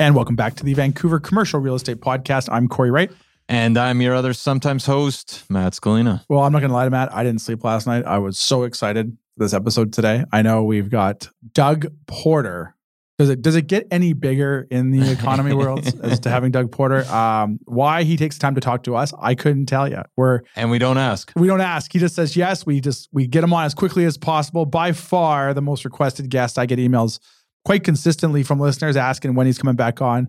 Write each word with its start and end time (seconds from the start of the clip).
And 0.00 0.14
welcome 0.16 0.34
back 0.34 0.56
to 0.56 0.64
the 0.64 0.74
Vancouver 0.74 1.20
Commercial 1.20 1.60
Real 1.60 1.76
Estate 1.76 1.98
Podcast. 2.00 2.48
I'm 2.50 2.66
Cory 2.68 2.90
Wright. 2.90 3.12
And 3.48 3.78
I'm 3.78 4.00
your 4.00 4.14
other 4.14 4.32
sometimes 4.32 4.86
host, 4.86 5.44
Matt 5.48 5.74
Scalina. 5.74 6.24
Well, 6.28 6.40
I'm 6.40 6.52
not 6.52 6.60
going 6.60 6.70
to 6.70 6.74
lie 6.74 6.84
to 6.84 6.90
Matt. 6.90 7.14
I 7.14 7.22
didn't 7.22 7.42
sleep 7.42 7.62
last 7.62 7.86
night. 7.86 8.04
I 8.04 8.18
was 8.18 8.38
so 8.38 8.64
excited 8.64 9.16
for 9.36 9.44
this 9.44 9.52
episode 9.54 9.92
today. 9.92 10.24
I 10.32 10.42
know 10.42 10.64
we've 10.64 10.90
got 10.90 11.28
Doug 11.52 11.86
Porter. 12.06 12.74
Does 13.18 13.28
it 13.28 13.42
does 13.42 13.54
it 13.54 13.68
get 13.68 13.86
any 13.92 14.12
bigger 14.12 14.66
in 14.72 14.90
the 14.90 15.12
economy 15.12 15.52
world 15.54 15.86
as 16.02 16.18
to 16.20 16.30
having 16.30 16.50
Doug 16.50 16.72
Porter? 16.72 17.04
Um, 17.04 17.60
why 17.64 18.02
he 18.02 18.16
takes 18.16 18.38
time 18.38 18.56
to 18.56 18.60
talk 18.60 18.82
to 18.84 18.96
us, 18.96 19.12
I 19.20 19.36
couldn't 19.36 19.66
tell 19.66 19.88
you. 19.88 20.02
We're 20.16 20.40
And 20.56 20.68
we 20.72 20.80
don't 20.80 20.98
ask. 20.98 21.30
we 21.36 21.46
don't 21.46 21.60
ask. 21.60 21.92
He 21.92 22.00
just 22.00 22.16
says 22.16 22.34
yes. 22.36 22.66
We 22.66 22.80
just 22.80 23.08
we 23.12 23.28
get 23.28 23.44
him 23.44 23.52
on 23.52 23.64
as 23.66 23.74
quickly 23.74 24.04
as 24.04 24.18
possible. 24.18 24.66
By 24.66 24.90
far 24.90 25.54
the 25.54 25.62
most 25.62 25.84
requested 25.84 26.28
guest. 26.28 26.58
I 26.58 26.66
get 26.66 26.80
emails 26.80 27.20
quite 27.64 27.84
consistently 27.84 28.42
from 28.42 28.60
listeners 28.60 28.96
asking 28.96 29.34
when 29.34 29.46
he's 29.46 29.58
coming 29.58 29.76
back 29.76 30.00
on. 30.02 30.28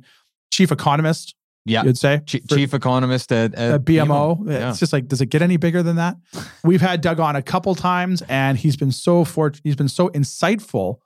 Chief 0.52 0.72
economist, 0.72 1.36
Yeah. 1.66 1.84
you'd 1.84 1.98
say. 1.98 2.22
Ch- 2.26 2.42
For- 2.48 2.56
chief 2.56 2.74
economist 2.74 3.32
at, 3.32 3.54
at 3.56 3.72
at 3.74 3.86
BMO. 3.86 4.48
Yeah. 4.50 4.70
It's 4.70 4.80
just 4.80 4.94
like, 4.94 5.08
does 5.08 5.20
it 5.22 5.28
get 5.28 5.42
any 5.42 5.58
bigger 5.58 5.84
than 5.84 5.98
that? 5.98 6.16
We've 6.64 6.82
had 6.82 7.02
Doug 7.02 7.20
on 7.20 7.36
a 7.36 7.42
couple 7.42 7.76
times, 7.76 8.22
and 8.30 8.58
he's 8.58 8.78
been 8.78 8.92
so 8.92 9.26
fort- 9.26 9.60
he's 9.64 9.76
been 9.76 9.90
so 9.90 10.10
insightful, 10.10 10.98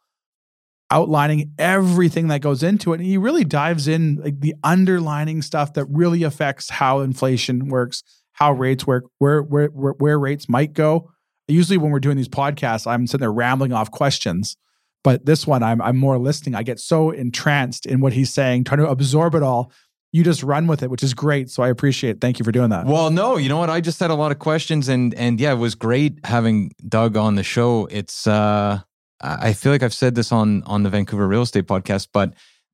outlining 0.91 1.52
everything 1.58 2.27
that 2.27 2.41
goes 2.41 2.64
into 2.64 2.93
it. 2.93 2.99
And 2.99 3.05
he 3.05 3.17
really 3.17 3.43
dives 3.43 3.88
in 3.88 4.17
like 4.23 4.39
the 4.39 4.55
underlining 4.64 5.41
stuff 5.41 5.73
that 5.73 5.86
really 5.86 6.23
affects 6.23 6.69
how 6.69 6.99
inflation 6.99 7.69
works, 7.69 8.03
how 8.33 8.52
rates 8.53 8.86
work, 8.88 9.05
where 9.19 9.41
where 9.41 9.67
where, 9.67 9.93
where 9.93 10.19
rates 10.19 10.49
might 10.49 10.73
go. 10.73 11.11
Usually, 11.47 11.77
when 11.77 11.91
we're 11.91 11.99
doing 11.99 12.17
these 12.17 12.30
podcasts, 12.30 12.86
I'm 12.86 13.08
sitting 13.08 13.21
there 13.21 13.33
rambling 13.33 13.73
off 13.73 13.89
questions. 13.89 14.55
But 15.03 15.25
this 15.25 15.47
one, 15.47 15.64
I'm 15.64 15.81
I'm 15.81 15.97
more 15.97 16.17
listening. 16.17 16.55
I 16.55 16.64
get 16.64 16.80
so 16.80 17.11
entranced 17.11 17.86
in 17.86 18.02
what 18.02 18.14
he's 18.14 18.31
saying, 18.31 18.66
trying 18.66 18.80
to 18.80 18.89
absorb 18.89 19.36
it 19.36 19.44
all. 19.44 19.72
You 20.11 20.23
just 20.23 20.42
run 20.42 20.66
with 20.67 20.81
it, 20.81 20.89
which 20.89 21.03
is 21.03 21.14
great. 21.14 21.50
So 21.52 21.61
I 21.61 21.69
appreciate 21.69 22.11
it. 22.11 22.22
Thank 22.22 22.39
you 22.39 22.45
for 22.45 22.52
doing 22.52 22.72
that. 22.72 22.88
Well, 22.88 23.11
no, 23.11 23.38
you 23.38 23.47
know 23.47 23.59
what? 23.59 23.70
I 23.70 23.80
just 23.80 24.00
had 24.00 24.09
a 24.09 24.16
lot 24.16 24.31
of 24.31 24.39
questions 24.39 24.89
and 24.89 25.14
and 25.14 25.39
yeah, 25.39 25.53
it 25.53 25.58
was 25.58 25.75
great 25.75 26.20
having 26.25 26.72
Doug 26.88 27.16
on 27.16 27.36
the 27.36 27.44
show. 27.44 27.88
It's 27.92 28.27
uh 28.27 28.80
I 29.22 29.53
feel 29.53 29.72
like 29.72 29.83
I've 29.83 29.94
said 29.94 30.16
this 30.16 30.31
on 30.31 30.64
on 30.64 30.83
the 30.83 30.89
Vancouver 30.89 31.27
Real 31.27 31.42
Estate 31.42 31.67
podcast, 31.67 32.08
but 32.14 32.33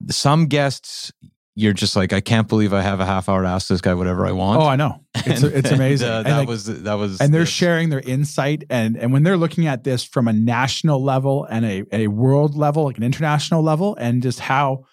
some 0.09 0.47
guests 0.47 1.11
you're 1.55 1.73
just 1.73 1.95
like, 1.95 2.11
I 2.13 2.19
can't 2.19 2.47
believe 2.49 2.73
I 2.73 2.81
have 2.81 2.99
a 2.99 3.05
half 3.05 3.29
hour 3.29 3.41
to 3.41 3.47
ask 3.47 3.67
this 3.69 3.79
guy 3.81 3.93
whatever 3.93 4.25
I 4.27 4.31
want. 4.33 4.61
Oh, 4.61 4.65
I 4.65 4.75
know. 4.75 5.01
It's 5.15 5.25
And- 5.43 5.53
it's 5.53 5.71
and, 5.71 5.79
amazing. 5.79 6.09
uh, 6.09 6.17
And, 6.17 6.25
that 6.27 6.37
like- 6.39 6.47
was 6.49 6.65
that 6.83 6.93
was 6.95 7.21
and 7.21 7.33
they're 7.33 7.41
the- 7.41 7.45
sharing 7.47 7.89
their 7.89 8.01
insight 8.01 8.65
and 8.69 8.97
and 8.97 9.13
when 9.13 9.23
they're 9.23 9.37
looking 9.37 9.65
at 9.67 9.83
this 9.83 10.03
from 10.03 10.27
a 10.27 10.33
national 10.33 11.01
level 11.03 11.45
and 11.49 11.65
a, 11.65 11.83
a 11.91 12.07
world 12.07 12.55
level, 12.55 12.83
like 12.83 12.97
an 12.97 13.03
international 13.03 13.63
level, 13.63 13.95
and 13.99 14.21
just 14.21 14.39
how 14.41 14.83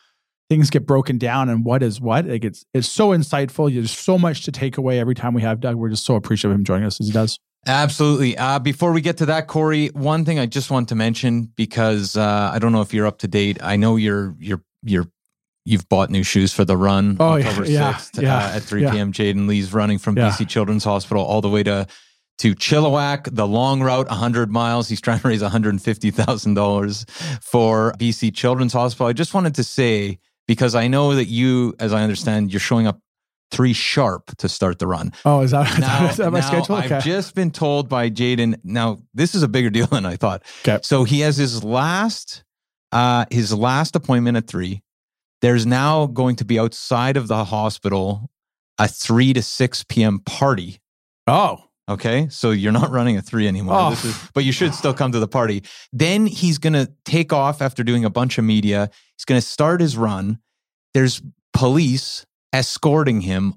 things 0.48 0.68
get 0.70 0.86
broken 0.86 1.16
down 1.18 1.48
and 1.48 1.64
what 1.64 1.82
is 1.82 2.00
what, 2.00 2.26
like 2.26 2.44
it's 2.44 2.64
it's 2.74 2.88
so 2.88 3.08
insightful. 3.10 3.72
There's 3.72 3.90
so 3.96 4.18
much 4.18 4.44
to 4.44 4.52
take 4.52 4.76
away 4.78 5.00
every 5.00 5.14
time 5.14 5.34
we 5.34 5.42
have 5.42 5.60
Doug. 5.60 5.76
We're 5.76 5.88
just 5.90 6.04
so 6.04 6.14
appreciative 6.14 6.52
of 6.52 6.58
him 6.60 6.64
joining 6.64 6.84
us 6.86 7.00
as 7.00 7.06
he 7.08 7.12
does. 7.12 7.38
Absolutely. 7.66 8.36
Uh, 8.36 8.58
before 8.58 8.92
we 8.92 9.00
get 9.00 9.16
to 9.18 9.26
that, 9.26 9.46
Cory, 9.46 9.88
one 9.88 10.24
thing 10.24 10.38
I 10.38 10.46
just 10.46 10.70
want 10.70 10.88
to 10.90 10.94
mention 10.94 11.44
because 11.56 12.16
uh, 12.16 12.50
I 12.52 12.58
don't 12.58 12.72
know 12.72 12.82
if 12.82 12.92
you're 12.92 13.06
up 13.06 13.18
to 13.18 13.28
date. 13.28 13.58
I 13.62 13.76
know 13.76 13.96
you're 13.96 14.34
you're 14.38 14.62
you're 14.82 15.06
you've 15.64 15.88
bought 15.88 16.10
new 16.10 16.22
shoes 16.22 16.52
for 16.52 16.64
the 16.64 16.76
run 16.76 17.16
Oh, 17.20 17.36
yeah, 17.36 17.48
October 17.48 17.70
yeah, 17.70 17.96
sixth 17.96 18.22
yeah, 18.22 18.36
uh, 18.36 18.56
at 18.56 18.62
three 18.62 18.82
yeah. 18.82 18.92
p.m. 18.92 19.12
Jayden 19.12 19.46
Lee's 19.46 19.72
running 19.72 19.98
from. 19.98 20.16
BC 20.16 20.48
Children's 20.48 20.84
Hospital 20.84 21.24
all 21.24 21.40
the 21.40 21.48
way 21.48 21.62
to 21.62 21.86
to 22.38 22.54
Chilliwack, 22.56 23.34
the 23.34 23.46
long 23.46 23.82
route, 23.82 24.08
100 24.08 24.50
miles. 24.50 24.88
He's 24.88 25.00
trying 25.00 25.20
to 25.20 25.28
raise 25.28 25.42
$150,000 25.42 27.10
for 27.40 27.92
BC 27.98 28.34
Children's 28.34 28.72
Hospital. 28.72 29.06
I 29.06 29.12
just 29.12 29.32
wanted 29.34 29.54
to 29.56 29.64
say 29.64 30.18
because 30.48 30.74
I 30.74 30.88
know 30.88 31.14
that 31.14 31.26
you, 31.26 31.74
as 31.78 31.92
I 31.92 32.02
understand, 32.02 32.52
you're 32.52 32.58
showing 32.58 32.86
up 32.86 33.00
three 33.52 33.72
sharp 33.72 34.36
to 34.38 34.48
start 34.48 34.78
the 34.78 34.86
run. 34.86 35.12
Oh, 35.24 35.42
is 35.42 35.52
that, 35.52 35.78
Now, 35.78 36.08
is 36.08 36.16
that 36.16 36.32
my 36.32 36.40
now 36.40 36.46
schedule? 36.46 36.76
Okay. 36.76 36.96
I've 36.96 37.04
just 37.04 37.34
been 37.34 37.50
told 37.50 37.88
by 37.88 38.10
Jayden. 38.10 38.58
Now, 38.64 39.02
this 39.14 39.34
is 39.34 39.42
a 39.42 39.48
bigger 39.48 39.70
deal 39.70 39.86
than 39.92 40.06
I 40.06 40.16
thought. 40.16 40.42
Okay. 40.66 40.80
So 40.82 41.04
he 41.04 41.20
has 41.20 41.36
his 41.36 41.62
last, 41.62 42.44
uh, 42.90 43.26
his 43.30 43.54
last 43.54 43.94
appointment 43.94 44.36
at 44.36 44.46
three. 44.46 44.82
There's 45.42 45.66
now 45.66 46.06
going 46.06 46.36
to 46.36 46.44
be 46.44 46.58
outside 46.58 47.16
of 47.16 47.28
the 47.28 47.44
hospital 47.44 48.30
a 48.78 48.88
three 48.88 49.32
to 49.34 49.42
six 49.42 49.84
p.m. 49.84 50.20
party. 50.20 50.80
oh, 51.26 51.68
Okay, 51.88 52.28
so 52.30 52.52
you're 52.52 52.72
not 52.72 52.90
running 52.90 53.16
a 53.16 53.22
three 53.22 53.48
anymore. 53.48 53.74
Oh. 53.76 53.90
This 53.90 54.04
is, 54.04 54.30
but 54.34 54.44
you 54.44 54.52
should 54.52 54.72
still 54.72 54.94
come 54.94 55.12
to 55.12 55.18
the 55.18 55.28
party. 55.28 55.64
Then 55.92 56.26
he's 56.26 56.58
gonna 56.58 56.88
take 57.04 57.32
off 57.32 57.60
after 57.60 57.82
doing 57.82 58.04
a 58.04 58.10
bunch 58.10 58.38
of 58.38 58.44
media. 58.44 58.88
He's 59.16 59.24
gonna 59.24 59.40
start 59.40 59.80
his 59.80 59.96
run. 59.96 60.38
There's 60.94 61.20
police 61.52 62.24
escorting 62.52 63.22
him 63.22 63.54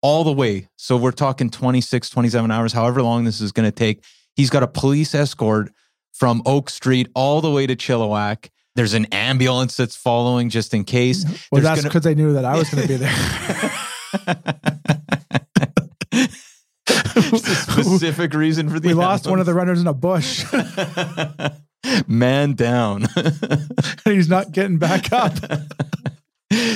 all 0.00 0.24
the 0.24 0.32
way. 0.32 0.68
So 0.76 0.96
we're 0.96 1.12
talking 1.12 1.50
26, 1.50 2.08
27 2.08 2.50
hours, 2.50 2.72
however 2.72 3.02
long 3.02 3.24
this 3.24 3.40
is 3.40 3.52
gonna 3.52 3.70
take. 3.70 4.02
He's 4.34 4.50
got 4.50 4.62
a 4.62 4.68
police 4.68 5.14
escort 5.14 5.70
from 6.14 6.42
Oak 6.46 6.70
Street 6.70 7.08
all 7.14 7.42
the 7.42 7.50
way 7.50 7.66
to 7.66 7.76
Chilliwack. 7.76 8.48
There's 8.76 8.94
an 8.94 9.06
ambulance 9.06 9.76
that's 9.76 9.96
following 9.96 10.50
just 10.50 10.72
in 10.74 10.84
case. 10.84 11.24
well, 11.24 11.34
There's 11.52 11.64
that's 11.64 11.80
gonna- 11.80 11.88
because 11.88 12.02
they 12.04 12.14
knew 12.14 12.34
that 12.34 12.44
I 12.44 12.56
was 12.56 12.68
going 12.70 12.82
to 12.82 12.88
be 12.88 12.96
there. 12.96 13.10
There's 17.14 17.48
a 17.48 17.54
specific 17.54 18.34
reason 18.34 18.68
for 18.68 18.78
the 18.78 18.88
we 18.88 18.94
lost 18.94 19.26
one 19.26 19.40
of 19.40 19.46
the 19.46 19.54
runners 19.54 19.80
in 19.80 19.86
a 19.86 19.94
bush, 19.94 20.44
Man 22.06 22.52
down. 22.54 23.06
he's 24.04 24.28
not 24.28 24.52
getting 24.52 24.78
back 24.78 25.12
up. 25.12 25.32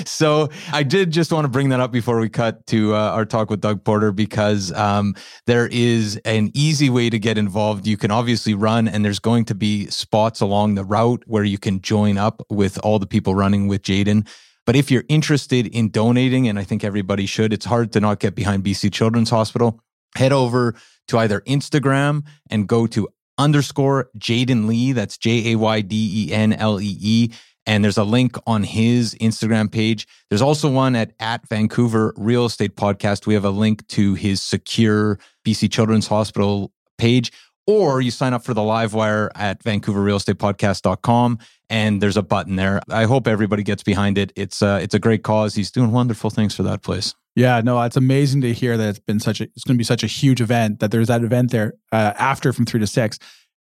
So 0.05 0.49
I 0.73 0.83
did 0.83 1.13
just 1.13 1.33
want 1.33 1.45
to 1.45 1.49
bring 1.49 1.69
that 1.69 1.81
up 1.81 1.93
before 1.93 2.19
we 2.19 2.29
cut 2.29 2.67
to 2.69 2.95
uh, 2.95 3.11
our 3.11 3.25
talk 3.25 3.51
with 3.51 3.61
Doug 3.61 3.85
Porter 3.85 4.13
because 4.13 4.73
um, 4.73 5.15
there 5.47 5.69
is 5.71 6.17
an 6.25 6.51
easy 6.55 6.91
way 6.91 7.11
to 7.11 7.19
get 7.19 7.39
involved. 7.39 7.87
You 7.87 7.97
can 7.97 8.11
obviously 8.11 8.55
run, 8.55 8.89
and 8.89 9.05
there's 9.05 9.19
going 9.21 9.45
to 9.47 9.55
be 9.55 9.87
spots 9.87 10.41
along 10.41 10.75
the 10.75 10.85
route 10.85 11.23
where 11.27 11.45
you 11.45 11.59
can 11.59 11.81
join 11.81 12.19
up 12.19 12.43
with 12.51 12.79
all 12.79 12.99
the 12.99 13.07
people 13.07 13.35
running 13.35 13.69
with 13.69 13.83
Jayden. 13.83 14.29
But 14.67 14.77
if 14.77 14.91
you're 14.91 15.05
interested 15.09 15.67
in 15.67 15.91
donating, 15.91 16.49
and 16.49 16.59
I 16.59 16.65
think 16.65 16.85
everybody 16.85 17.27
should, 17.27 17.53
it's 17.53 17.67
hard 17.67 17.93
to 17.93 18.01
not 18.01 18.21
get 18.21 18.35
behind 18.35 18.65
BC 18.65 18.93
Children's 18.93 19.31
Hospital. 19.31 19.81
Head 20.17 20.33
over 20.33 20.75
to 21.09 21.19
either 21.19 21.41
Instagram 21.43 22.25
and 22.51 22.69
go 22.69 22.87
to 22.89 23.09
underscore 23.39 24.11
Jayden 24.19 24.67
Lee. 24.67 24.93
That's 24.93 25.17
J 25.17 25.53
A 25.53 25.57
Y 25.57 25.81
D 25.81 26.27
E 26.29 26.33
N 26.33 26.53
L 26.53 26.81
E 26.81 26.97
E. 27.01 27.31
And 27.67 27.85
there's 27.85 27.99
a 27.99 28.05
link 28.05 28.37
on 28.47 28.63
his 28.63 29.15
Instagram 29.21 29.71
page. 29.71 30.07
There's 30.29 30.43
also 30.43 30.71
one 30.71 30.97
at, 30.97 31.13
at 31.21 31.47
Vancouver 31.49 32.15
Real 32.17 32.47
Estate 32.47 32.75
Podcast. 32.77 33.27
We 33.27 33.35
have 33.35 33.45
a 33.45 33.51
link 33.51 33.87
to 33.89 34.15
his 34.15 34.43
secure 34.43 35.19
BC 35.47 35.71
Children's 35.71 36.07
Hospital 36.07 36.73
page. 36.99 37.33
Or 37.67 38.01
you 38.01 38.11
sign 38.11 38.33
up 38.33 38.43
for 38.45 38.55
the 38.55 38.63
live 38.63 38.95
wire 38.95 39.31
at 39.35 39.63
vancouverrealestatepodcast.com 39.63 41.39
and 41.71 42.03
there's 42.03 42.17
a 42.17 42.23
button 42.23 42.57
there. 42.57 42.81
I 42.91 43.05
hope 43.05 43.29
everybody 43.29 43.63
gets 43.63 43.83
behind 43.83 44.19
it. 44.19 44.33
It's 44.35 44.61
uh, 44.61 44.81
it's 44.83 44.95
a 44.95 44.99
great 44.99 45.23
cause. 45.23 45.55
He's 45.55 45.71
doing 45.71 45.93
wonderful 45.93 46.29
things 46.29 46.55
for 46.55 46.65
that 46.65 46.83
place. 46.83 47.15
Yeah, 47.37 47.61
no, 47.61 47.81
it's 47.83 47.97
amazing 47.97 48.41
to 48.41 48.53
hear 48.53 48.77
that 48.77 48.89
it's 48.89 48.99
been 48.99 49.21
such 49.21 49.41
a 49.41 49.45
it's 49.45 49.65
going 49.65 49.77
to 49.77 49.79
be 49.79 49.85
such 49.85 50.03
a 50.03 50.09
huge 50.09 50.41
event 50.41 50.81
that 50.81 50.91
there's 50.91 51.09
that 51.09 51.23
event 51.23 51.53
there 51.53 51.75
uh, 51.93 52.13
after 52.19 52.53
from 52.53 52.67
three 52.67 52.81
to 52.81 52.87
six. 52.87 53.19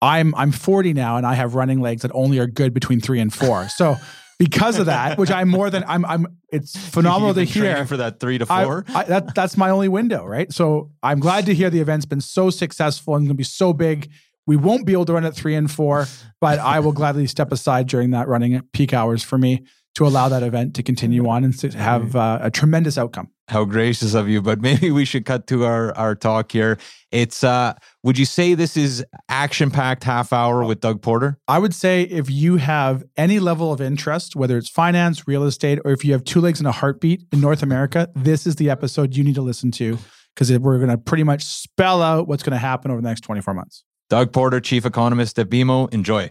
I'm 0.02 0.34
I'm 0.34 0.52
40 0.52 0.92
now 0.92 1.16
and 1.16 1.26
I 1.26 1.34
have 1.34 1.54
running 1.54 1.80
legs 1.80 2.02
that 2.02 2.10
only 2.14 2.38
are 2.38 2.46
good 2.46 2.74
between 2.74 3.00
three 3.00 3.20
and 3.20 3.32
four. 3.32 3.68
So 3.68 3.96
because 4.38 4.78
of 4.78 4.86
that, 4.86 5.16
which 5.18 5.30
I'm 5.30 5.48
more 5.48 5.70
than 5.70 5.84
I'm 5.86 6.04
I'm 6.04 6.26
it's 6.50 6.76
phenomenal 6.90 7.34
to 7.34 7.44
hear. 7.44 7.86
for 7.86 7.96
that 7.96 8.20
three 8.20 8.38
to 8.38 8.46
I- 8.48 8.64
four. 8.64 8.84
I, 8.94 9.04
that 9.04 9.34
that's 9.34 9.56
my 9.56 9.70
only 9.70 9.88
window, 9.88 10.24
right? 10.26 10.52
So 10.52 10.90
I'm 11.02 11.20
glad 11.20 11.46
to 11.46 11.54
hear 11.54 11.70
the 11.70 11.80
event's 11.80 12.06
been 12.06 12.20
so 12.20 12.50
successful 12.50 13.14
and 13.16 13.24
going 13.24 13.34
to 13.34 13.38
be 13.38 13.44
so 13.44 13.72
big. 13.72 14.10
We 14.46 14.56
won't 14.56 14.84
be 14.84 14.92
able 14.92 15.06
to 15.06 15.14
run 15.14 15.24
at 15.24 15.34
three 15.34 15.54
and 15.54 15.70
four, 15.70 16.06
but 16.40 16.58
I 16.58 16.80
will 16.80 16.92
gladly 16.92 17.26
step 17.26 17.50
aside 17.50 17.86
during 17.86 18.10
that 18.10 18.28
running 18.28 18.54
at 18.54 18.72
peak 18.72 18.92
hours 18.92 19.22
for 19.22 19.38
me 19.38 19.64
to 19.94 20.06
allow 20.06 20.28
that 20.28 20.42
event 20.42 20.74
to 20.74 20.82
continue 20.82 21.26
on 21.28 21.44
and 21.44 21.58
to 21.60 21.70
have 21.70 22.14
uh, 22.14 22.40
a 22.42 22.50
tremendous 22.50 22.98
outcome. 22.98 23.30
How 23.48 23.64
gracious 23.64 24.14
of 24.14 24.28
you, 24.28 24.40
but 24.40 24.60
maybe 24.62 24.90
we 24.90 25.04
should 25.04 25.24
cut 25.24 25.46
to 25.48 25.64
our, 25.64 25.94
our 25.96 26.14
talk 26.14 26.52
here. 26.52 26.78
It's, 27.10 27.44
uh, 27.44 27.74
would 28.02 28.18
you 28.18 28.24
say 28.24 28.54
this 28.54 28.76
is 28.76 29.04
action 29.28 29.70
packed 29.70 30.04
half 30.04 30.32
hour 30.32 30.64
with 30.64 30.80
Doug 30.80 31.02
Porter? 31.02 31.38
I 31.46 31.58
would 31.58 31.74
say 31.74 32.02
if 32.02 32.30
you 32.30 32.56
have 32.56 33.04
any 33.16 33.38
level 33.38 33.72
of 33.72 33.80
interest, 33.80 34.34
whether 34.34 34.56
it's 34.56 34.68
finance, 34.68 35.28
real 35.28 35.44
estate, 35.44 35.78
or 35.84 35.92
if 35.92 36.04
you 36.04 36.12
have 36.12 36.24
two 36.24 36.40
legs 36.40 36.58
and 36.58 36.66
a 36.66 36.72
heartbeat 36.72 37.26
in 37.32 37.40
North 37.40 37.62
America, 37.62 38.10
this 38.14 38.46
is 38.46 38.56
the 38.56 38.70
episode 38.70 39.14
you 39.14 39.22
need 39.22 39.34
to 39.36 39.42
listen 39.42 39.70
to 39.72 39.98
because 40.34 40.56
we're 40.58 40.78
going 40.78 40.90
to 40.90 40.98
pretty 40.98 41.22
much 41.24 41.44
spell 41.44 42.02
out 42.02 42.26
what's 42.26 42.42
going 42.42 42.52
to 42.52 42.58
happen 42.58 42.90
over 42.90 43.00
the 43.00 43.08
next 43.08 43.20
24 43.20 43.54
months. 43.54 43.84
Doug 44.10 44.32
Porter, 44.32 44.60
Chief 44.60 44.84
Economist 44.84 45.38
at 45.38 45.48
BMO. 45.48 45.92
Enjoy. 45.92 46.30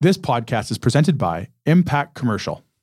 This 0.00 0.18
podcast 0.18 0.70
is 0.70 0.78
presented 0.78 1.16
by 1.16 1.48
Impact 1.64 2.14
Commercial. 2.14 2.65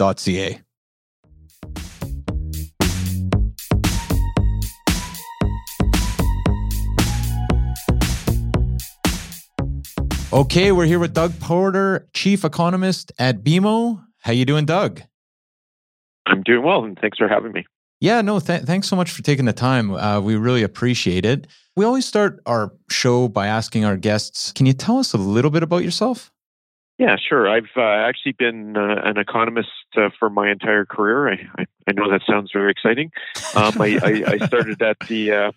ca. 0.00 0.60
Okay, 10.32 10.70
we're 10.70 10.86
here 10.86 11.00
with 11.00 11.12
Doug 11.12 11.38
Porter, 11.40 12.08
chief 12.14 12.44
economist 12.44 13.12
at 13.18 13.42
BMO. 13.42 14.04
How 14.20 14.32
you 14.32 14.44
doing, 14.44 14.64
Doug? 14.64 15.02
I'm 16.26 16.42
doing 16.42 16.62
well, 16.62 16.84
and 16.84 16.96
thanks 16.98 17.18
for 17.18 17.28
having 17.28 17.52
me. 17.52 17.66
Yeah, 18.00 18.22
no, 18.22 18.40
th- 18.40 18.62
thanks 18.62 18.88
so 18.88 18.96
much 18.96 19.10
for 19.10 19.22
taking 19.22 19.44
the 19.44 19.52
time. 19.52 19.90
Uh, 19.92 20.20
we 20.20 20.36
really 20.36 20.62
appreciate 20.62 21.26
it. 21.26 21.48
We 21.76 21.84
always 21.84 22.06
start 22.06 22.40
our 22.46 22.72
show 22.88 23.28
by 23.28 23.48
asking 23.48 23.84
our 23.84 23.96
guests, 23.96 24.52
can 24.52 24.66
you 24.66 24.72
tell 24.72 24.98
us 24.98 25.12
a 25.12 25.18
little 25.18 25.50
bit 25.50 25.62
about 25.62 25.84
yourself? 25.84 26.30
Yeah, 27.00 27.16
sure. 27.16 27.48
I've 27.48 27.70
uh, 27.78 27.80
actually 27.80 28.32
been 28.32 28.76
uh, 28.76 29.00
an 29.02 29.16
economist 29.16 29.70
uh, 29.96 30.10
for 30.18 30.28
my 30.28 30.50
entire 30.50 30.84
career. 30.84 31.30
I, 31.30 31.48
I, 31.58 31.66
I, 31.88 31.92
know 31.92 32.10
that 32.10 32.20
sounds 32.28 32.50
very 32.52 32.70
exciting. 32.70 33.10
Um, 33.56 33.80
I, 33.80 33.98
I, 34.02 34.32
I, 34.32 34.46
started 34.46 34.82
at 34.82 34.98
the 35.08 35.32
uh, 35.32 35.52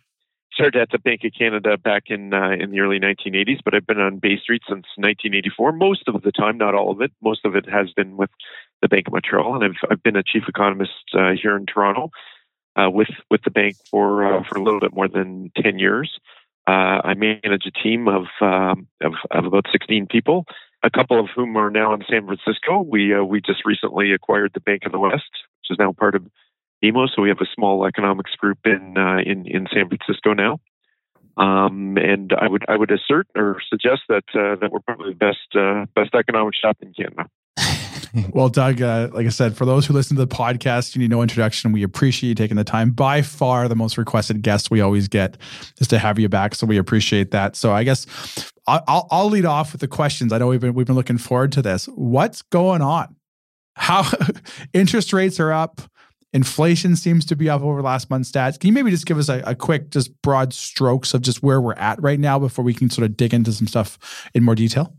started 0.53 0.81
at 0.81 0.91
the 0.91 0.99
Bank 0.99 1.25
of 1.25 1.33
Canada 1.37 1.77
back 1.77 2.03
in 2.07 2.33
uh, 2.33 2.51
in 2.51 2.71
the 2.71 2.79
early 2.79 2.97
1980s, 2.97 3.59
but 3.65 3.75
I've 3.75 3.85
been 3.85 3.99
on 3.99 4.19
Bay 4.19 4.37
Street 4.37 4.61
since 4.69 4.85
1984. 4.95 5.73
Most 5.73 6.03
of 6.07 6.21
the 6.21 6.31
time, 6.31 6.57
not 6.57 6.75
all 6.75 6.91
of 6.91 7.01
it. 7.01 7.11
Most 7.21 7.41
of 7.43 7.57
it 7.57 7.67
has 7.67 7.91
been 7.91 8.15
with 8.15 8.29
the 8.81 8.87
Bank 8.87 9.07
of 9.07 9.11
Montreal, 9.11 9.55
and 9.55 9.65
I've 9.65 9.91
I've 9.91 10.01
been 10.01 10.15
a 10.15 10.23
chief 10.23 10.43
economist 10.47 11.11
uh, 11.13 11.31
here 11.31 11.57
in 11.57 11.65
Toronto 11.65 12.09
with 12.77 13.09
with 13.29 13.41
the 13.43 13.51
bank 13.51 13.75
for 13.91 14.45
for 14.47 14.57
a 14.57 14.63
little 14.63 14.79
bit 14.79 14.93
more 14.93 15.09
than 15.09 15.51
10 15.61 15.77
years. 15.77 16.17
I 16.65 17.15
manage 17.15 17.65
a 17.65 17.71
team 17.71 18.07
of, 18.07 18.27
um, 18.39 18.87
of 19.01 19.15
of 19.29 19.43
about 19.43 19.65
16 19.73 20.07
people 20.07 20.45
a 20.83 20.89
couple 20.89 21.19
of 21.19 21.27
whom 21.33 21.55
are 21.55 21.69
now 21.69 21.93
in 21.93 22.03
San 22.09 22.25
Francisco. 22.25 22.81
We 22.81 23.15
uh, 23.15 23.23
we 23.23 23.41
just 23.41 23.65
recently 23.65 24.11
acquired 24.11 24.51
the 24.53 24.59
Bank 24.59 24.83
of 24.85 24.91
the 24.91 24.99
West, 24.99 25.31
which 25.61 25.71
is 25.71 25.77
now 25.79 25.93
part 25.93 26.15
of 26.15 26.23
BMO. 26.83 27.07
So 27.13 27.21
we 27.21 27.29
have 27.29 27.39
a 27.41 27.47
small 27.55 27.85
economics 27.85 28.31
group 28.35 28.59
in 28.65 28.97
uh, 28.97 29.17
in 29.25 29.47
in 29.47 29.67
San 29.73 29.87
Francisco 29.87 30.33
now. 30.33 30.59
Um, 31.35 31.97
and 31.97 32.31
I 32.39 32.47
would 32.47 32.63
I 32.67 32.77
would 32.77 32.91
assert 32.91 33.27
or 33.35 33.57
suggest 33.69 34.01
that 34.09 34.25
uh, 34.35 34.55
that 34.59 34.71
we're 34.71 34.81
probably 34.81 35.13
the 35.13 35.17
best 35.17 35.55
uh, 35.55 35.85
best 35.95 36.13
economic 36.13 36.53
shop 36.55 36.77
in 36.81 36.93
Canada. 36.93 37.27
well, 38.33 38.49
Doug, 38.49 38.81
uh, 38.81 39.09
like 39.13 39.25
I 39.25 39.29
said, 39.29 39.57
for 39.57 39.65
those 39.65 39.87
who 39.87 39.93
listen 39.93 40.15
to 40.17 40.25
the 40.25 40.35
podcast, 40.35 40.95
you 40.95 41.01
need 41.01 41.09
no 41.09 41.23
introduction. 41.23 41.71
We 41.71 41.81
appreciate 41.81 42.29
you 42.29 42.35
taking 42.35 42.57
the 42.57 42.63
time. 42.63 42.91
By 42.91 43.23
far, 43.23 43.67
the 43.67 43.75
most 43.75 43.97
requested 43.97 44.43
guest 44.43 44.69
we 44.69 44.81
always 44.81 45.07
get 45.07 45.37
is 45.79 45.87
to 45.87 45.97
have 45.97 46.19
you 46.19 46.29
back. 46.29 46.53
So 46.53 46.67
we 46.67 46.77
appreciate 46.77 47.31
that. 47.31 47.55
So 47.55 47.73
I 47.73 47.83
guess 47.83 48.05
I'll, 48.65 49.07
I'll 49.11 49.29
lead 49.29 49.45
off 49.45 49.73
with 49.73 49.81
the 49.81 49.87
questions. 49.87 50.31
I 50.31 50.37
know 50.37 50.47
we've 50.47 50.61
been 50.61 50.73
we've 50.73 50.87
been 50.87 50.95
looking 50.95 51.17
forward 51.17 51.51
to 51.53 51.61
this. 51.61 51.85
What's 51.87 52.41
going 52.43 52.81
on? 52.81 53.15
How 53.75 54.09
interest 54.73 55.13
rates 55.13 55.39
are 55.39 55.51
up. 55.51 55.81
Inflation 56.33 56.95
seems 56.95 57.25
to 57.25 57.35
be 57.35 57.47
up 57.47 57.61
over 57.61 57.81
last 57.83 58.09
month's 58.09 58.31
stats. 58.31 58.59
Can 58.59 58.67
you 58.67 58.73
maybe 58.73 58.89
just 58.89 59.05
give 59.05 59.19
us 59.19 59.29
a, 59.29 59.43
a, 59.45 59.53
quick, 59.53 59.91
just 59.91 60.19
broad 60.23 60.51
strokes 60.51 61.13
of 61.13 61.21
just 61.21 61.43
where 61.43 61.61
we're 61.61 61.73
at 61.73 62.01
right 62.01 62.19
now 62.19 62.39
before 62.39 62.65
we 62.65 62.73
can 62.73 62.89
sort 62.89 63.05
of 63.05 63.15
dig 63.15 63.35
into 63.35 63.51
some 63.51 63.67
stuff 63.67 63.99
in 64.33 64.43
more 64.43 64.55
detail? 64.55 64.95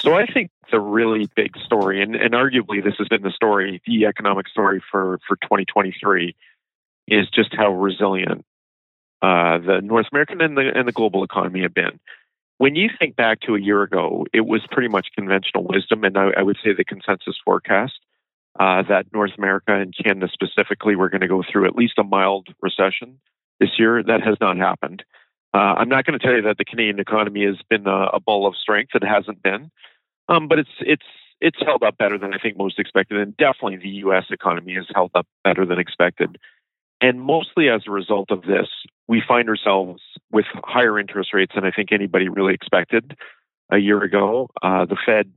So 0.00 0.14
I 0.14 0.26
think 0.26 0.50
the 0.72 0.80
really 0.80 1.28
big 1.36 1.56
story, 1.64 2.02
and, 2.02 2.16
and 2.16 2.34
arguably 2.34 2.82
this 2.82 2.94
has 2.98 3.06
been 3.06 3.22
the 3.22 3.30
story, 3.30 3.80
the 3.86 4.06
economic 4.06 4.48
story 4.48 4.82
for, 4.90 5.20
for 5.28 5.36
2023, 5.36 6.34
is 7.06 7.28
just 7.32 7.54
how 7.54 7.72
resilient 7.72 8.44
uh, 9.22 9.58
the 9.58 9.80
North 9.84 10.06
American 10.10 10.40
and 10.40 10.56
the, 10.56 10.68
and 10.74 10.88
the 10.88 10.92
global 10.92 11.22
economy 11.22 11.62
have 11.62 11.74
been. 11.74 12.00
When 12.62 12.76
you 12.76 12.90
think 12.96 13.16
back 13.16 13.40
to 13.40 13.56
a 13.56 13.60
year 13.60 13.82
ago, 13.82 14.24
it 14.32 14.46
was 14.46 14.60
pretty 14.70 14.86
much 14.86 15.08
conventional 15.16 15.66
wisdom, 15.68 16.04
and 16.04 16.16
I, 16.16 16.28
I 16.36 16.42
would 16.44 16.58
say 16.62 16.72
the 16.72 16.84
consensus 16.84 17.34
forecast 17.44 17.98
uh, 18.60 18.84
that 18.88 19.06
North 19.12 19.32
America 19.36 19.74
and 19.74 19.92
Canada 19.92 20.28
specifically 20.32 20.94
were 20.94 21.08
going 21.08 21.22
to 21.22 21.26
go 21.26 21.42
through 21.42 21.66
at 21.66 21.74
least 21.74 21.94
a 21.98 22.04
mild 22.04 22.46
recession 22.60 23.18
this 23.58 23.70
year. 23.80 24.00
That 24.04 24.22
has 24.22 24.36
not 24.40 24.58
happened. 24.58 25.02
Uh, 25.52 25.74
I'm 25.76 25.88
not 25.88 26.04
going 26.04 26.16
to 26.16 26.24
tell 26.24 26.36
you 26.36 26.42
that 26.42 26.56
the 26.56 26.64
Canadian 26.64 27.00
economy 27.00 27.44
has 27.46 27.56
been 27.68 27.88
a, 27.88 28.10
a 28.12 28.20
ball 28.20 28.46
of 28.46 28.54
strength. 28.54 28.92
It 28.94 29.02
hasn't 29.02 29.42
been. 29.42 29.72
Um, 30.28 30.46
but 30.46 30.60
it's 30.60 30.76
it's 30.82 31.06
it's 31.40 31.58
held 31.66 31.82
up 31.82 31.98
better 31.98 32.16
than 32.16 32.32
I 32.32 32.38
think 32.38 32.56
most 32.56 32.78
expected, 32.78 33.18
and 33.18 33.36
definitely 33.36 33.78
the 33.78 33.96
U.S. 34.06 34.26
economy 34.30 34.76
has 34.76 34.86
held 34.94 35.10
up 35.16 35.26
better 35.42 35.66
than 35.66 35.80
expected. 35.80 36.38
And 37.02 37.20
mostly 37.20 37.68
as 37.68 37.82
a 37.86 37.90
result 37.90 38.30
of 38.30 38.42
this, 38.42 38.68
we 39.08 39.20
find 39.26 39.48
ourselves 39.48 40.00
with 40.30 40.46
higher 40.64 41.00
interest 41.00 41.34
rates 41.34 41.52
than 41.54 41.64
I 41.64 41.72
think 41.72 41.90
anybody 41.90 42.28
really 42.28 42.54
expected 42.54 43.16
a 43.70 43.78
year 43.78 44.00
ago. 44.02 44.48
Uh, 44.62 44.84
the 44.84 44.96
Fed, 45.04 45.32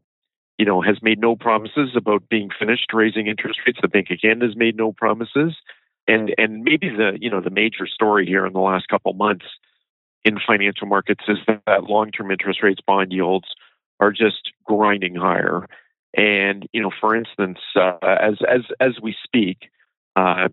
you 0.59 0.65
know, 0.65 0.79
has 0.81 1.01
made 1.01 1.19
no 1.19 1.35
promises 1.35 1.89
about 1.95 2.29
being 2.29 2.49
finished 2.57 2.93
raising 2.93 3.25
interest 3.25 3.59
rates. 3.65 3.79
The 3.81 3.87
Bank 3.87 4.11
of 4.11 4.19
Canada 4.21 4.45
has 4.45 4.55
made 4.55 4.77
no 4.77 4.91
promises, 4.91 5.55
and 6.07 6.35
and 6.37 6.63
maybe 6.63 6.89
the 6.89 7.17
you 7.19 7.31
know 7.31 7.41
the 7.41 7.49
major 7.49 7.87
story 7.87 8.27
here 8.27 8.45
in 8.45 8.53
the 8.53 8.59
last 8.59 8.87
couple 8.87 9.11
months 9.13 9.45
in 10.23 10.37
financial 10.45 10.85
markets 10.85 11.23
is 11.27 11.37
that 11.47 11.83
long-term 11.85 12.29
interest 12.29 12.61
rates, 12.61 12.81
bond 12.85 13.11
yields 13.11 13.47
are 13.99 14.11
just 14.11 14.51
grinding 14.65 15.15
higher. 15.15 15.67
And 16.15 16.67
you 16.73 16.81
know, 16.81 16.91
for 17.01 17.15
instance, 17.15 17.57
uh, 17.75 17.97
as 18.03 18.35
as 18.47 18.61
as 18.79 19.01
we 19.01 19.15
speak, 19.23 19.69
uh, 20.15 20.49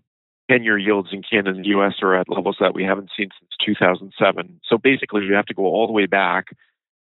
ten-year 0.49 0.77
yields 0.77 1.09
in 1.11 1.21
Canada 1.23 1.51
and 1.51 1.65
the 1.65 1.69
U.S. 1.69 1.95
are 2.01 2.15
at 2.15 2.29
levels 2.29 2.57
that 2.59 2.73
we 2.73 2.83
haven't 2.83 3.11
seen 3.17 3.29
since 3.39 3.51
2007. 3.65 4.59
So 4.63 4.77
basically, 4.77 5.25
you 5.25 5.33
have 5.33 5.45
to 5.47 5.53
go 5.53 5.63
all 5.63 5.87
the 5.87 5.93
way 5.93 6.05
back 6.05 6.47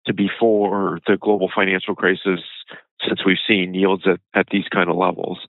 to 0.06 0.14
before 0.14 1.00
the 1.08 1.18
global 1.18 1.50
financial 1.54 1.96
crisis 1.96 2.40
since 3.08 3.26
we've 3.26 3.38
seen 3.48 3.74
yields 3.74 4.04
at, 4.08 4.20
at 4.34 4.48
these 4.52 4.68
kind 4.72 4.90
of 4.90 4.96
levels. 4.96 5.40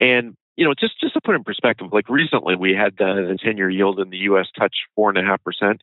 And 0.00 0.36
you 0.56 0.64
know, 0.64 0.74
just 0.78 1.00
just 1.00 1.14
to 1.14 1.20
put 1.20 1.34
in 1.34 1.44
perspective, 1.44 1.88
like 1.92 2.08
recently 2.08 2.56
we 2.56 2.74
had 2.74 2.96
the, 2.98 3.26
the 3.28 3.38
ten-year 3.42 3.70
yield 3.70 4.00
in 4.00 4.10
the 4.10 4.18
U.S. 4.18 4.46
touch 4.58 4.74
four 4.94 5.08
and 5.08 5.18
a 5.18 5.22
half 5.22 5.42
percent. 5.42 5.82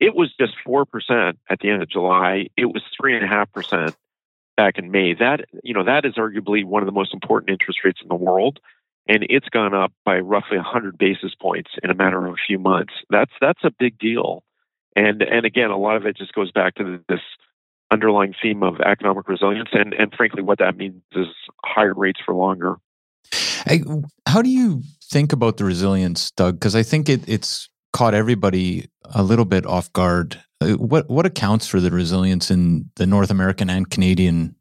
It 0.00 0.14
was 0.14 0.32
just 0.38 0.54
4% 0.66 0.84
at 1.50 1.58
the 1.60 1.70
end 1.70 1.82
of 1.82 1.90
July. 1.90 2.48
It 2.56 2.66
was 2.66 2.82
3.5% 3.00 3.94
back 4.56 4.78
in 4.78 4.90
May. 4.90 5.14
That, 5.14 5.46
you 5.62 5.74
know, 5.74 5.84
that 5.84 6.04
is 6.04 6.14
arguably 6.14 6.64
one 6.64 6.82
of 6.82 6.86
the 6.86 6.92
most 6.92 7.12
important 7.12 7.50
interest 7.50 7.80
rates 7.84 8.00
in 8.02 8.08
the 8.08 8.14
world. 8.14 8.60
And 9.08 9.24
it's 9.30 9.48
gone 9.48 9.74
up 9.74 9.92
by 10.04 10.18
roughly 10.18 10.58
100 10.58 10.98
basis 10.98 11.34
points 11.34 11.70
in 11.82 11.90
a 11.90 11.94
matter 11.94 12.26
of 12.26 12.34
a 12.34 12.36
few 12.46 12.58
months. 12.58 12.92
That's, 13.08 13.32
that's 13.40 13.64
a 13.64 13.70
big 13.70 13.98
deal. 13.98 14.44
And, 14.94 15.22
and 15.22 15.46
again, 15.46 15.70
a 15.70 15.78
lot 15.78 15.96
of 15.96 16.04
it 16.04 16.16
just 16.16 16.34
goes 16.34 16.52
back 16.52 16.74
to 16.74 17.00
this 17.08 17.20
underlying 17.90 18.34
theme 18.40 18.62
of 18.62 18.80
economic 18.80 19.28
resilience. 19.28 19.70
And, 19.72 19.94
and 19.94 20.12
frankly, 20.14 20.42
what 20.42 20.58
that 20.58 20.76
means 20.76 21.02
is 21.12 21.28
higher 21.64 21.94
rates 21.94 22.20
for 22.24 22.34
longer. 22.34 22.76
How 24.26 24.42
do 24.42 24.50
you 24.50 24.82
think 25.04 25.32
about 25.32 25.56
the 25.56 25.64
resilience, 25.64 26.30
Doug? 26.32 26.56
Because 26.56 26.74
I 26.74 26.82
think 26.82 27.08
it, 27.08 27.26
it's 27.28 27.68
caught 27.92 28.14
everybody 28.14 28.88
a 29.14 29.22
little 29.22 29.44
bit 29.44 29.66
off 29.66 29.92
guard. 29.92 30.40
Uh, 30.60 30.72
what 30.72 31.08
what 31.08 31.26
accounts 31.26 31.66
for 31.66 31.80
the 31.80 31.90
resilience 31.90 32.50
in 32.50 32.90
the 32.96 33.06
North 33.06 33.30
American 33.30 33.70
and 33.70 33.88
Canadian 33.90 34.56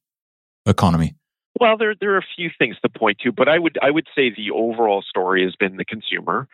economy? 0.66 1.16
Well, 1.60 1.78
there 1.78 1.96
there 2.00 2.14
are 2.16 2.20
a 2.20 2.26
few 2.36 2.50
things 2.58 2.78
to 2.82 2.90
point 2.90 3.20
to, 3.20 3.32
but 3.32 3.50
I 3.50 3.58
would 3.58 3.78
I 3.82 3.92
would 3.92 4.08
say 4.16 4.30
the 4.30 4.52
overall 4.52 5.02
story 5.02 5.44
has 5.44 5.56
been 5.56 5.78
the 5.78 5.86
consumer, 5.86 6.48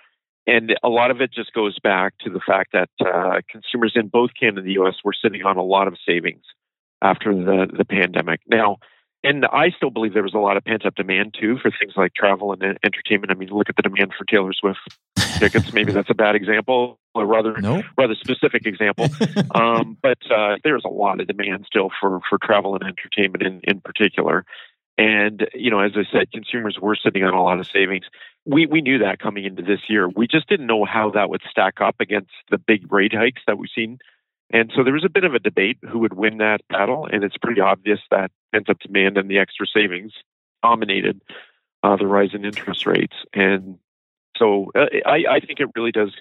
and 0.48 0.76
a 0.84 0.90
lot 0.90 1.12
of 1.12 1.22
it 1.22 1.32
just 1.34 1.54
goes 1.54 1.78
back 1.80 2.14
to 2.22 2.30
the 2.30 2.40
fact 2.40 2.74
that 2.74 2.90
uh, 3.06 3.42
consumers 3.50 3.94
in 3.96 4.08
both 4.08 4.32
Canada 4.40 4.60
and 4.60 4.68
the 4.68 4.74
U.S. 4.74 4.96
were 5.04 5.14
sitting 5.14 5.44
on 5.44 5.58
a 5.58 5.64
lot 5.64 5.88
of 5.88 5.98
savings 6.08 6.44
after 7.02 7.34
the 7.34 7.68
the 7.76 7.86
pandemic. 7.86 8.42
Now, 8.48 8.78
and 9.24 9.46
I 9.46 9.70
still 9.72 9.90
believe 9.90 10.14
there 10.14 10.24
was 10.24 10.34
a 10.34 10.40
lot 10.40 10.58
of 10.58 10.66
pent 10.66 10.86
up 10.86 10.96
demand 10.96 11.36
too 11.40 11.58
for 11.58 11.72
things 11.72 11.94
like 11.96 12.14
travel 12.14 12.52
and 12.52 12.62
entertainment. 12.62 13.32
I 13.32 13.36
mean, 13.36 13.50
look 13.50 13.70
at 13.70 13.76
the 13.76 13.82
demand 13.82 14.12
for 14.18 14.26
Taylor 14.26 14.52
Swift 14.54 14.80
tickets. 15.40 15.74
Maybe 15.74 15.94
that's 15.94 16.10
a 16.10 16.16
bad 16.16 16.36
example, 16.36 17.00
or 17.16 17.26
rather, 17.26 17.60
nope. 17.60 17.86
rather 17.98 18.16
specific 18.16 18.66
example. 18.66 19.08
um, 19.56 19.98
but 20.02 20.20
uh, 20.30 20.58
there's 20.64 20.84
a 20.86 20.90
lot 20.90 21.22
of 21.22 21.28
demand 21.28 21.66
still 21.68 21.90
for 22.00 22.20
for 22.30 22.38
travel 22.38 22.76
and 22.76 22.84
entertainment 22.84 23.44
in 23.44 23.62
in 23.64 23.82
particular. 23.82 24.46
And 24.98 25.48
you 25.54 25.72
know, 25.72 25.80
as 25.80 25.94
I 25.96 26.04
said, 26.12 26.32
consumers 26.32 26.78
were 26.80 26.96
sitting 26.96 27.24
on 27.24 27.34
a 27.34 27.44
lot 27.44 27.60
of 27.60 27.68
savings. 27.68 28.06
We 28.46 28.66
we 28.66 28.82
knew 28.82 29.00
that 29.00 29.20
coming 29.20 29.46
into 29.46 29.64
this 29.64 29.82
year. 29.90 30.08
We 30.08 30.28
just 30.28 30.48
didn't 30.48 30.68
know 30.68 30.86
how 30.86 31.12
that 31.12 31.30
would 31.30 31.42
stack 31.50 31.82
up 31.82 31.96
against 32.00 32.32
the 32.52 32.58
big 32.58 32.92
rate 32.92 33.14
hikes 33.14 33.42
that 33.48 33.58
we've 33.58 33.70
seen 33.74 34.00
and 34.54 34.72
so 34.76 34.84
there 34.84 34.94
was 34.94 35.04
a 35.04 35.10
bit 35.10 35.24
of 35.24 35.34
a 35.34 35.40
debate 35.40 35.80
who 35.82 36.00
would 36.00 36.14
win 36.14 36.38
that 36.38 36.62
battle, 36.70 37.10
and 37.12 37.24
it's 37.24 37.38
pretty 37.38 37.60
obvious 37.60 38.00
that 38.12 38.32
pent 38.54 38.70
up 38.70 38.80
demand 38.80 39.18
and 39.18 39.30
the 39.30 39.40
extra 39.40 39.66
savings 39.66 40.14
dominated 40.62 41.20
uh, 41.82 41.96
the 41.96 42.06
rise 42.06 42.30
in 42.34 42.46
interest 42.46 42.86
rates. 42.86 43.16
And 43.34 43.80
so 44.38 44.72
uh, 44.76 44.86
I, 45.08 45.24
I, 45.30 45.40
think 45.40 45.60
it 45.60 45.70
really 45.76 45.92
does 45.92 46.14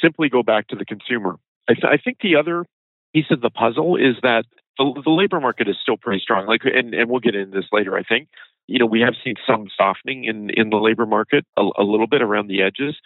simply 0.00 0.28
go 0.28 0.44
back 0.44 0.68
to 0.68 0.76
the 0.76 0.84
consumer. 0.84 1.36
I, 1.68 1.74
th- 1.74 1.84
I 1.84 1.96
think 1.96 2.18
the 2.20 2.36
other 2.36 2.64
piece 3.12 3.30
of 3.30 3.40
the 3.40 3.50
puzzle 3.50 3.96
is 3.96 4.14
that 4.22 4.44
the, 4.78 5.02
the, 5.04 5.10
labor 5.10 5.40
market 5.40 5.68
is 5.68 5.76
still 5.80 5.96
pretty 5.96 6.20
strong. 6.20 6.46
Like, 6.46 6.62
and, 6.64 6.94
and 6.94 7.10
we'll 7.10 7.20
get 7.20 7.34
into 7.34 7.56
this 7.56 7.68
later. 7.72 7.96
I 7.96 8.02
think 8.02 8.28
you 8.66 8.78
know 8.78 8.86
we 8.86 9.00
have 9.00 9.14
seen 9.24 9.34
some 9.46 9.68
softening 9.76 10.24
in 10.24 10.50
in 10.50 10.70
the 10.70 10.76
labor 10.76 11.06
market 11.06 11.44
a, 11.56 11.62
a 11.78 11.82
little 11.82 12.06
bit 12.06 12.22
around 12.22 12.48
the 12.48 12.62
edges, 12.62 12.96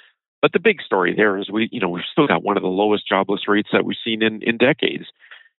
but 0.43 0.53
the 0.53 0.61
big 0.61 0.81
story 0.83 1.15
there 1.15 1.39
is 1.39 1.51
we, 1.51 1.69
you 1.71 1.81
know, 1.81 1.89
we've 1.89 2.05
still 2.11 2.27
got 2.27 2.43
one 2.43 2.57
of 2.57 2.63
the 2.63 2.69
lowest 2.69 3.07
jobless 3.07 3.47
rates 3.47 3.69
that 3.73 3.85
we've 3.85 3.97
seen 4.03 4.23
in, 4.23 4.43
in 4.43 4.57
decades 4.57 5.05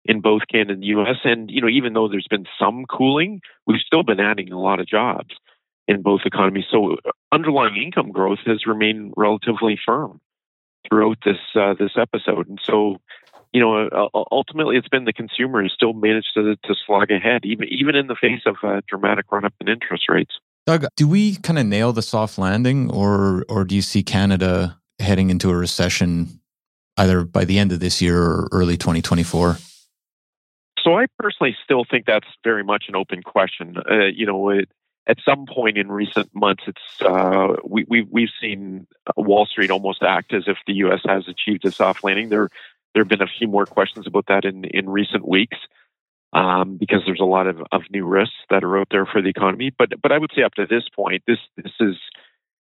in 0.06 0.22
both 0.22 0.42
Canada 0.52 0.74
and 0.74 0.82
the 0.82 0.88
US. 0.88 1.18
And, 1.24 1.52
you 1.52 1.62
know, 1.62 1.68
even 1.68 1.94
though 1.94 2.08
there's 2.08 2.28
been 2.30 2.48
some 2.60 2.86
cooling, 2.86 3.42
we've 3.68 3.82
still 3.86 4.04
been 4.04 4.20
adding 4.20 4.52
a 4.52 4.60
lot 4.60 4.80
of 4.80 4.88
jobs 4.88 5.36
in 5.88 6.02
both 6.02 6.22
economies. 6.26 6.66
So 6.72 6.94
uh, 6.94 7.12
underlying 7.32 7.78
income 7.78 8.12
growth 8.12 8.40
has 8.46 8.66
remained 8.66 9.14
relatively 9.16 9.80
firm 9.86 10.20
throughout 10.90 11.18
this 11.24 11.38
uh, 11.56 11.76
this 11.78 11.92
episode. 11.98 12.50
And 12.50 12.60
so, 12.64 12.98
you 13.54 13.60
know, 13.60 13.88
uh, 13.88 14.24
ultimately, 14.32 14.78
it's 14.78 14.88
been 14.88 15.06
the 15.06 15.14
consumer 15.14 15.62
who 15.62 15.70
still 15.70 15.94
managed 15.94 16.30
to 16.36 16.56
to 16.56 16.76
slog 16.86 17.12
ahead, 17.12 17.42
even 17.44 17.68
even 17.70 17.96
in 17.96 18.08
the 18.08 18.16
face 18.16 18.42
of 18.46 18.56
a 18.64 18.82
dramatic 18.88 19.32
run 19.32 19.46
up 19.46 19.54
in 19.60 19.68
interest 19.68 20.08
rates. 20.10 20.40
Doug, 20.66 20.86
do 20.96 21.08
we 21.08 21.36
kind 21.38 21.60
of 21.60 21.66
nail 21.66 21.92
the 21.92 22.02
soft 22.02 22.38
landing, 22.38 22.90
or 22.92 23.46
or 23.50 23.66
do 23.66 23.76
you 23.76 23.82
see 23.82 24.04
Canada 24.04 24.80
heading 25.00 25.30
into 25.30 25.50
a 25.50 25.56
recession 25.56 26.40
either 26.98 27.24
by 27.24 27.46
the 27.46 27.58
end 27.58 27.72
of 27.72 27.80
this 27.80 28.02
year 28.02 28.22
or 28.22 28.48
early 28.52 28.78
2024? 28.78 29.58
So 30.84 30.98
I 30.98 31.06
personally 31.20 31.56
still 31.64 31.84
think 31.90 32.06
that's 32.06 32.28
very 32.44 32.64
much 32.64 32.86
an 32.88 32.96
open 32.96 33.22
question. 33.22 33.78
Uh, 33.90 34.06
you 34.06 34.26
know, 34.26 34.50
it, 34.50 34.70
at 35.08 35.18
some 35.26 35.46
point 35.46 35.78
in 35.78 35.92
recent 35.92 36.30
months, 36.34 36.64
it's 36.68 37.02
uh, 37.02 37.56
we, 37.66 37.86
we 37.88 38.02
we've 38.04 38.30
seen 38.40 38.88
Wall 39.18 39.46
Street 39.46 39.72
almost 39.72 40.04
act 40.04 40.34
as 40.34 40.44
if 40.48 40.58
the 40.68 40.74
U.S. 40.74 41.02
has 41.06 41.28
achieved 41.28 41.66
a 41.66 41.72
soft 41.72 42.04
landing. 42.04 42.30
There 42.30 42.50
there 42.94 43.04
have 43.04 43.10
been 43.10 43.22
a 43.22 43.28
few 43.40 43.48
more 43.48 43.66
questions 43.66 44.08
about 44.08 44.26
that 44.28 44.46
in 44.46 44.66
in 44.66 44.90
recent 44.90 45.28
weeks 45.28 45.58
um, 46.34 46.78
because 46.78 47.02
there's 47.06 47.20
a 47.20 47.26
lot 47.26 47.48
of, 47.48 47.62
of 47.72 47.82
new 47.92 48.06
risks 48.06 48.36
that 48.50 48.64
are 48.64 48.78
out 48.78 48.88
there 48.92 49.06
for 49.06 49.22
the 49.22 49.30
economy. 49.30 49.72
But 49.78 50.02
but 50.02 50.12
I 50.12 50.18
would 50.18 50.32
say 50.36 50.44
up 50.44 50.54
to 50.56 50.66
this 50.66 50.84
point, 50.96 51.24
this 51.28 51.40
this 51.58 51.74
is 51.80 51.96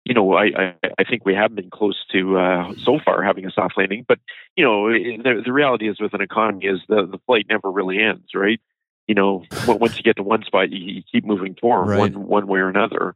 you 0.03 0.13
know 0.13 0.33
I 0.33 0.45
I, 0.83 0.89
I 0.99 1.03
think 1.03 1.25
we 1.25 1.33
have 1.35 1.55
been 1.55 1.69
close 1.69 1.97
to 2.11 2.37
uh, 2.37 2.73
so 2.83 2.99
far 3.03 3.23
having 3.23 3.45
a 3.45 3.51
soft 3.51 3.77
landing. 3.77 4.05
But 4.07 4.19
you 4.55 4.63
know 4.63 4.89
the, 4.89 5.41
the 5.43 5.53
reality 5.53 5.89
is 5.89 5.99
with 5.99 6.13
an 6.13 6.21
economy 6.21 6.65
is 6.65 6.81
the 6.87 7.07
the 7.07 7.19
flight 7.25 7.45
never 7.49 7.71
really 7.71 7.99
ends, 7.99 8.29
right? 8.35 8.59
You 9.07 9.15
know 9.15 9.43
once 9.67 9.97
you 9.97 10.03
get 10.03 10.17
to 10.17 10.23
one 10.23 10.43
spot, 10.43 10.71
you, 10.71 10.95
you 10.95 11.03
keep 11.11 11.25
moving 11.25 11.55
forward 11.55 11.89
right. 11.89 11.99
one 11.99 12.27
one 12.27 12.47
way 12.47 12.59
or 12.59 12.69
another. 12.69 13.15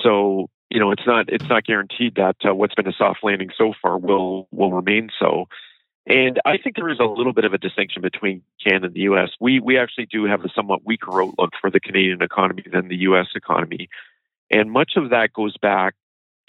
So 0.00 0.48
you 0.70 0.80
know 0.80 0.92
it's 0.92 1.06
not 1.06 1.28
it's 1.28 1.48
not 1.48 1.64
guaranteed 1.64 2.14
that 2.14 2.36
uh, 2.44 2.54
what's 2.54 2.74
been 2.74 2.88
a 2.88 2.92
soft 2.92 3.20
landing 3.22 3.50
so 3.56 3.74
far 3.82 3.98
will 3.98 4.48
will 4.50 4.72
remain 4.72 5.10
so. 5.18 5.46
And 6.06 6.38
I 6.44 6.58
think 6.58 6.76
there 6.76 6.90
is 6.90 6.98
a 7.00 7.04
little 7.04 7.32
bit 7.32 7.44
of 7.44 7.54
a 7.54 7.58
distinction 7.58 8.02
between 8.02 8.42
Canada 8.62 8.86
and 8.86 8.94
the 8.94 9.00
US. 9.00 9.30
We 9.40 9.60
we 9.60 9.78
actually 9.78 10.06
do 10.06 10.24
have 10.24 10.44
a 10.44 10.50
somewhat 10.54 10.84
weaker 10.84 11.22
outlook 11.22 11.52
for 11.60 11.70
the 11.70 11.80
Canadian 11.80 12.22
economy 12.22 12.64
than 12.70 12.88
the 12.88 12.96
US 12.96 13.28
economy. 13.34 13.88
And 14.50 14.70
much 14.70 14.92
of 14.96 15.10
that 15.10 15.32
goes 15.32 15.56
back 15.56 15.94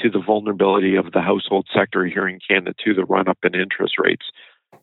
to 0.01 0.09
the 0.09 0.19
vulnerability 0.19 0.95
of 0.95 1.13
the 1.13 1.21
household 1.21 1.67
sector 1.73 2.05
here 2.05 2.27
in 2.27 2.39
Canada 2.45 2.73
to 2.83 2.93
the 2.93 3.05
run 3.05 3.29
up 3.29 3.37
in 3.43 3.55
interest 3.55 3.93
rates. 3.97 4.25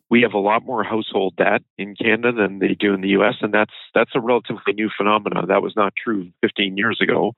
We 0.09 0.23
have 0.23 0.33
a 0.33 0.39
lot 0.39 0.65
more 0.65 0.83
household 0.83 1.35
debt 1.35 1.61
in 1.77 1.95
Canada 1.95 2.31
than 2.31 2.57
they 2.57 2.73
do 2.73 2.95
in 2.95 3.01
the 3.01 3.09
US, 3.09 3.35
and 3.41 3.53
that's 3.53 3.73
that's 3.93 4.15
a 4.15 4.19
relatively 4.19 4.73
new 4.73 4.89
phenomenon. 4.95 5.47
That 5.49 5.61
was 5.61 5.75
not 5.75 5.93
true 5.95 6.31
15 6.41 6.77
years 6.77 6.99
ago. 6.99 7.35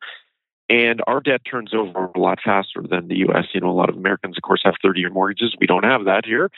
And 0.68 1.02
our 1.06 1.20
debt 1.20 1.42
turns 1.50 1.74
over 1.76 2.06
a 2.16 2.20
lot 2.20 2.40
faster 2.44 2.82
than 2.90 3.08
the 3.08 3.18
US. 3.28 3.46
You 3.54 3.62
know, 3.62 3.70
a 3.70 3.72
lot 3.72 3.90
of 3.90 3.98
Americans, 3.98 4.38
of 4.38 4.44
course, 4.44 4.62
have 4.64 4.76
30 4.82 5.02
year 5.02 5.10
mortgages. 5.10 5.56
We 5.60 5.68
don't 5.68 5.84
have 5.84 6.06
that 6.06 6.26
here. 6.26 6.50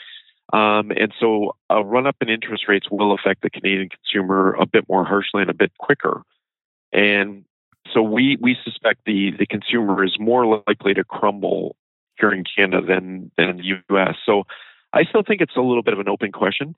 Um, 0.54 0.92
and 0.92 1.13
so 1.20 1.56
a 1.70 1.84
run 1.84 2.08
up 2.08 2.16
in 2.22 2.30
interest 2.30 2.66
rates 2.68 2.89
will 2.89 3.13
affect 3.13 3.42
the 3.42 3.50
Canadian 3.50 3.89
consumer 3.89 4.56
a 4.60 4.66
bit 4.66 4.88
more 4.88 5.04
harshly 5.04 5.42
and 5.42 5.50
a 5.50 5.54
bit 5.54 5.72
quicker. 5.77 6.22
And 6.94 7.44
so 7.94 8.01
we, 8.01 8.38
we 8.39 8.56
suspect 8.63 9.01
the, 9.06 9.32
the 9.38 9.46
consumer 9.46 10.04
is 10.04 10.18
more 10.20 10.63
likely 10.68 10.94
to 10.94 11.04
crumble 11.04 11.75
here 12.18 12.32
in 12.32 12.44
Canada 12.44 12.86
than, 12.86 13.32
than 13.38 13.50
in 13.50 13.58
the 13.58 13.96
US. 13.96 14.16
So 14.25 14.44
I 14.94 15.04
still 15.04 15.24
think 15.24 15.42
it's 15.42 15.56
a 15.56 15.62
little 15.62 15.84
bit 15.84 15.94
of 15.94 16.00
an 16.00 16.10
open 16.10 16.32
question. 16.32 16.75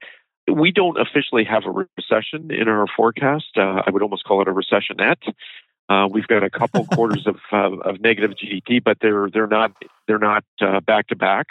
We 0.51 0.71
don't 0.71 0.99
officially 0.99 1.43
have 1.43 1.63
a 1.65 1.85
recession 1.97 2.51
in 2.51 2.67
our 2.67 2.87
forecast. 2.95 3.55
Uh, 3.55 3.83
I 3.85 3.91
would 3.91 4.01
almost 4.01 4.23
call 4.23 4.41
it 4.41 4.47
a 4.47 4.51
recessionette. 4.51 5.31
Uh, 5.89 6.07
we've 6.09 6.27
got 6.27 6.43
a 6.43 6.49
couple 6.49 6.85
quarters 6.93 7.27
of, 7.27 7.37
uh, 7.51 7.77
of 7.77 8.01
negative 8.01 8.31
GDP, 8.31 8.83
but 8.83 8.97
they're 9.01 9.29
they're 9.29 9.47
not 9.47 9.73
they're 10.07 10.19
not 10.19 10.43
back 10.85 11.07
to 11.07 11.15
back. 11.15 11.47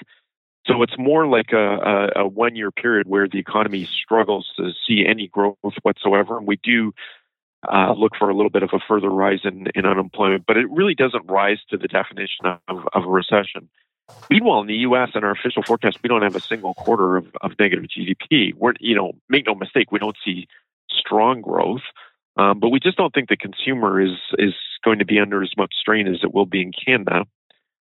So 0.68 0.82
it's 0.82 0.98
more 0.98 1.26
like 1.26 1.52
a, 1.52 2.10
a, 2.16 2.22
a 2.24 2.28
one 2.28 2.54
year 2.54 2.70
period 2.70 3.08
where 3.08 3.26
the 3.26 3.38
economy 3.38 3.86
struggles 3.86 4.50
to 4.58 4.70
see 4.86 5.04
any 5.06 5.28
growth 5.28 5.56
whatsoever. 5.82 6.36
And 6.36 6.46
we 6.46 6.56
do 6.62 6.92
uh, 7.66 7.92
look 7.92 8.12
for 8.18 8.28
a 8.28 8.36
little 8.36 8.50
bit 8.50 8.62
of 8.62 8.70
a 8.74 8.78
further 8.86 9.08
rise 9.08 9.40
in, 9.44 9.66
in 9.74 9.86
unemployment, 9.86 10.44
but 10.46 10.56
it 10.56 10.70
really 10.70 10.94
doesn't 10.94 11.26
rise 11.26 11.58
to 11.70 11.78
the 11.78 11.88
definition 11.88 12.46
of, 12.46 12.86
of 12.92 13.04
a 13.04 13.08
recession. 13.08 13.68
Meanwhile, 14.30 14.60
in 14.60 14.66
the 14.66 14.74
U.S. 14.74 15.10
and 15.14 15.24
our 15.24 15.30
official 15.30 15.62
forecast, 15.62 15.98
we 16.02 16.08
don't 16.08 16.22
have 16.22 16.36
a 16.36 16.40
single 16.40 16.74
quarter 16.74 17.16
of, 17.16 17.26
of 17.40 17.52
negative 17.58 17.84
GDP. 17.86 18.54
We're, 18.54 18.74
you 18.80 18.94
know, 18.94 19.12
make 19.28 19.46
no 19.46 19.54
mistake, 19.54 19.90
we 19.90 19.98
don't 19.98 20.16
see 20.24 20.48
strong 20.90 21.42
growth, 21.42 21.82
um, 22.36 22.60
but 22.60 22.70
we 22.70 22.80
just 22.80 22.96
don't 22.96 23.12
think 23.12 23.28
the 23.28 23.36
consumer 23.36 24.00
is 24.00 24.16
is 24.38 24.54
going 24.84 25.00
to 25.00 25.04
be 25.04 25.18
under 25.18 25.42
as 25.42 25.50
much 25.56 25.74
strain 25.78 26.06
as 26.06 26.20
it 26.22 26.32
will 26.32 26.46
be 26.46 26.62
in 26.62 26.72
Canada 26.72 27.24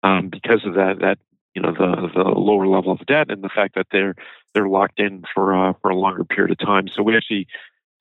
um, 0.04 0.30
because 0.30 0.66
of 0.66 0.76
that 0.76 1.00
that 1.00 1.18
you 1.56 1.62
know 1.62 1.72
the 1.72 2.10
the 2.14 2.24
lower 2.24 2.68
level 2.68 2.92
of 2.92 3.06
debt 3.06 3.30
and 3.30 3.44
the 3.44 3.50
fact 3.50 3.76
that 3.76 3.88
they're 3.92 4.16
they're 4.54 4.68
locked 4.68 5.00
in 5.00 5.24
for 5.34 5.56
uh, 5.56 5.74
for 5.82 5.92
a 5.92 5.96
longer 5.96 6.24
period 6.24 6.52
of 6.52 6.66
time. 6.66 6.88
So 6.88 7.04
we 7.04 7.16
actually 7.16 7.48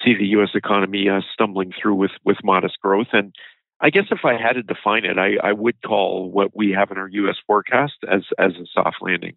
see 0.04 0.14
the 0.14 0.26
U.S. 0.28 0.50
economy 0.54 1.08
uh, 1.08 1.20
stumbling 1.32 1.72
through 1.72 1.94
with 1.94 2.12
with 2.24 2.38
modest 2.42 2.80
growth. 2.80 3.08
And 3.12 3.34
I 3.80 3.90
guess 3.90 4.06
if 4.10 4.24
I 4.24 4.40
had 4.40 4.54
to 4.54 4.62
define 4.62 5.04
it, 5.04 5.18
I, 5.18 5.36
I 5.42 5.52
would 5.52 5.80
call 5.82 6.30
what 6.30 6.56
we 6.56 6.70
have 6.72 6.90
in 6.90 6.98
our 6.98 7.08
U.S. 7.08 7.36
forecast 7.46 7.96
as 8.08 8.22
as 8.38 8.52
a 8.52 8.66
soft 8.72 8.96
landing. 9.00 9.36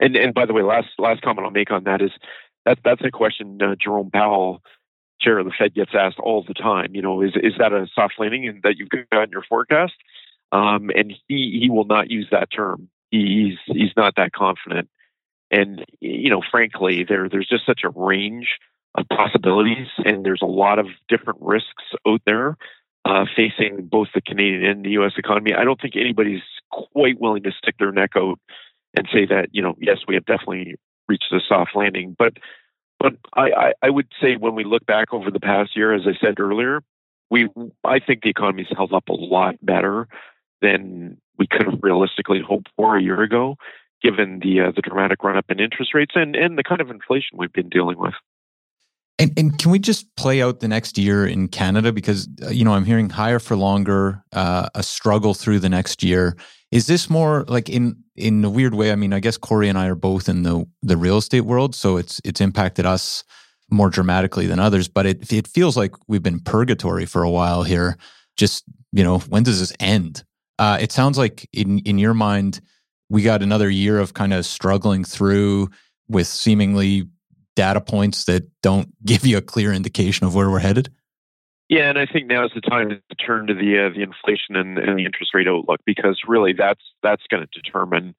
And 0.00 0.16
and 0.16 0.34
by 0.34 0.46
the 0.46 0.52
way, 0.52 0.62
last 0.62 0.88
last 0.98 1.22
comment 1.22 1.44
I'll 1.44 1.50
make 1.50 1.70
on 1.70 1.84
that 1.84 2.02
is 2.02 2.12
that 2.64 2.78
that's 2.84 3.02
a 3.04 3.10
question 3.10 3.60
uh, 3.62 3.76
Jerome 3.80 4.10
Powell, 4.10 4.62
chair 5.20 5.38
of 5.38 5.46
the 5.46 5.52
Fed, 5.56 5.74
gets 5.74 5.92
asked 5.94 6.18
all 6.18 6.44
the 6.46 6.54
time. 6.54 6.94
You 6.94 7.02
know, 7.02 7.22
is 7.22 7.32
is 7.36 7.54
that 7.58 7.72
a 7.72 7.86
soft 7.94 8.14
landing 8.18 8.48
and 8.48 8.62
that 8.62 8.76
you've 8.76 8.88
got 9.10 9.24
in 9.24 9.30
your 9.30 9.44
forecast? 9.48 9.94
Um, 10.52 10.90
and 10.94 11.12
he 11.28 11.58
he 11.60 11.70
will 11.70 11.84
not 11.84 12.10
use 12.10 12.28
that 12.30 12.50
term 12.50 12.88
he's 13.10 13.58
he's 13.66 13.92
not 13.96 14.14
that 14.16 14.32
confident. 14.32 14.88
And 15.50 15.84
you 16.00 16.30
know, 16.30 16.42
frankly, 16.50 17.04
there 17.08 17.28
there's 17.28 17.48
just 17.48 17.66
such 17.66 17.82
a 17.84 17.90
range 17.90 18.58
of 18.94 19.06
possibilities, 19.08 19.88
and 20.04 20.24
there's 20.24 20.42
a 20.42 20.46
lot 20.46 20.78
of 20.78 20.86
different 21.08 21.40
risks 21.42 21.84
out 22.06 22.22
there 22.26 22.56
uh, 23.04 23.24
facing 23.36 23.86
both 23.86 24.08
the 24.14 24.20
Canadian 24.20 24.64
and 24.64 24.84
the 24.84 24.90
U.S. 24.90 25.12
economy. 25.16 25.54
I 25.54 25.64
don't 25.64 25.80
think 25.80 25.94
anybody's 25.96 26.42
quite 26.70 27.20
willing 27.20 27.44
to 27.44 27.52
stick 27.52 27.76
their 27.78 27.92
neck 27.92 28.10
out 28.16 28.40
and 28.96 29.06
say 29.12 29.26
that 29.26 29.48
you 29.52 29.62
know, 29.62 29.74
yes, 29.78 29.98
we 30.08 30.14
have 30.14 30.26
definitely 30.26 30.76
reached 31.08 31.32
a 31.32 31.38
soft 31.48 31.76
landing, 31.76 32.16
but 32.18 32.34
but 32.98 33.14
I, 33.34 33.74
I, 33.82 33.90
would 33.90 34.08
say 34.22 34.36
when 34.36 34.54
we 34.54 34.64
look 34.64 34.86
back 34.86 35.12
over 35.12 35.30
the 35.30 35.38
past 35.38 35.76
year, 35.76 35.92
as 35.92 36.06
I 36.06 36.18
said 36.18 36.40
earlier, 36.40 36.80
we 37.30 37.48
I 37.84 37.98
think 37.98 38.22
the 38.22 38.30
economy's 38.30 38.68
held 38.74 38.92
up 38.92 39.08
a 39.08 39.12
lot 39.12 39.56
better 39.62 40.08
than 40.62 41.18
we 41.38 41.46
could 41.46 41.66
have 41.66 41.78
realistically 41.82 42.40
hoped 42.46 42.68
for 42.76 42.96
a 42.96 43.02
year 43.02 43.22
ago, 43.22 43.56
given 44.02 44.40
the 44.42 44.60
uh, 44.60 44.72
the 44.74 44.82
dramatic 44.82 45.22
run 45.22 45.36
up 45.36 45.46
in 45.48 45.60
interest 45.60 45.94
rates 45.94 46.12
and 46.14 46.36
and 46.36 46.58
the 46.58 46.64
kind 46.64 46.80
of 46.80 46.90
inflation 46.90 47.38
we've 47.38 47.52
been 47.52 47.68
dealing 47.68 47.98
with. 47.98 48.14
And, 49.18 49.32
and 49.38 49.58
can 49.58 49.70
we 49.70 49.78
just 49.78 50.14
play 50.16 50.42
out 50.42 50.60
the 50.60 50.68
next 50.68 50.98
year 50.98 51.26
in 51.26 51.48
Canada 51.48 51.90
because 51.90 52.28
uh, 52.42 52.50
you 52.50 52.64
know 52.64 52.72
I'm 52.72 52.84
hearing 52.84 53.08
higher 53.08 53.38
for 53.38 53.56
longer, 53.56 54.22
uh, 54.32 54.68
a 54.74 54.82
struggle 54.82 55.34
through 55.34 55.60
the 55.60 55.68
next 55.68 56.02
year. 56.02 56.36
Is 56.70 56.86
this 56.86 57.08
more 57.08 57.44
like 57.48 57.70
in 57.70 57.96
in 58.14 58.44
a 58.44 58.50
weird 58.50 58.74
way? 58.74 58.92
I 58.92 58.96
mean, 58.96 59.12
I 59.12 59.20
guess 59.20 59.36
Cory 59.36 59.68
and 59.68 59.78
I 59.78 59.86
are 59.86 59.94
both 59.94 60.28
in 60.28 60.42
the 60.42 60.66
the 60.82 60.96
real 60.96 61.16
estate 61.16 61.42
world, 61.42 61.74
so 61.74 61.96
it's 61.96 62.20
it's 62.24 62.40
impacted 62.40 62.84
us 62.84 63.24
more 63.70 63.90
dramatically 63.90 64.46
than 64.46 64.58
others, 64.58 64.88
but 64.88 65.06
it 65.06 65.32
it 65.32 65.46
feels 65.46 65.76
like 65.76 65.92
we've 66.08 66.22
been 66.22 66.40
purgatory 66.40 67.06
for 67.06 67.22
a 67.22 67.30
while 67.30 67.62
here. 67.62 67.96
Just 68.36 68.64
you 68.92 69.02
know, 69.02 69.18
when 69.20 69.42
does 69.42 69.60
this 69.60 69.72
end? 69.80 70.24
Uh, 70.58 70.78
it 70.80 70.92
sounds 70.92 71.18
like 71.18 71.48
in 71.52 71.80
in 71.80 71.98
your 71.98 72.14
mind, 72.14 72.60
we 73.08 73.22
got 73.22 73.42
another 73.42 73.68
year 73.68 73.98
of 73.98 74.14
kind 74.14 74.32
of 74.32 74.46
struggling 74.46 75.04
through 75.04 75.68
with 76.08 76.26
seemingly 76.26 77.08
data 77.54 77.80
points 77.80 78.24
that 78.24 78.48
don't 78.62 78.88
give 79.04 79.26
you 79.26 79.36
a 79.36 79.42
clear 79.42 79.72
indication 79.72 80.26
of 80.26 80.34
where 80.34 80.50
we're 80.50 80.58
headed. 80.58 80.90
Yeah, 81.68 81.88
and 81.88 81.98
I 81.98 82.06
think 82.06 82.28
now 82.28 82.44
is 82.44 82.52
the 82.54 82.60
time 82.60 82.90
to 82.90 83.16
turn 83.16 83.48
to 83.48 83.54
the 83.54 83.86
uh, 83.86 83.88
the 83.90 84.02
inflation 84.02 84.54
and, 84.54 84.78
and 84.78 84.98
the 84.98 85.04
interest 85.04 85.34
rate 85.34 85.48
outlook 85.48 85.80
because 85.84 86.20
really 86.26 86.52
that's 86.52 86.82
that's 87.02 87.24
going 87.28 87.44
to 87.44 87.60
determine 87.60 88.14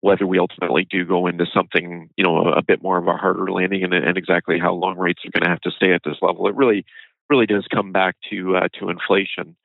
whether 0.00 0.26
we 0.26 0.38
ultimately 0.38 0.86
do 0.88 1.04
go 1.04 1.26
into 1.26 1.44
something, 1.52 2.08
you 2.16 2.22
know, 2.22 2.36
a, 2.36 2.58
a 2.58 2.62
bit 2.62 2.80
more 2.82 2.98
of 2.98 3.08
a 3.08 3.16
harder 3.16 3.50
landing 3.50 3.82
and, 3.82 3.92
and, 3.92 4.16
exactly 4.16 4.56
how 4.56 4.72
long 4.72 4.96
rates 4.96 5.24
are 5.24 5.30
going 5.32 5.42
to 5.42 5.48
have 5.48 5.60
to 5.60 5.72
stay 5.72 5.92
at 5.92 6.02
this 6.04 6.18
level. 6.22 6.46
It 6.46 6.54
really, 6.54 6.84
really 7.28 7.46
does 7.46 7.66
come 7.72 7.90
back 7.90 8.14
to 8.30 8.56
uh, 8.56 8.68
to 8.78 8.90
inflation. 8.90 9.56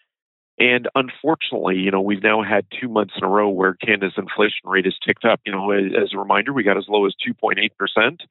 And 0.59 0.87
unfortunately, 0.93 1.77
you 1.77 1.91
know, 1.91 2.01
we've 2.01 2.21
now 2.21 2.43
had 2.43 2.65
two 2.79 2.87
months 2.87 3.13
in 3.17 3.23
a 3.23 3.29
row 3.29 3.49
where 3.49 3.73
Canada's 3.73 4.13
inflation 4.17 4.65
rate 4.65 4.85
has 4.85 4.95
ticked 5.05 5.25
up. 5.25 5.41
You 5.45 5.51
know, 5.51 5.71
as 5.71 6.13
a 6.13 6.17
reminder, 6.17 6.53
we 6.53 6.63
got 6.63 6.77
as 6.77 6.85
low 6.87 7.05
as 7.05 7.15
2.8 7.27 7.57
percent 7.77 8.21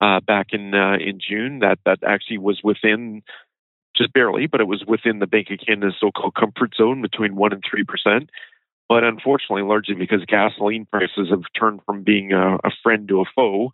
uh, 0.00 0.20
back 0.20 0.48
in 0.52 0.74
uh, 0.74 0.96
in 0.96 1.20
June. 1.26 1.60
That 1.60 1.78
that 1.86 2.00
actually 2.06 2.38
was 2.38 2.60
within 2.62 3.22
just 3.96 4.12
barely, 4.12 4.46
but 4.46 4.60
it 4.60 4.66
was 4.66 4.84
within 4.86 5.20
the 5.20 5.26
Bank 5.26 5.48
of 5.50 5.58
Canada's 5.64 5.94
so-called 6.00 6.34
comfort 6.34 6.74
zone 6.76 7.00
between 7.00 7.36
one 7.36 7.52
and 7.52 7.62
three 7.68 7.84
percent. 7.84 8.28
But 8.88 9.02
unfortunately, 9.02 9.62
largely 9.62 9.94
because 9.94 10.24
gasoline 10.26 10.86
prices 10.86 11.30
have 11.30 11.42
turned 11.58 11.80
from 11.86 12.02
being 12.02 12.32
a, 12.32 12.56
a 12.56 12.70
friend 12.82 13.08
to 13.08 13.22
a 13.22 13.24
foe, 13.34 13.70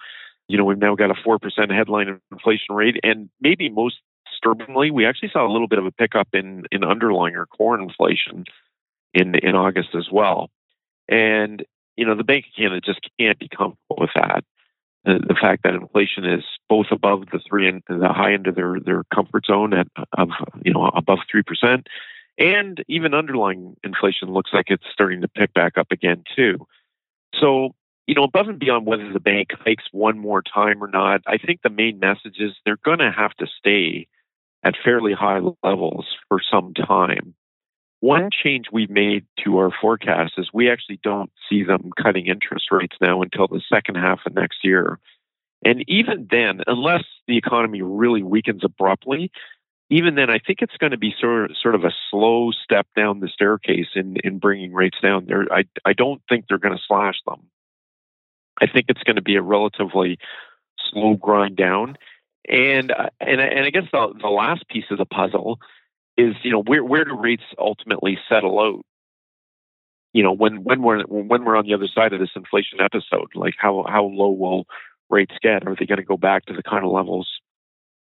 you 0.51 0.57
know, 0.57 0.65
we've 0.65 0.79
now 0.79 0.95
got 0.95 1.11
a 1.11 1.15
4% 1.15 1.39
headline 1.73 2.21
inflation 2.31 2.75
rate. 2.75 2.97
And 3.03 3.29
maybe 3.41 3.69
most 3.69 3.97
disturbingly, 4.41 4.91
we 4.91 5.07
actually 5.07 5.31
saw 5.33 5.47
a 5.47 5.53
little 5.53 5.69
bit 5.69 5.79
of 5.79 5.87
a 5.87 5.93
pickup 5.93 6.29
in, 6.33 6.65
in 6.71 6.85
underlying 6.85 7.37
or 7.37 7.47
core 7.47 7.79
inflation 7.79 8.45
in, 9.15 9.35
in 9.37 9.55
August 9.55 9.91
as 9.97 10.09
well. 10.11 10.51
And, 11.09 11.65
you 11.97 12.07
know, 12.07 12.15
the 12.15 12.25
Bank 12.25 12.47
of 12.47 12.57
Canada 12.57 12.81
just 12.85 13.01
can't 13.19 13.39
be 13.39 13.49
comfortable 13.49 13.97
with 13.99 14.11
that. 14.15 14.45
The, 15.05 15.35
fact 15.41 15.63
that 15.63 15.75
inflation 15.75 16.27
is 16.27 16.45
both 16.69 16.87
above 16.91 17.25
the 17.33 17.41
three 17.49 17.67
and 17.67 17.83
the 17.89 18.13
high 18.13 18.35
end 18.35 18.47
of 18.47 18.55
their, 18.55 18.79
their 18.79 19.05
comfort 19.15 19.47
zone 19.47 19.73
at 19.73 19.87
of 20.19 20.29
you 20.63 20.75
know 20.75 20.91
above 20.95 21.21
three 21.31 21.43
percent, 21.43 21.87
and 22.37 22.85
even 22.87 23.15
underlying 23.15 23.77
inflation 23.83 24.31
looks 24.31 24.51
like 24.53 24.67
it's 24.69 24.85
starting 24.93 25.23
to 25.23 25.29
pick 25.29 25.55
back 25.55 25.79
up 25.79 25.91
again, 25.91 26.23
too. 26.37 26.67
So, 27.41 27.75
you 28.07 28.15
know, 28.15 28.25
above 28.25 28.49
and 28.49 28.59
beyond 28.59 28.85
whether 28.85 29.11
the 29.11 29.21
bank 29.21 29.49
hikes 29.65 29.85
one 29.91 30.19
more 30.19 30.43
time 30.43 30.85
or 30.85 30.89
not, 30.89 31.23
I 31.27 31.39
think 31.39 31.61
the 31.63 31.71
main 31.71 31.99
message 31.99 32.37
is 32.39 32.53
they're 32.67 32.77
going 32.85 32.99
to 32.99 33.11
have 33.11 33.35
to 33.37 33.47
stay 33.47 34.07
at 34.63 34.75
fairly 34.85 35.13
high 35.13 35.41
levels 35.63 36.07
for 36.29 36.41
some 36.51 36.75
time. 36.75 37.35
One 38.01 38.31
change 38.31 38.67
we've 38.73 38.91
made 38.91 39.27
to 39.45 39.59
our 39.59 39.71
forecast 39.81 40.35
is 40.39 40.49
we 40.53 40.71
actually 40.71 41.01
don't 41.03 41.31
see 41.49 41.65
them 41.65 41.91
cutting 42.03 42.27
interest 42.27 42.67
rates 42.71 42.97
now 43.01 43.21
until 43.23 43.47
the 43.47 43.61
second 43.71 43.97
half 43.97 44.21
of 44.25 44.35
next 44.35 44.65
year. 44.65 44.99
And 45.63 45.85
even 45.87 46.27
then, 46.31 46.63
unless 46.67 47.05
the 47.29 47.37
economy 47.37 47.83
really 47.83 48.23
weakens 48.23 48.65
abruptly, 48.65 49.31
even 49.91 50.15
then, 50.15 50.31
I 50.31 50.39
think 50.39 50.63
it's 50.63 50.77
going 50.79 50.93
to 50.93 50.99
be 50.99 51.15
sort 51.21 51.51
of, 51.51 51.57
sort 51.61 51.75
of 51.75 51.85
a 51.85 51.93
slow 52.11 52.53
step 52.53 52.87
down 52.97 53.21
the 53.21 53.29
staircase 53.29 53.89
in, 53.95 54.17
in 54.25 54.39
bringing 54.39 54.73
rates 54.73 54.99
down. 55.03 55.27
There, 55.27 55.47
I, 55.53 55.65
I 55.85 55.93
don't 55.93 56.23
think 56.29 56.47
they're 56.49 56.59
going 56.59 56.77
to 56.77 56.83
slash 56.87 57.17
them. 57.27 57.43
I 58.61 58.67
think 58.67 58.87
it's 58.89 59.03
going 59.03 59.17
to 59.17 59.23
be 59.23 59.37
a 59.37 59.43
relatively 59.43 60.19
slow 60.91 61.15
grind 61.15 61.57
down. 61.57 61.97
And 62.49 62.91
uh, 62.91 63.11
and 63.21 63.41
and 63.41 63.65
I 63.67 63.71
guess 63.71 63.85
the, 63.93 64.15
the 64.21 64.29
last 64.29 64.69
piece 64.69 64.85
of 64.91 64.99
the 64.99 65.05
puzzle 65.05 65.59
is 66.17 66.35
you 66.43 66.51
know 66.51 66.63
where 66.63 66.85
where 66.85 67.05
do 67.05 67.15
rates 67.17 67.43
ultimately 67.59 68.19
settle 68.29 68.59
out? 68.61 68.85
You 70.13 70.23
know 70.23 70.33
when 70.33 70.65
when 70.65 70.83
we're 70.83 71.03
when 71.05 71.45
we're 71.45 71.57
on 71.57 71.67
the 71.67 71.75
other 71.75 71.89
side 71.95 72.13
of 72.13 72.21
this 72.21 72.31
inflation 72.35 72.81
episode, 72.81 73.29
like 73.35 73.55
how 73.59 73.85
how 73.89 74.05
low 74.05 74.31
will 74.31 74.65
rates 75.11 75.35
get? 75.43 75.67
Are 75.67 75.77
they 75.79 75.87
going 75.87 75.99
to 75.99 76.05
go 76.05 76.17
back 76.17 76.47
to 76.47 76.55
the 76.55 76.63
kind 76.63 76.85
of 76.85 76.91
levels 76.91 77.29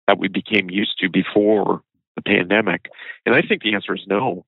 that 0.06 0.18
we 0.18 0.28
became 0.28 0.70
used 0.70 0.98
to 1.00 1.08
before 1.08 1.82
the 2.16 2.22
pandemic? 2.22 2.86
And 3.26 3.34
I 3.34 3.42
think 3.42 3.62
the 3.62 3.74
answer 3.74 3.94
is 3.94 4.04
no. 4.06 4.44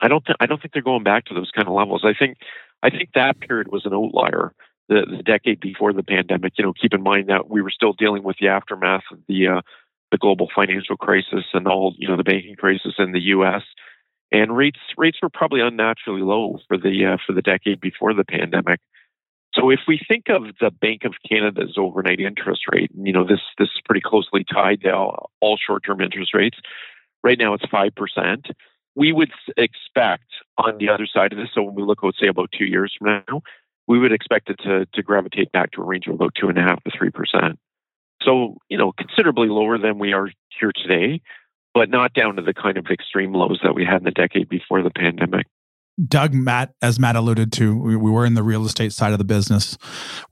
I 0.00 0.08
don't. 0.08 0.24
Th- 0.24 0.36
I 0.40 0.46
don't 0.46 0.60
think 0.60 0.72
they're 0.72 0.82
going 0.82 1.04
back 1.04 1.26
to 1.26 1.34
those 1.34 1.50
kind 1.50 1.66
of 1.66 1.74
levels. 1.74 2.04
I 2.04 2.14
think. 2.18 2.38
I 2.82 2.90
think 2.90 3.10
that 3.14 3.40
period 3.40 3.68
was 3.72 3.86
an 3.86 3.94
outlier. 3.94 4.52
The, 4.88 5.06
the 5.16 5.22
decade 5.22 5.60
before 5.60 5.94
the 5.94 6.02
pandemic. 6.02 6.52
You 6.58 6.64
know, 6.64 6.74
keep 6.74 6.92
in 6.92 7.02
mind 7.02 7.30
that 7.30 7.48
we 7.48 7.62
were 7.62 7.70
still 7.70 7.94
dealing 7.94 8.22
with 8.22 8.36
the 8.38 8.48
aftermath 8.48 9.04
of 9.10 9.18
the 9.28 9.48
uh, 9.48 9.60
the 10.10 10.18
global 10.18 10.48
financial 10.54 10.96
crisis 10.96 11.44
and 11.54 11.66
all 11.66 11.94
you 11.98 12.06
know 12.06 12.16
the 12.16 12.22
banking 12.22 12.54
crisis 12.54 12.94
in 12.98 13.12
the 13.12 13.20
U.S. 13.20 13.62
And 14.30 14.56
rates 14.56 14.78
rates 14.96 15.18
were 15.22 15.28
probably 15.28 15.60
unnaturally 15.60 16.22
low 16.22 16.58
for 16.68 16.76
the 16.76 17.14
uh, 17.14 17.16
for 17.26 17.32
the 17.32 17.42
decade 17.42 17.80
before 17.80 18.14
the 18.14 18.24
pandemic. 18.24 18.80
So 19.54 19.70
if 19.70 19.80
we 19.86 20.00
think 20.06 20.24
of 20.28 20.42
the 20.60 20.70
Bank 20.70 21.04
of 21.04 21.14
Canada's 21.28 21.74
overnight 21.76 22.20
interest 22.20 22.62
rate, 22.72 22.90
you 22.94 23.12
know 23.12 23.24
this 23.24 23.40
this 23.58 23.68
is 23.68 23.80
pretty 23.84 24.02
closely 24.04 24.44
tied 24.44 24.82
to 24.82 24.94
all, 24.94 25.30
all 25.40 25.56
short-term 25.56 26.00
interest 26.00 26.34
rates. 26.34 26.58
Right 27.22 27.38
now 27.38 27.54
it's 27.54 27.66
five 27.70 27.94
percent. 27.94 28.46
We 28.96 29.12
would 29.12 29.32
expect 29.56 30.26
on 30.58 30.78
the 30.78 30.88
other 30.88 31.06
side 31.06 31.32
of 31.32 31.38
this. 31.38 31.48
So 31.52 31.62
when 31.62 31.74
we 31.74 31.82
look, 31.82 32.02
let's 32.02 32.20
say 32.20 32.28
about 32.28 32.50
two 32.56 32.66
years 32.66 32.94
from 32.96 33.22
now, 33.26 33.42
we 33.86 33.98
would 33.98 34.12
expect 34.12 34.50
it 34.50 34.58
to 34.64 34.86
to 34.94 35.02
gravitate 35.02 35.52
back 35.52 35.72
to 35.72 35.82
a 35.82 35.84
range 35.84 36.06
of 36.06 36.14
about 36.14 36.34
two 36.38 36.48
and 36.48 36.58
a 36.58 36.62
half 36.62 36.82
to 36.84 36.90
three 36.96 37.10
percent. 37.10 37.58
So 38.22 38.56
you 38.68 38.78
know 38.78 38.92
considerably 38.92 39.48
lower 39.48 39.78
than 39.78 39.98
we 39.98 40.12
are 40.12 40.28
here 40.58 40.72
today, 40.74 41.20
but 41.74 41.90
not 41.90 42.12
down 42.12 42.36
to 42.36 42.42
the 42.42 42.54
kind 42.54 42.78
of 42.78 42.86
extreme 42.90 43.32
lows 43.32 43.60
that 43.62 43.74
we 43.74 43.84
had 43.84 43.98
in 43.98 44.04
the 44.04 44.10
decade 44.10 44.48
before 44.48 44.82
the 44.82 44.90
pandemic. 44.90 45.46
Doug, 46.08 46.34
Matt, 46.34 46.74
as 46.82 46.98
Matt 46.98 47.14
alluded 47.14 47.52
to, 47.52 47.76
we, 47.76 47.94
we, 47.94 48.10
were 48.10 48.26
in 48.26 48.34
the 48.34 48.42
real 48.42 48.66
estate 48.66 48.92
side 48.92 49.12
of 49.12 49.18
the 49.18 49.24
business 49.24 49.78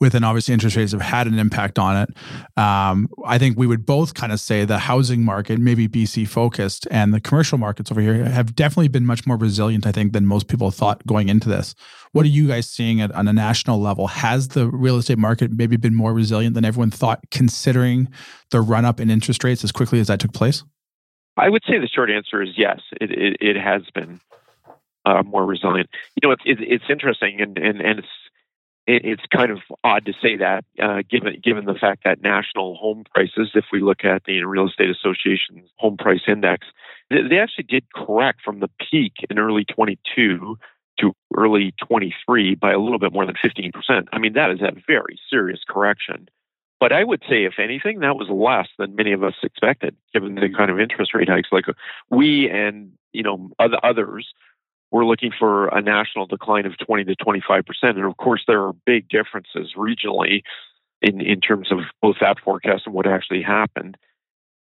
with, 0.00 0.12
and 0.14 0.24
obviously 0.24 0.52
interest 0.52 0.76
rates 0.76 0.90
have 0.90 1.00
had 1.00 1.28
an 1.28 1.38
impact 1.38 1.78
on 1.78 1.96
it. 1.96 2.60
Um, 2.60 3.08
I 3.24 3.38
think 3.38 3.56
we 3.56 3.68
would 3.68 3.86
both 3.86 4.14
kind 4.14 4.32
of 4.32 4.40
say 4.40 4.64
the 4.64 4.78
housing 4.78 5.24
market, 5.24 5.60
maybe 5.60 5.86
BC 5.86 6.26
focused, 6.26 6.88
and 6.90 7.14
the 7.14 7.20
commercial 7.20 7.58
markets 7.58 7.92
over 7.92 8.00
here 8.00 8.24
have 8.24 8.56
definitely 8.56 8.88
been 8.88 9.06
much 9.06 9.24
more 9.24 9.36
resilient, 9.36 9.86
I 9.86 9.92
think, 9.92 10.12
than 10.12 10.26
most 10.26 10.48
people 10.48 10.72
thought 10.72 11.06
going 11.06 11.28
into 11.28 11.48
this. 11.48 11.76
What 12.10 12.26
are 12.26 12.30
you 12.30 12.48
guys 12.48 12.68
seeing 12.68 13.00
at, 13.00 13.12
on 13.12 13.28
a 13.28 13.32
national 13.32 13.80
level? 13.80 14.08
Has 14.08 14.48
the 14.48 14.68
real 14.68 14.96
estate 14.96 15.18
market 15.18 15.52
maybe 15.52 15.76
been 15.76 15.94
more 15.94 16.12
resilient 16.12 16.54
than 16.54 16.64
everyone 16.64 16.90
thought, 16.90 17.20
considering 17.30 18.08
the 18.50 18.60
run 18.60 18.84
up 18.84 18.98
in 18.98 19.10
interest 19.10 19.44
rates 19.44 19.62
as 19.62 19.70
quickly 19.70 20.00
as 20.00 20.08
that 20.08 20.18
took 20.18 20.32
place? 20.32 20.64
I 21.36 21.48
would 21.48 21.62
say 21.68 21.78
the 21.78 21.88
short 21.88 22.10
answer 22.10 22.42
is 22.42 22.50
yes, 22.56 22.80
it, 23.00 23.12
it, 23.12 23.36
it 23.40 23.56
has 23.56 23.82
been 23.94 24.20
uh, 25.04 25.22
more 25.22 25.44
resilient. 25.44 25.90
You 26.20 26.28
know, 26.28 26.32
it's 26.32 26.42
it's, 26.44 26.60
it's 26.64 26.84
interesting 26.88 27.40
and 27.40 27.58
and 27.58 27.80
and 27.80 27.98
it's 28.00 28.08
it's 28.86 29.22
kind 29.34 29.52
of 29.52 29.58
odd 29.84 30.04
to 30.06 30.12
say 30.20 30.36
that, 30.36 30.64
uh, 30.82 31.02
given 31.08 31.40
given 31.42 31.66
the 31.66 31.74
fact 31.74 32.02
that 32.04 32.20
national 32.20 32.74
home 32.76 33.04
prices, 33.14 33.50
if 33.54 33.66
we 33.72 33.80
look 33.80 34.04
at 34.04 34.24
the 34.24 34.42
Real 34.44 34.66
Estate 34.66 34.90
Association's 34.90 35.70
home 35.76 35.96
price 35.96 36.22
index, 36.26 36.66
they 37.10 37.38
actually 37.38 37.64
did 37.68 37.84
correct 37.94 38.40
from 38.44 38.60
the 38.60 38.68
peak 38.90 39.12
in 39.30 39.38
early 39.38 39.64
22 39.64 40.58
to 40.98 41.12
early 41.36 41.72
23 41.86 42.56
by 42.56 42.72
a 42.72 42.78
little 42.78 42.98
bit 42.98 43.12
more 43.12 43.24
than 43.24 43.36
15%. 43.42 43.72
I 44.12 44.18
mean, 44.18 44.34
that 44.34 44.50
is 44.50 44.60
a 44.60 44.72
very 44.86 45.18
serious 45.30 45.60
correction. 45.68 46.28
But 46.80 46.92
I 46.92 47.04
would 47.04 47.22
say, 47.28 47.44
if 47.44 47.54
anything, 47.60 48.00
that 48.00 48.16
was 48.16 48.28
less 48.28 48.68
than 48.76 48.96
many 48.96 49.12
of 49.12 49.22
us 49.22 49.34
expected, 49.44 49.94
given 50.12 50.34
the 50.34 50.48
kind 50.54 50.70
of 50.70 50.80
interest 50.80 51.14
rate 51.14 51.28
hikes. 51.28 51.50
Like 51.52 51.66
we 52.10 52.50
and 52.50 52.90
you 53.12 53.22
know 53.22 53.50
other 53.60 53.78
others 53.84 54.26
we're 54.92 55.06
looking 55.06 55.32
for 55.36 55.68
a 55.68 55.80
national 55.80 56.26
decline 56.26 56.66
of 56.66 56.76
20 56.78 57.04
to 57.04 57.16
25 57.16 57.64
percent. 57.64 57.96
And 57.96 58.06
of 58.06 58.16
course, 58.18 58.44
there 58.46 58.62
are 58.62 58.74
big 58.86 59.08
differences 59.08 59.72
regionally 59.76 60.42
in, 61.00 61.20
in 61.20 61.40
terms 61.40 61.72
of 61.72 61.78
both 62.00 62.16
that 62.20 62.38
forecast 62.38 62.82
and 62.86 62.94
what 62.94 63.06
actually 63.06 63.42
happened. 63.42 63.96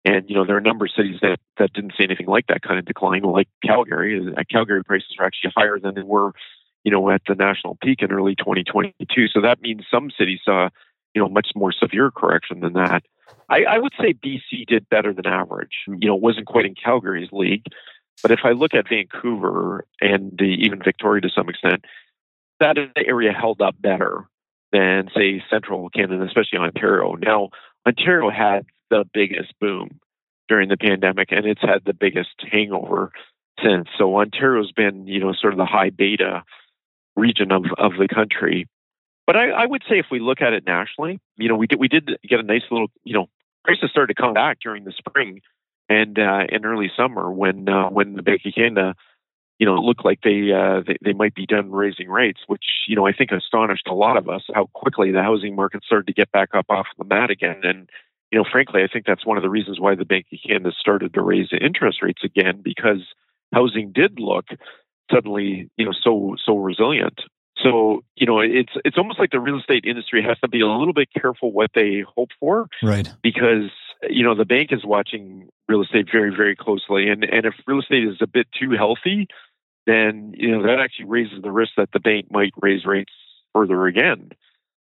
And 0.05 0.31
you 0.31 0.37
know, 0.37 0.47
there 0.47 0.55
are 0.55 0.61
a 0.61 0.62
number 0.62 0.87
of 0.87 0.93
cities 0.97 1.19
that, 1.21 1.38
that 1.59 1.73
didn't 1.75 1.93
see 1.99 2.05
anything 2.05 2.27
like 2.27 2.47
that 2.47 2.62
kind 2.62 2.79
of 2.79 2.87
decline, 2.87 3.23
like 3.23 3.49
Calgary. 3.62 4.19
Uh, 4.19 4.43
Calgary 4.51 4.83
prices 4.83 5.16
are 5.19 5.27
actually 5.27 5.53
higher 5.55 5.79
than 5.79 5.95
they 5.95 6.03
were, 6.03 6.33
you 6.85 6.90
know, 6.90 7.11
at 7.11 7.23
the 7.29 7.35
national 7.35 7.77
peak 7.83 8.01
in 8.01 8.11
early 8.11 8.35
2022. 8.35 9.29
So 9.29 9.43
that 9.43 9.61
means 9.61 9.85
some 9.90 10.11
cities 10.16 10.40
saw, 10.45 10.71
you 11.14 11.21
know, 11.21 11.29
much 11.29 11.49
more 11.55 11.73
severe 11.73 12.11
correction 12.11 12.61
than 12.61 12.73
that. 12.75 13.03
I, 13.51 13.64
I 13.64 13.79
would 13.79 13.93
say 14.01 14.14
BC 14.14 14.66
did 14.66 14.88
better 14.88 15.12
than 15.12 15.27
average. 15.27 15.85
You 15.87 16.09
know, 16.09 16.16
it 16.16 16.23
wasn't 16.23 16.47
quite 16.47 16.64
in 16.64 16.75
Calgary's 16.75 17.31
league, 17.33 17.64
but 18.22 18.30
if 18.30 18.40
I 18.44 18.50
look 18.52 18.74
at 18.74 18.88
Vancouver 18.88 19.87
and 20.00 20.33
the, 20.38 20.44
even 20.44 20.83
Victoria 20.83 21.22
to 21.22 21.30
some 21.30 21.48
extent, 21.48 21.85
that 22.61 22.76
area 22.96 23.33
held 23.33 23.61
up 23.61 23.74
better 23.80 24.28
than, 24.72 25.09
say, 25.14 25.42
central 25.50 25.88
Canada, 25.90 26.24
especially 26.24 26.59
Ontario. 26.59 27.14
Now, 27.14 27.50
Ontario 27.87 28.30
had 28.30 28.66
the 28.90 29.04
biggest 29.12 29.54
boom 29.61 30.00
during 30.48 30.68
the 30.68 30.76
pandemic, 30.76 31.33
and 31.33 31.46
it's 31.46 31.62
had 31.62 31.85
the 31.87 31.94
biggest 31.94 32.35
hangover 32.50 33.12
since. 33.62 33.88
So 33.96 34.16
Ontario's 34.16 34.72
been, 34.72 35.06
you 35.06 35.20
know, 35.20 35.33
sort 35.33 35.54
of 35.54 35.59
the 35.59 35.64
high 35.64 35.90
beta 35.90 36.44
region 37.16 37.52
of, 37.52 37.64
of 37.78 37.92
the 37.98 38.09
country. 38.09 38.66
But 39.26 39.37
I, 39.37 39.50
I 39.50 39.66
would 39.66 39.83
say 39.88 39.98
if 39.98 40.06
we 40.11 40.18
look 40.18 40.40
at 40.40 40.52
it 40.52 40.64
nationally, 40.66 41.20
you 41.37 41.48
know, 41.48 41.54
we 41.54 41.66
did 41.66 41.78
we 41.78 41.88
did 41.88 42.11
get 42.28 42.40
a 42.40 42.42
nice 42.42 42.62
little, 42.70 42.88
you 43.04 43.14
know, 43.14 43.28
prices 43.64 43.90
started 43.90 44.14
to 44.14 44.20
come 44.20 44.35
back 44.35 44.59
during 44.61 44.85
the 44.85 44.92
spring 44.92 45.40
and 45.90 46.18
uh, 46.18 46.44
and 46.50 46.64
early 46.64 46.90
summer 46.96 47.31
when 47.31 47.68
uh, 47.68 47.90
when 47.90 48.14
the 48.14 48.22
Bank 48.22 48.42
of 48.46 48.55
Canada, 48.55 48.94
you 49.59 49.66
know, 49.66 49.74
looked 49.74 50.05
like 50.05 50.20
they, 50.22 50.53
uh, 50.53 50.83
they 50.87 50.96
they 51.05 51.12
might 51.12 51.35
be 51.35 51.46
done 51.46 51.70
raising 51.70 52.09
rates, 52.09 52.40
which 52.46 52.64
you 52.87 52.94
know 52.94 53.07
I 53.07 53.12
think 53.12 53.33
astonished 53.33 53.88
a 53.88 53.94
lot 53.94 54.16
of 54.16 54.29
us 54.29 54.42
how 54.55 54.70
quickly 54.72 55.11
the 55.11 55.22
housing 55.22 55.57
market 55.57 55.83
started 55.85 56.07
to 56.07 56.14
get 56.14 56.31
back 56.31 56.50
up 56.55 56.66
off 56.70 56.87
the 56.96 57.05
mat 57.05 57.31
again. 57.31 57.61
And 57.64 57.90
you 58.31 58.38
know, 58.38 58.44
frankly, 58.50 58.83
I 58.85 58.88
think 58.90 59.05
that's 59.05 59.26
one 59.26 59.37
of 59.37 59.42
the 59.42 59.50
reasons 59.50 59.81
why 59.81 59.96
the 59.96 60.05
Bank 60.05 60.26
of 60.33 60.38
Canada 60.46 60.70
started 60.79 61.12
to 61.12 61.22
raise 61.22 61.48
interest 61.61 62.03
rates 62.03 62.22
again 62.24 62.62
because 62.62 63.05
housing 63.53 63.90
did 63.92 64.20
look 64.20 64.46
suddenly 65.12 65.68
you 65.76 65.85
know 65.85 65.92
so 65.92 66.37
so 66.46 66.57
resilient 66.57 67.20
so, 67.62 68.03
you 68.14 68.26
know, 68.26 68.40
it's 68.40 68.72
it's 68.85 68.96
almost 68.96 69.18
like 69.18 69.33
the 69.33 69.40
real 69.40 69.59
estate 69.59 69.85
industry 69.85 70.22
has 70.22 70.38
to 70.40 70.48
be 70.48 70.61
a 70.61 70.66
little 70.66 70.94
bit 70.94 71.09
careful 71.12 71.53
what 71.53 71.70
they 71.74 72.03
hope 72.16 72.31
for. 72.38 72.68
Right. 72.83 73.09
Because, 73.22 73.70
you 74.09 74.23
know, 74.23 74.35
the 74.35 74.45
bank 74.45 74.73
is 74.73 74.85
watching 74.85 75.49
real 75.69 75.83
estate 75.83 76.07
very, 76.11 76.35
very 76.35 76.57
closely. 76.57 77.09
And 77.09 77.25
and 77.25 77.45
if 77.47 77.55
real 77.67 77.81
estate 77.81 78.05
is 78.05 78.19
a 78.21 78.27
bit 78.27 78.47
too 78.59 78.73
healthy, 78.73 79.27
then, 79.87 80.33
you 80.37 80.51
know, 80.51 80.63
that 80.63 80.81
actually 80.81 81.07
raises 81.07 81.43
the 81.43 81.53
risk 81.53 81.73
that 81.77 81.91
the 81.93 82.01
bank 82.01 82.27
might 82.31 82.53
raise 82.61 82.85
rates 82.85 83.13
further 83.55 83.87
again. 83.87 84.31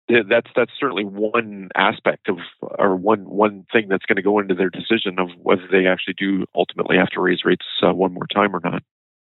That's 0.10 0.50
that's 0.56 0.72
certainly 0.78 1.06
one 1.06 1.70
aspect 1.76 2.28
of 2.28 2.38
or 2.78 2.96
one 2.96 3.30
one 3.30 3.66
thing 3.72 3.88
that's 3.88 4.06
going 4.06 4.18
to 4.18 4.22
go 4.22 4.40
into 4.40 4.56
their 4.56 4.70
decision 4.70 5.20
of 5.20 5.30
whether 5.42 5.68
they 5.72 5.88
actually 5.88 6.16
do 6.18 6.46
ultimately 6.54 6.98
have 6.98 7.10
to 7.10 7.22
raise 7.22 7.46
rates 7.46 7.66
uh, 7.82 7.94
one 7.94 8.14
more 8.14 8.28
time 8.28 8.54
or 8.56 8.60
not. 8.64 8.84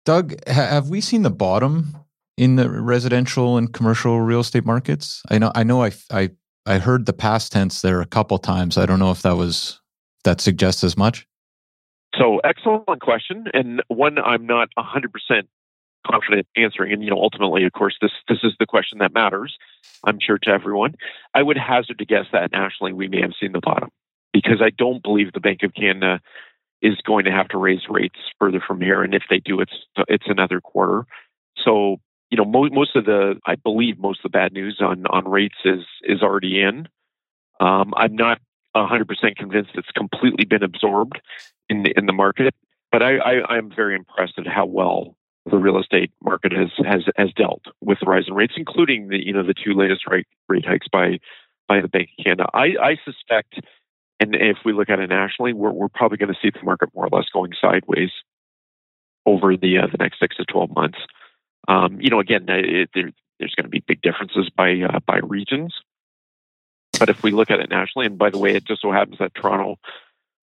Doug, 0.05 0.35
have 0.47 0.89
we 0.89 1.01
seen 1.01 1.23
the 1.23 1.29
bottom 1.29 1.97
in 2.37 2.55
the 2.55 2.69
residential 2.69 3.57
and 3.57 3.73
commercial 3.73 4.21
real 4.21 4.39
estate 4.39 4.65
markets? 4.65 5.21
I 5.29 5.37
know 5.37 5.51
I 5.53 5.63
know 5.63 5.83
I 5.83 5.91
I 6.11 6.29
I 6.65 6.77
heard 6.77 7.05
the 7.05 7.13
past 7.13 7.51
tense 7.51 7.81
there 7.81 8.01
a 8.01 8.05
couple 8.05 8.37
times. 8.37 8.77
I 8.77 8.85
don't 8.85 8.99
know 8.99 9.11
if 9.11 9.21
that 9.21 9.37
was 9.37 9.79
that 10.23 10.41
suggests 10.41 10.83
as 10.83 10.97
much. 10.97 11.25
So 12.17 12.39
excellent 12.39 13.01
question, 13.01 13.45
and 13.53 13.81
one 13.87 14.17
I'm 14.19 14.45
not 14.45 14.69
100 14.75 15.11
percent 15.11 15.47
confident 16.05 16.47
answering. 16.55 16.93
And 16.93 17.03
you 17.03 17.09
know, 17.09 17.21
ultimately, 17.21 17.63
of 17.65 17.73
course, 17.73 17.97
this 18.01 18.11
this 18.27 18.39
is 18.43 18.53
the 18.59 18.65
question 18.65 18.99
that 18.99 19.13
matters. 19.13 19.57
I'm 20.03 20.19
sure 20.19 20.37
to 20.39 20.49
everyone. 20.49 20.95
I 21.33 21.43
would 21.43 21.57
hazard 21.57 21.99
to 21.99 22.05
guess 22.05 22.25
that 22.31 22.51
nationally 22.51 22.93
we 22.93 23.07
may 23.07 23.21
have 23.21 23.33
seen 23.39 23.51
the 23.51 23.59
bottom 23.59 23.89
because 24.33 24.61
I 24.61 24.69
don't 24.69 25.03
believe 25.03 25.33
the 25.33 25.39
Bank 25.39 25.63
of 25.63 25.73
Canada 25.73 26.19
is 26.81 26.95
going 27.05 27.25
to 27.25 27.31
have 27.31 27.49
to 27.49 27.57
raise 27.57 27.81
rates 27.89 28.19
further 28.39 28.61
from 28.65 28.81
here. 28.81 29.03
And 29.03 29.13
if 29.13 29.23
they 29.29 29.39
do, 29.39 29.59
it's 29.59 29.73
it's 30.07 30.27
another 30.27 30.61
quarter. 30.61 31.05
So 31.63 31.97
you 32.29 32.37
know, 32.37 32.45
mo- 32.45 32.69
most 32.71 32.95
of 32.95 33.05
the, 33.05 33.35
I 33.45 33.55
believe 33.55 33.99
most 33.99 34.19
of 34.19 34.31
the 34.31 34.37
bad 34.37 34.53
news 34.53 34.77
on, 34.79 35.05
on 35.07 35.27
rates 35.27 35.57
is, 35.65 35.81
is 36.03 36.21
already 36.21 36.61
in. 36.61 36.87
Um, 37.59 37.93
I'm 37.97 38.15
not 38.15 38.39
100% 38.75 39.35
convinced 39.35 39.71
it's 39.73 39.91
completely 39.95 40.45
been 40.45 40.63
absorbed 40.63 41.19
in 41.69 41.83
the, 41.83 41.93
in 41.97 42.05
the 42.05 42.13
market, 42.13 42.53
but 42.91 43.01
I, 43.01 43.17
I, 43.17 43.55
I'm 43.55 43.71
very 43.75 43.95
impressed 43.95 44.33
at 44.37 44.47
how 44.47 44.65
well 44.65 45.15
the 45.49 45.57
real 45.57 45.79
estate 45.79 46.11
market 46.23 46.51
has, 46.51 46.69
has, 46.85 47.03
has 47.15 47.29
dealt 47.35 47.63
with 47.81 47.99
the 47.99 48.05
rise 48.05 48.25
in 48.27 48.35
rates, 48.35 48.53
including 48.55 49.07
the, 49.07 49.25
you 49.25 49.33
know, 49.33 49.43
the 49.43 49.53
two 49.53 49.73
latest 49.73 50.07
rate, 50.07 50.27
rate 50.47 50.65
hikes 50.65 50.87
by, 50.91 51.19
by 51.67 51.81
the 51.81 51.87
Bank 51.87 52.09
of 52.17 52.23
Canada. 52.23 52.49
I, 52.53 52.75
I 52.81 52.97
suspect, 53.03 53.59
and 54.19 54.35
if 54.35 54.57
we 54.63 54.73
look 54.73 54.89
at 54.89 54.99
it 54.99 55.09
nationally, 55.09 55.53
we're, 55.53 55.71
we're 55.71 55.87
probably 55.87 56.17
going 56.17 56.33
to 56.33 56.39
see 56.41 56.51
the 56.51 56.63
market 56.63 56.89
more 56.93 57.05
or 57.05 57.17
less 57.17 57.27
going 57.33 57.53
sideways 57.59 58.11
over 59.25 59.57
the, 59.57 59.79
uh, 59.79 59.87
the 59.87 59.97
next 59.97 60.19
six 60.19 60.35
to 60.37 60.45
12 60.45 60.75
months. 60.75 60.99
Um, 61.67 61.99
you 61.99 62.09
know, 62.09 62.19
again, 62.19 62.45
it, 62.47 62.89
there, 62.93 63.11
there's 63.39 63.55
going 63.55 63.65
to 63.65 63.69
be 63.69 63.83
big 63.85 64.01
differences 64.01 64.49
by 64.55 64.81
uh, 64.81 64.99
by 65.05 65.19
regions. 65.19 65.73
But 66.99 67.09
if 67.09 67.23
we 67.23 67.31
look 67.31 67.49
at 67.49 67.59
it 67.59 67.69
nationally, 67.69 68.07
and 68.07 68.17
by 68.17 68.29
the 68.29 68.37
way, 68.37 68.55
it 68.55 68.65
just 68.65 68.81
so 68.81 68.91
happens 68.91 69.19
that 69.19 69.33
Toronto, 69.33 69.77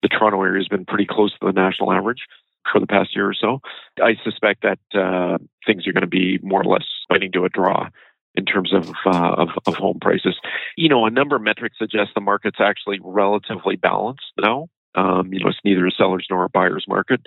the 0.01 0.07
Toronto 0.07 0.41
area 0.41 0.59
has 0.59 0.67
been 0.67 0.85
pretty 0.85 1.05
close 1.05 1.31
to 1.33 1.45
the 1.45 1.51
national 1.51 1.91
average 1.91 2.25
for 2.71 2.79
the 2.79 2.87
past 2.87 3.15
year 3.15 3.29
or 3.29 3.33
so. 3.33 3.61
I 4.01 4.15
suspect 4.23 4.63
that 4.63 4.79
uh, 4.99 5.37
things 5.65 5.87
are 5.87 5.93
going 5.93 6.01
to 6.01 6.07
be 6.07 6.39
more 6.41 6.61
or 6.61 6.65
less 6.65 6.85
fighting 7.07 7.31
to 7.33 7.45
a 7.45 7.49
draw 7.49 7.89
in 8.35 8.45
terms 8.45 8.73
of, 8.73 8.89
uh, 9.05 9.33
of, 9.33 9.49
of 9.65 9.75
home 9.75 9.99
prices. 9.99 10.37
You 10.75 10.89
know, 10.89 11.05
a 11.05 11.11
number 11.11 11.35
of 11.35 11.41
metrics 11.41 11.77
suggest 11.77 12.11
the 12.15 12.21
market's 12.21 12.59
actually 12.59 12.99
relatively 13.03 13.75
balanced 13.75 14.31
now. 14.39 14.67
Um, 14.95 15.31
you 15.31 15.39
know, 15.39 15.49
it's 15.49 15.59
neither 15.63 15.85
a 15.85 15.91
seller's 15.91 16.27
nor 16.29 16.45
a 16.45 16.49
buyer's 16.49 16.85
market 16.87 17.21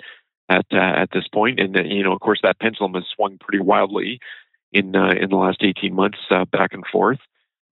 at 0.49 0.65
uh, 0.73 0.77
at 0.77 1.09
this 1.13 1.27
point. 1.27 1.59
And 1.59 1.75
uh, 1.77 1.83
you 1.83 2.03
know, 2.03 2.13
of 2.13 2.19
course, 2.19 2.39
that 2.43 2.59
pendulum 2.59 2.93
has 2.93 3.05
swung 3.15 3.37
pretty 3.39 3.63
wildly 3.63 4.19
in 4.71 4.95
uh, 4.95 5.11
in 5.19 5.29
the 5.29 5.37
last 5.37 5.59
18 5.61 5.93
months, 5.93 6.19
uh, 6.29 6.45
back 6.45 6.73
and 6.73 6.83
forth. 6.91 7.19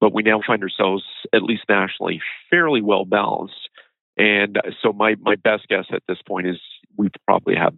But 0.01 0.13
we 0.13 0.23
now 0.23 0.39
find 0.45 0.63
ourselves, 0.63 1.03
at 1.33 1.43
least 1.43 1.63
nationally, 1.67 2.21
fairly 2.49 2.81
well 2.81 3.05
balanced. 3.05 3.69
And 4.17 4.59
so, 4.81 4.93
my 4.93 5.15
my 5.19 5.35
best 5.35 5.67
guess 5.67 5.85
at 5.91 6.03
this 6.07 6.21
point 6.27 6.47
is 6.47 6.57
we 6.97 7.09
probably 7.25 7.55
have 7.55 7.73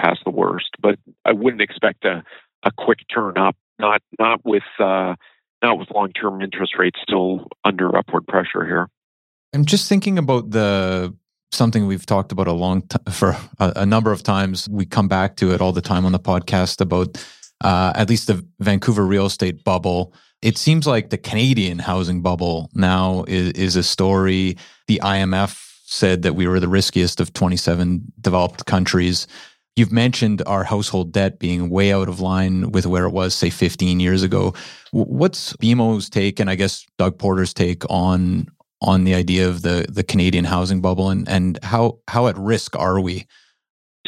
passed 0.00 0.20
the 0.24 0.30
worst. 0.30 0.70
But 0.80 0.98
I 1.24 1.32
wouldn't 1.32 1.62
expect 1.62 2.04
a 2.04 2.22
a 2.62 2.70
quick 2.76 3.00
turn 3.12 3.38
up. 3.38 3.56
Not 3.78 4.02
not 4.18 4.44
with 4.44 4.62
uh, 4.78 5.14
not 5.62 5.78
with 5.78 5.90
long 5.94 6.12
term 6.12 6.42
interest 6.42 6.74
rates 6.78 6.98
still 7.02 7.48
under 7.64 7.96
upward 7.96 8.26
pressure 8.26 8.64
here. 8.64 8.88
I'm 9.52 9.64
just 9.64 9.88
thinking 9.88 10.18
about 10.18 10.50
the 10.50 11.14
something 11.52 11.86
we've 11.86 12.06
talked 12.06 12.32
about 12.32 12.48
a 12.48 12.52
long 12.52 12.82
time 12.82 13.04
for 13.12 13.36
a, 13.58 13.72
a, 13.76 13.86
number 13.86 14.12
of 14.12 14.22
times. 14.22 14.68
We 14.68 14.86
come 14.86 15.08
back 15.08 15.36
to 15.36 15.52
it 15.52 15.60
all 15.60 15.72
the 15.72 15.80
time 15.80 16.04
on 16.04 16.12
the 16.12 16.18
podcast 16.18 16.80
about 16.80 17.24
uh, 17.62 17.92
at 17.94 18.08
least 18.08 18.26
the 18.26 18.46
Vancouver 18.60 19.04
real 19.04 19.26
estate 19.26 19.64
bubble. 19.64 20.12
It 20.42 20.58
seems 20.58 20.86
like 20.86 21.10
the 21.10 21.18
Canadian 21.18 21.78
housing 21.78 22.20
bubble 22.20 22.70
now 22.74 23.24
is, 23.26 23.52
is 23.52 23.76
a 23.76 23.82
story. 23.82 24.56
The 24.86 25.00
IMF 25.02 25.62
said 25.86 26.22
that 26.22 26.34
we 26.34 26.46
were 26.46 26.60
the 26.60 26.68
riskiest 26.68 27.20
of 27.20 27.32
27 27.32 28.12
developed 28.20 28.66
countries. 28.66 29.26
You've 29.76 29.92
mentioned 29.92 30.42
our 30.46 30.64
household 30.64 31.12
debt 31.12 31.38
being 31.38 31.68
way 31.68 31.92
out 31.92 32.08
of 32.08 32.20
line 32.20 32.70
with 32.72 32.86
where 32.86 33.04
it 33.04 33.12
was, 33.12 33.34
say, 33.34 33.50
15 33.50 34.00
years 34.00 34.22
ago. 34.22 34.54
What's 34.90 35.52
BMO's 35.54 36.08
take, 36.08 36.40
and 36.40 36.48
I 36.48 36.54
guess 36.54 36.86
Doug 36.98 37.18
Porter's 37.18 37.52
take 37.52 37.84
on 37.90 38.48
on 38.80 39.04
the 39.04 39.14
idea 39.14 39.48
of 39.48 39.62
the 39.62 39.86
the 39.88 40.02
Canadian 40.02 40.44
housing 40.44 40.80
bubble 40.80 41.10
and 41.10 41.28
and 41.28 41.58
how 41.62 41.98
how 42.08 42.26
at 42.26 42.36
risk 42.36 42.76
are 42.76 43.00
we? 43.00 43.26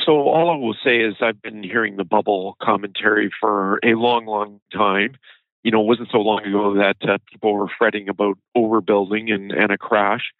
So 0.04 0.28
all 0.28 0.50
I 0.50 0.57
will 0.57 0.76
say 0.85 1.00
is 1.00 1.16
I've 1.20 1.42
been 1.42 1.62
hearing 1.62 1.96
the 1.96 2.04
bubble 2.04 2.57
commentary 2.62 3.31
for 3.40 3.78
a 3.85 3.94
long, 3.94 4.24
long 4.24 4.61
time. 4.72 5.16
You 5.62 5.70
know, 5.70 5.83
it 5.83 5.87
wasn't 5.87 6.09
so 6.11 6.18
long 6.18 6.44
ago 6.44 6.74
that 6.76 6.96
uh, 7.07 7.18
people 7.31 7.52
were 7.52 7.66
fretting 7.76 8.09
about 8.09 8.38
overbuilding 8.57 9.31
and, 9.33 9.50
and 9.52 9.70
a 9.70 9.76
crash 9.76 10.33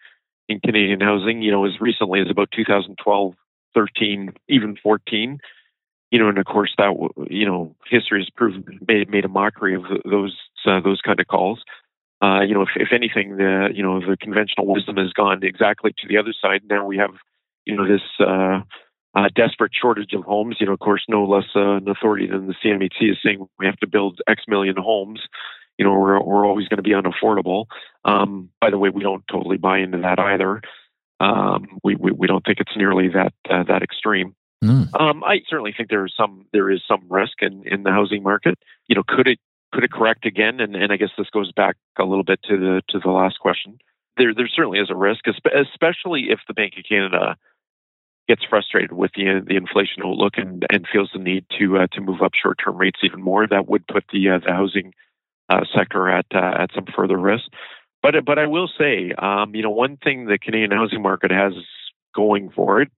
in 0.49 0.61
Canadian 0.61 1.01
housing. 1.01 1.43
You 1.43 1.51
know, 1.51 1.67
as 1.67 1.81
recently 1.81 2.21
as 2.21 2.31
about 2.31 2.51
2012, 2.53 3.35
13, 3.75 4.33
even 4.49 4.77
14. 4.83 5.38
You 6.11 6.19
know, 6.19 6.29
and 6.31 6.38
of 6.38 6.47
course 6.47 6.73
that 6.79 6.95
you 7.29 7.45
know 7.45 7.77
history 7.87 8.21
has 8.21 8.31
proven 8.31 8.64
made 8.88 9.11
made 9.11 9.27
a 9.27 9.29
mockery 9.29 9.75
of 9.75 9.83
those 10.11 10.35
uh, 10.64 10.81
those 10.81 11.03
kind 11.03 11.21
of 11.21 11.27
calls. 11.27 11.62
Uh, 12.20 12.40
you 12.40 12.54
know, 12.54 12.62
if, 12.62 12.70
if 12.76 12.88
anything, 12.92 13.37
the 13.37 13.68
you 13.72 13.83
know 13.83 14.00
the 14.00 14.16
conventional 14.16 14.66
wisdom 14.66 14.96
has 14.96 15.12
gone 15.12 15.42
exactly 15.42 15.92
to 15.98 16.09
the 16.09 16.18
other 16.18 16.35
side. 16.40 16.62
Now 16.68 16.85
we 16.85 16.96
have, 16.96 17.14
you 17.64 17.76
know, 17.76 17.87
this 17.87 18.02
uh, 18.18 18.61
uh, 19.14 19.28
desperate 19.35 19.72
shortage 19.81 20.12
of 20.14 20.24
homes. 20.24 20.57
You 20.59 20.66
know, 20.66 20.72
of 20.72 20.81
course, 20.81 21.04
no 21.09 21.24
less 21.24 21.46
uh, 21.54 21.76
an 21.76 21.88
authority 21.88 22.26
than 22.26 22.48
the 22.48 22.54
CMHC 22.54 23.12
is 23.12 23.18
saying 23.24 23.46
we 23.59 23.66
have 23.66 23.78
to 23.78 23.87
build 23.87 24.20
X 24.28 24.42
million 24.48 24.76
homes. 24.76 25.20
You 25.78 25.85
know, 25.85 25.92
we're 25.92 26.20
we're 26.20 26.44
always 26.44 26.66
going 26.66 26.78
to 26.78 26.83
be 26.83 26.90
unaffordable. 26.90 27.66
Um, 28.04 28.50
by 28.61 28.70
the 28.70 28.78
way, 28.78 28.90
we 28.90 29.02
don't 29.02 29.24
totally 29.31 29.57
buy 29.57 29.78
into 29.78 29.98
that 29.98 30.18
either. 30.18 30.61
Um, 31.20 31.78
we, 31.83 31.96
we, 31.96 32.12
we 32.12 32.26
don't 32.26 32.44
think 32.44 32.61
it's 32.61 32.76
nearly 32.76 33.09
that 33.09 33.33
uh, 33.50 33.64
that 33.64 33.83
extreme. 33.83 34.35
Mm. 34.62 34.88
Um, 35.00 35.22
I 35.22 35.40
certainly 35.48 35.72
think 35.76 35.88
there 35.88 36.04
is 36.04 36.12
some 36.16 36.46
there 36.52 36.70
is 36.70 36.81
some 36.87 37.04
risk 37.09 37.42
in, 37.42 37.62
in 37.64 37.85
the 37.85 37.90
housing 37.90 38.22
market. 38.22 38.59
You 38.88 38.96
know, 38.96 39.02
could 39.07 39.28
it 39.28 39.38
could 39.72 39.85
it 39.85 39.92
correct 39.92 40.26
again? 40.26 40.61
And, 40.61 40.74
and 40.74 40.92
I 40.92 40.96
guess 40.96 41.11
this 41.16 41.31
goes 41.31 41.52
back 41.52 41.76
a 41.98 42.04
little 42.04 42.24
bit 42.24 42.40
to 42.44 42.57
the 42.57 42.83
to 42.88 42.98
the 42.98 43.11
last 43.11 43.38
question. 43.40 43.78
There 44.16 44.35
there 44.35 44.48
certainly 44.48 44.78
is 44.78 44.90
a 44.90 44.96
risk, 44.96 45.26
especially 45.26 46.31
if 46.31 46.40
the 46.46 46.54
Bank 46.54 46.74
of 46.76 46.85
Canada 46.88 47.37
gets 48.28 48.44
frustrated 48.44 48.92
with 48.92 49.12
the 49.14 49.42
the 49.46 49.57
inflation 49.57 50.02
outlook 50.04 50.35
and, 50.37 50.66
and 50.70 50.87
feels 50.90 51.11
the 51.12 51.18
need 51.18 51.44
to 51.59 51.78
uh, 51.78 51.87
to 51.92 52.00
move 52.00 52.22
up 52.22 52.33
short 52.35 52.59
term 52.62 52.76
rates 52.76 53.00
even 53.02 53.22
more. 53.22 53.46
That 53.46 53.68
would 53.68 53.87
put 53.87 54.04
the 54.12 54.28
uh, 54.28 54.38
the 54.44 54.52
housing 54.52 54.92
uh, 55.48 55.64
sector 55.74 56.09
at 56.09 56.26
uh, 56.35 56.54
at 56.59 56.70
some 56.74 56.87
further 56.94 57.18
risk. 57.18 57.44
But 58.02 58.14
but 58.24 58.38
I 58.38 58.46
will 58.46 58.68
say, 58.78 59.12
um, 59.18 59.54
you 59.54 59.62
know, 59.62 59.70
one 59.70 59.96
thing 59.96 60.26
the 60.26 60.38
Canadian 60.38 60.70
housing 60.70 61.02
market 61.02 61.31
has 61.31 61.52
going 62.14 62.50
for 62.50 62.81
it, 62.81 62.90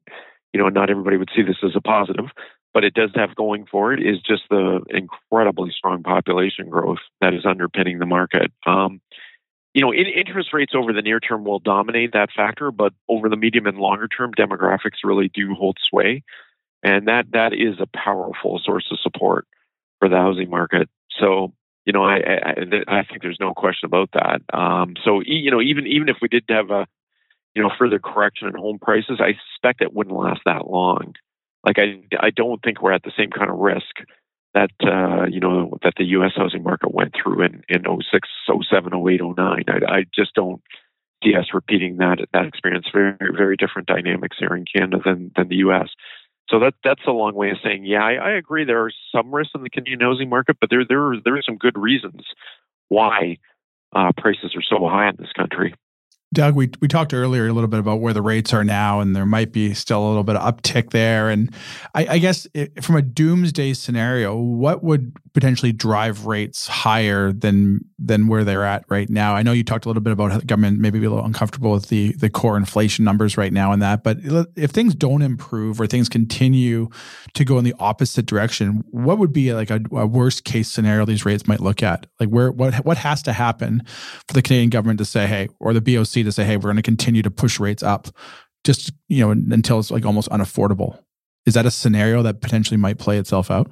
you 0.52 0.60
know, 0.60 0.68
not 0.68 0.90
everybody 0.90 1.16
would 1.16 1.30
see 1.34 1.42
this 1.42 1.58
as 1.62 1.72
a 1.74 1.80
positive, 1.80 2.26
but 2.72 2.84
it 2.84 2.94
does 2.94 3.10
have 3.14 3.34
going 3.34 3.66
for 3.70 3.92
it 3.92 4.00
is 4.00 4.20
just 4.20 4.42
the 4.50 4.80
incredibly 4.90 5.70
strong 5.76 6.02
population 6.02 6.68
growth 6.68 6.98
that 7.20 7.34
is 7.34 7.44
underpinning 7.44 7.98
the 7.98 8.06
market. 8.06 8.52
Um, 8.66 9.00
you 9.74 9.82
know, 9.82 9.92
in, 9.92 10.06
interest 10.06 10.52
rates 10.52 10.72
over 10.74 10.92
the 10.92 11.02
near 11.02 11.20
term 11.20 11.44
will 11.44 11.58
dominate 11.58 12.12
that 12.12 12.30
factor, 12.34 12.70
but 12.70 12.92
over 13.08 13.28
the 13.28 13.36
medium 13.36 13.66
and 13.66 13.78
longer 13.78 14.08
term, 14.08 14.32
demographics 14.32 15.04
really 15.04 15.28
do 15.28 15.54
hold 15.54 15.78
sway, 15.88 16.22
and 16.82 17.08
that 17.08 17.26
that 17.32 17.52
is 17.52 17.78
a 17.80 17.86
powerful 17.86 18.60
source 18.64 18.86
of 18.90 18.98
support 19.00 19.46
for 19.98 20.08
the 20.08 20.16
housing 20.16 20.50
market. 20.50 20.88
So, 21.18 21.52
you 21.84 21.92
know, 21.92 22.04
I 22.04 22.16
I, 22.16 22.54
I 22.88 23.04
think 23.04 23.22
there's 23.22 23.40
no 23.40 23.54
question 23.54 23.86
about 23.86 24.10
that. 24.12 24.42
Um, 24.52 24.94
so, 25.04 25.22
you 25.24 25.50
know, 25.50 25.60
even 25.60 25.86
even 25.86 26.08
if 26.08 26.16
we 26.20 26.28
did 26.28 26.44
have 26.48 26.70
a 26.70 26.86
you 27.54 27.62
know, 27.62 27.70
further 27.78 27.98
correction 27.98 28.48
in 28.48 28.54
home 28.54 28.78
prices, 28.78 29.20
I 29.20 29.34
suspect 29.52 29.82
it 29.82 29.92
wouldn't 29.92 30.16
last 30.16 30.40
that 30.44 30.68
long. 30.68 31.14
Like 31.64 31.78
I, 31.78 32.02
I 32.18 32.30
don't 32.30 32.62
think 32.62 32.80
we're 32.80 32.92
at 32.92 33.02
the 33.02 33.12
same 33.16 33.30
kind 33.30 33.50
of 33.50 33.58
risk 33.58 33.94
that 34.54 34.70
uh, 34.82 35.26
you 35.26 35.40
know 35.40 35.78
that 35.82 35.94
the 35.96 36.04
U.S. 36.04 36.32
housing 36.36 36.62
market 36.62 36.92
went 36.92 37.14
through 37.14 37.42
in 37.42 37.62
in 37.68 37.84
06, 37.84 38.28
07, 38.46 38.92
08, 38.94 39.20
09. 39.36 39.64
I, 39.68 39.72
I 39.86 40.04
just 40.14 40.34
don't 40.34 40.62
see 41.22 41.34
us 41.34 41.46
repeating 41.52 41.98
that 41.98 42.18
that 42.32 42.46
experience. 42.46 42.86
Very 42.92 43.16
very 43.36 43.56
different 43.56 43.88
dynamics 43.88 44.36
here 44.38 44.54
in 44.56 44.64
Canada 44.64 44.98
than 45.04 45.30
than 45.36 45.48
the 45.48 45.56
U.S. 45.56 45.88
So 46.50 46.58
that 46.60 46.74
that's 46.82 47.06
a 47.06 47.12
long 47.12 47.34
way 47.34 47.50
of 47.50 47.58
saying, 47.62 47.84
yeah, 47.84 48.02
I, 48.02 48.14
I 48.14 48.30
agree. 48.32 48.64
There 48.64 48.84
are 48.84 48.92
some 49.14 49.32
risks 49.32 49.52
in 49.54 49.62
the 49.62 49.70
Canadian 49.70 50.00
housing 50.00 50.28
market, 50.28 50.56
but 50.60 50.70
there 50.70 50.84
there 50.88 51.14
there 51.24 51.36
are 51.36 51.42
some 51.42 51.56
good 51.56 51.78
reasons 51.78 52.24
why 52.88 53.36
uh, 53.94 54.10
prices 54.16 54.54
are 54.56 54.62
so 54.62 54.88
high 54.88 55.08
in 55.08 55.16
this 55.16 55.32
country. 55.36 55.74
Doug, 56.32 56.54
we, 56.54 56.70
we 56.80 56.86
talked 56.86 57.12
earlier 57.12 57.48
a 57.48 57.52
little 57.52 57.66
bit 57.68 57.80
about 57.80 58.00
where 58.00 58.12
the 58.12 58.22
rates 58.22 58.54
are 58.54 58.62
now, 58.62 59.00
and 59.00 59.16
there 59.16 59.26
might 59.26 59.52
be 59.52 59.74
still 59.74 60.06
a 60.06 60.08
little 60.08 60.22
bit 60.22 60.36
of 60.36 60.42
uptick 60.54 60.90
there. 60.90 61.28
And 61.28 61.52
I, 61.92 62.06
I 62.06 62.18
guess 62.18 62.46
it, 62.54 62.84
from 62.84 62.94
a 62.94 63.02
doomsday 63.02 63.74
scenario, 63.74 64.36
what 64.36 64.84
would 64.84 65.12
potentially 65.32 65.72
drive 65.72 66.26
rates 66.26 66.68
higher 66.68 67.32
than 67.32 67.80
than 67.98 68.28
where 68.28 68.44
they're 68.44 68.64
at 68.64 68.84
right 68.88 69.10
now? 69.10 69.34
I 69.34 69.42
know 69.42 69.50
you 69.50 69.64
talked 69.64 69.86
a 69.86 69.88
little 69.88 70.02
bit 70.02 70.12
about 70.12 70.30
how 70.30 70.38
the 70.38 70.46
government 70.46 70.78
maybe 70.78 71.00
be 71.00 71.06
a 71.06 71.10
little 71.10 71.24
uncomfortable 71.24 71.72
with 71.72 71.88
the 71.88 72.12
the 72.12 72.30
core 72.30 72.56
inflation 72.56 73.04
numbers 73.04 73.36
right 73.36 73.52
now 73.52 73.72
and 73.72 73.82
that. 73.82 74.04
But 74.04 74.18
if 74.54 74.70
things 74.70 74.94
don't 74.94 75.22
improve 75.22 75.80
or 75.80 75.88
things 75.88 76.08
continue 76.08 76.88
to 77.34 77.44
go 77.44 77.58
in 77.58 77.64
the 77.64 77.74
opposite 77.80 78.26
direction, 78.26 78.84
what 78.90 79.18
would 79.18 79.32
be 79.32 79.52
like 79.52 79.70
a, 79.70 79.80
a 79.92 80.06
worst 80.06 80.44
case 80.44 80.68
scenario 80.68 81.04
these 81.04 81.24
rates 81.24 81.48
might 81.48 81.60
look 81.60 81.82
at? 81.82 82.06
Like 82.20 82.28
where 82.28 82.52
what 82.52 82.74
what 82.84 82.98
has 82.98 83.20
to 83.22 83.32
happen 83.32 83.82
for 84.28 84.34
the 84.34 84.42
Canadian 84.42 84.70
government 84.70 84.98
to 84.98 85.04
say, 85.04 85.26
hey, 85.26 85.48
or 85.58 85.72
the 85.72 85.80
BOC 85.80 86.19
to 86.22 86.32
say, 86.32 86.44
hey, 86.44 86.56
we're 86.56 86.64
going 86.64 86.76
to 86.76 86.82
continue 86.82 87.22
to 87.22 87.30
push 87.30 87.60
rates 87.60 87.82
up 87.82 88.08
just, 88.64 88.92
you 89.08 89.20
know, 89.20 89.30
until 89.30 89.78
it's 89.78 89.90
like 89.90 90.04
almost 90.04 90.28
unaffordable. 90.30 90.98
Is 91.46 91.54
that 91.54 91.66
a 91.66 91.70
scenario 91.70 92.22
that 92.22 92.40
potentially 92.40 92.76
might 92.76 92.98
play 92.98 93.18
itself 93.18 93.50
out? 93.50 93.70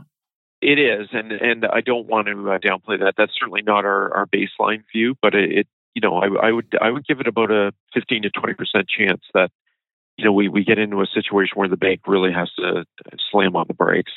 It 0.60 0.78
is, 0.78 1.08
and 1.12 1.30
and 1.30 1.66
I 1.66 1.80
don't 1.82 2.08
want 2.08 2.26
to 2.26 2.50
uh, 2.50 2.58
downplay 2.58 2.98
that. 2.98 3.14
That's 3.16 3.32
certainly 3.38 3.62
not 3.62 3.84
our, 3.84 4.12
our 4.16 4.26
baseline 4.26 4.82
view, 4.92 5.14
but 5.22 5.34
it, 5.34 5.52
it 5.52 5.66
you 5.94 6.02
know 6.02 6.16
I, 6.16 6.48
I, 6.48 6.50
would 6.50 6.76
I 6.80 6.90
would 6.90 7.06
give 7.06 7.20
it 7.20 7.28
about 7.28 7.52
a 7.52 7.72
fifteen 7.94 8.22
to 8.22 8.30
twenty 8.30 8.54
percent 8.54 8.88
chance 8.88 9.22
that 9.34 9.50
you 10.16 10.24
know 10.24 10.32
we, 10.32 10.48
we 10.48 10.64
get 10.64 10.78
into 10.78 11.00
a 11.00 11.06
situation 11.06 11.52
where 11.54 11.68
the 11.68 11.76
bank 11.76 12.00
really 12.08 12.32
has 12.32 12.50
to 12.56 12.84
slam 13.30 13.54
on 13.54 13.66
the 13.68 13.74
brakes, 13.74 14.10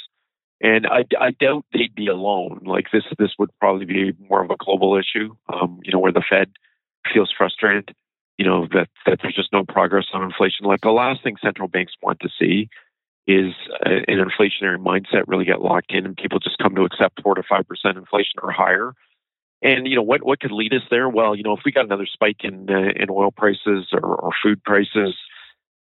and 0.59 0.87
I, 0.87 1.03
I 1.19 1.29
doubt 1.29 1.65
they'd 1.73 1.93
be 1.93 2.07
alone. 2.07 2.61
Like 2.65 2.85
this 2.91 3.03
this 3.19 3.33
would 3.37 3.51
probably 3.59 3.85
be 3.85 4.13
more 4.27 4.43
of 4.43 4.49
a 4.49 4.57
global 4.57 4.97
issue. 4.97 5.35
Um, 5.47 5.79
you 5.83 5.93
know 5.93 5.99
where 5.99 6.11
the 6.11 6.23
Fed 6.27 6.53
feels 7.13 7.31
frustrated 7.37 7.93
you 8.41 8.47
know 8.47 8.65
that 8.73 8.89
that 9.05 9.19
there's 9.21 9.35
just 9.35 9.53
no 9.53 9.63
progress 9.63 10.07
on 10.13 10.23
inflation. 10.23 10.65
Like 10.65 10.81
the 10.81 10.89
last 10.89 11.21
thing 11.21 11.37
central 11.43 11.67
banks 11.67 11.93
want 12.01 12.21
to 12.21 12.29
see 12.39 12.69
is 13.27 13.53
an 13.85 14.17
inflationary 14.17 14.79
mindset 14.79 15.25
really 15.27 15.45
get 15.45 15.61
locked 15.61 15.91
in, 15.91 16.07
and 16.07 16.17
people 16.17 16.39
just 16.39 16.57
come 16.57 16.73
to 16.73 16.81
accept 16.81 17.21
four 17.21 17.35
to 17.35 17.43
five 17.47 17.67
percent 17.67 17.99
inflation 17.99 18.39
or 18.41 18.49
higher. 18.49 18.93
And 19.61 19.87
you 19.87 19.95
know 19.95 20.01
what 20.01 20.23
what 20.23 20.39
could 20.39 20.51
lead 20.51 20.73
us 20.73 20.81
there? 20.89 21.07
Well, 21.07 21.35
you 21.35 21.43
know 21.43 21.53
if 21.53 21.59
we 21.63 21.71
got 21.71 21.85
another 21.85 22.07
spike 22.11 22.43
in 22.43 22.67
uh, 22.67 22.93
in 22.95 23.11
oil 23.11 23.29
prices 23.29 23.89
or, 23.93 24.03
or 24.03 24.31
food 24.41 24.63
prices, 24.63 25.15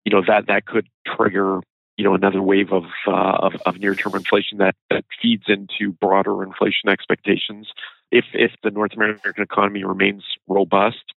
you 0.06 0.10
know 0.10 0.22
that 0.26 0.46
that 0.46 0.64
could 0.64 0.88
trigger 1.06 1.60
you 1.98 2.04
know 2.04 2.14
another 2.14 2.40
wave 2.40 2.72
of 2.72 2.84
uh, 3.06 3.36
of, 3.38 3.52
of 3.66 3.78
near 3.78 3.94
term 3.94 4.14
inflation 4.14 4.56
that 4.56 4.76
that 4.88 5.04
feeds 5.20 5.44
into 5.46 5.92
broader 5.92 6.42
inflation 6.42 6.88
expectations. 6.88 7.68
If 8.10 8.24
if 8.32 8.52
the 8.62 8.70
North 8.70 8.94
American 8.94 9.42
economy 9.42 9.84
remains 9.84 10.24
robust, 10.48 11.12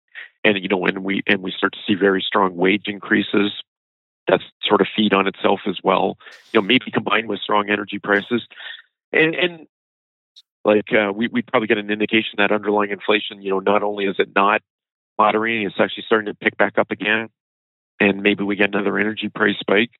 and 0.44 0.58
you 0.62 0.68
know 0.68 0.76
when 0.76 1.02
we 1.02 1.22
and 1.26 1.42
we 1.42 1.52
start 1.52 1.72
to 1.72 1.78
see 1.86 1.94
very 1.94 2.22
strong 2.26 2.56
wage 2.56 2.84
increases 2.86 3.52
that 4.28 4.40
sort 4.62 4.80
of 4.80 4.86
feed 4.94 5.12
on 5.14 5.26
itself 5.26 5.60
as 5.66 5.78
well. 5.82 6.18
You 6.52 6.60
know 6.60 6.66
maybe 6.66 6.90
combined 6.92 7.28
with 7.28 7.40
strong 7.40 7.68
energy 7.70 7.98
prices. 7.98 8.46
And 9.12 9.34
and 9.34 9.66
like 10.64 10.92
uh, 10.92 11.12
we 11.12 11.28
we 11.28 11.42
probably 11.42 11.66
get 11.66 11.78
an 11.78 11.90
indication 11.90 12.34
that 12.38 12.52
underlying 12.52 12.90
inflation 12.90 13.42
you 13.42 13.50
know 13.50 13.60
not 13.60 13.82
only 13.82 14.04
is 14.04 14.16
it 14.18 14.30
not 14.34 14.62
moderating 15.18 15.66
it's 15.66 15.80
actually 15.80 16.04
starting 16.06 16.26
to 16.26 16.34
pick 16.34 16.56
back 16.56 16.78
up 16.78 16.90
again. 16.90 17.28
And 18.00 18.22
maybe 18.22 18.44
we 18.44 18.54
get 18.54 18.72
another 18.72 18.96
energy 18.96 19.28
price 19.28 19.58
spike. 19.58 19.90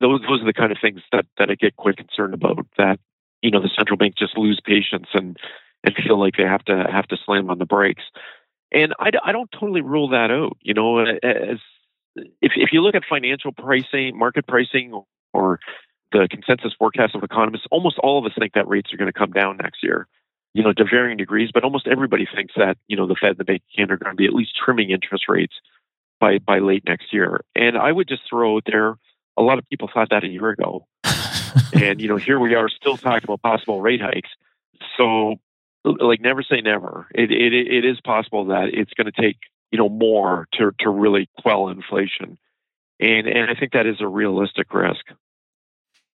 Those 0.00 0.20
those 0.22 0.42
are 0.42 0.46
the 0.46 0.52
kind 0.52 0.72
of 0.72 0.78
things 0.80 1.00
that 1.12 1.26
that 1.38 1.50
I 1.50 1.54
get 1.54 1.76
quite 1.76 1.96
concerned 1.96 2.34
about 2.34 2.66
that 2.76 2.98
you 3.42 3.50
know 3.50 3.60
the 3.60 3.70
central 3.76 3.96
bank 3.96 4.16
just 4.16 4.36
lose 4.36 4.60
patience 4.64 5.08
and 5.14 5.36
and 5.84 5.94
feel 5.94 6.18
like 6.18 6.34
they 6.36 6.44
have 6.44 6.64
to 6.64 6.86
have 6.90 7.06
to 7.08 7.16
slam 7.24 7.50
on 7.50 7.58
the 7.58 7.66
brakes 7.66 8.02
and 8.72 8.94
I, 8.98 9.10
I 9.24 9.32
don't 9.32 9.50
totally 9.52 9.80
rule 9.80 10.10
that 10.10 10.30
out. 10.30 10.56
You 10.60 10.74
know, 10.74 10.98
as 10.98 11.58
if 12.16 12.52
if 12.56 12.70
you 12.72 12.80
look 12.82 12.94
at 12.94 13.02
financial 13.08 13.52
pricing, 13.52 14.18
market 14.18 14.46
pricing, 14.46 15.02
or 15.32 15.60
the 16.12 16.28
consensus 16.30 16.72
forecast 16.78 17.14
of 17.14 17.22
economists, 17.22 17.66
almost 17.70 17.98
all 17.98 18.18
of 18.18 18.24
us 18.24 18.32
think 18.38 18.54
that 18.54 18.68
rates 18.68 18.92
are 18.92 18.96
going 18.96 19.12
to 19.12 19.18
come 19.18 19.32
down 19.32 19.58
next 19.58 19.82
year. 19.82 20.06
You 20.54 20.62
know, 20.62 20.72
to 20.72 20.84
varying 20.84 21.18
degrees, 21.18 21.50
but 21.52 21.64
almost 21.64 21.86
everybody 21.86 22.26
thinks 22.34 22.54
that 22.56 22.78
you 22.88 22.96
know 22.96 23.06
the 23.06 23.14
Fed 23.14 23.30
and 23.30 23.38
the 23.38 23.44
Bank 23.44 23.62
of 23.62 23.76
Canada 23.76 23.94
are 23.94 23.98
going 23.98 24.12
to 24.12 24.16
be 24.16 24.26
at 24.26 24.32
least 24.32 24.52
trimming 24.56 24.90
interest 24.90 25.24
rates 25.28 25.54
by 26.18 26.38
by 26.38 26.58
late 26.60 26.84
next 26.86 27.12
year. 27.12 27.42
And 27.54 27.76
I 27.76 27.92
would 27.92 28.08
just 28.08 28.22
throw 28.28 28.56
out 28.56 28.64
there, 28.66 28.96
a 29.36 29.42
lot 29.42 29.58
of 29.58 29.68
people 29.68 29.90
thought 29.92 30.08
that 30.10 30.24
a 30.24 30.28
year 30.28 30.48
ago, 30.48 30.86
and 31.74 32.00
you 32.00 32.08
know, 32.08 32.16
here 32.16 32.40
we 32.40 32.54
are 32.54 32.70
still 32.70 32.96
talking 32.96 33.24
about 33.24 33.42
possible 33.42 33.82
rate 33.82 34.00
hikes. 34.00 34.30
So 34.96 35.36
like 35.86 36.20
never 36.20 36.42
say 36.42 36.60
never. 36.60 37.06
It 37.14 37.30
it 37.30 37.52
it 37.52 37.84
is 37.84 38.00
possible 38.00 38.46
that 38.46 38.70
it's 38.72 38.92
going 38.94 39.10
to 39.10 39.22
take 39.22 39.36
you 39.70 39.78
know 39.78 39.88
more 39.88 40.46
to 40.54 40.72
to 40.80 40.90
really 40.90 41.28
quell 41.40 41.68
inflation, 41.68 42.38
and 43.00 43.26
and 43.26 43.50
I 43.50 43.54
think 43.58 43.72
that 43.72 43.86
is 43.86 44.00
a 44.00 44.08
realistic 44.08 44.72
risk. 44.74 45.04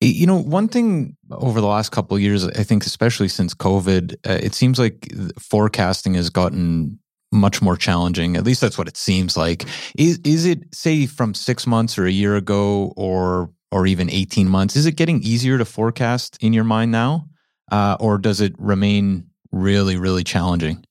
You 0.00 0.26
know, 0.26 0.37
one 0.40 0.68
thing 0.68 1.16
over 1.31 1.61
the 1.61 1.66
last 1.66 1.90
couple 1.90 2.16
of 2.16 2.22
years, 2.22 2.46
I 2.46 2.62
think, 2.64 2.85
especially 2.85 3.29
since 3.29 3.55
COVID, 3.55 4.14
uh, 4.29 4.38
it 4.42 4.55
seems 4.55 4.79
like 4.79 5.09
forecasting 5.40 6.14
has 6.14 6.29
gotten 6.29 6.98
much 7.33 7.62
more 7.62 7.76
challenging. 7.76 8.37
At 8.37 8.44
least 8.44 8.61
that's 8.61 8.76
what 8.76 8.88
it 8.88 8.96
seems 8.96 9.37
like. 9.37 9.64
Is 9.96 10.20
is 10.24 10.44
it 10.44 10.74
say 10.74 11.07
from 11.07 11.35
six 11.35 11.66
months 11.66 11.98
or 11.98 12.05
a 12.05 12.11
year 12.11 12.37
ago, 12.37 12.92
or 12.96 13.50
or 13.72 13.87
even 13.87 14.11
eighteen 14.11 14.48
months? 14.48 14.76
Is 14.76 14.87
it 14.87 14.96
getting 14.96 15.22
easier 15.22 15.59
to 15.59 15.64
forecast 15.64 16.37
in 16.40 16.52
your 16.52 16.64
mind 16.64 16.92
now, 16.92 17.29
uh, 17.72 17.96
or 17.98 18.18
does 18.18 18.40
it 18.40 18.55
remain 18.59 19.31
really, 19.62 19.96
really 19.96 20.24
challenging? 20.24 20.84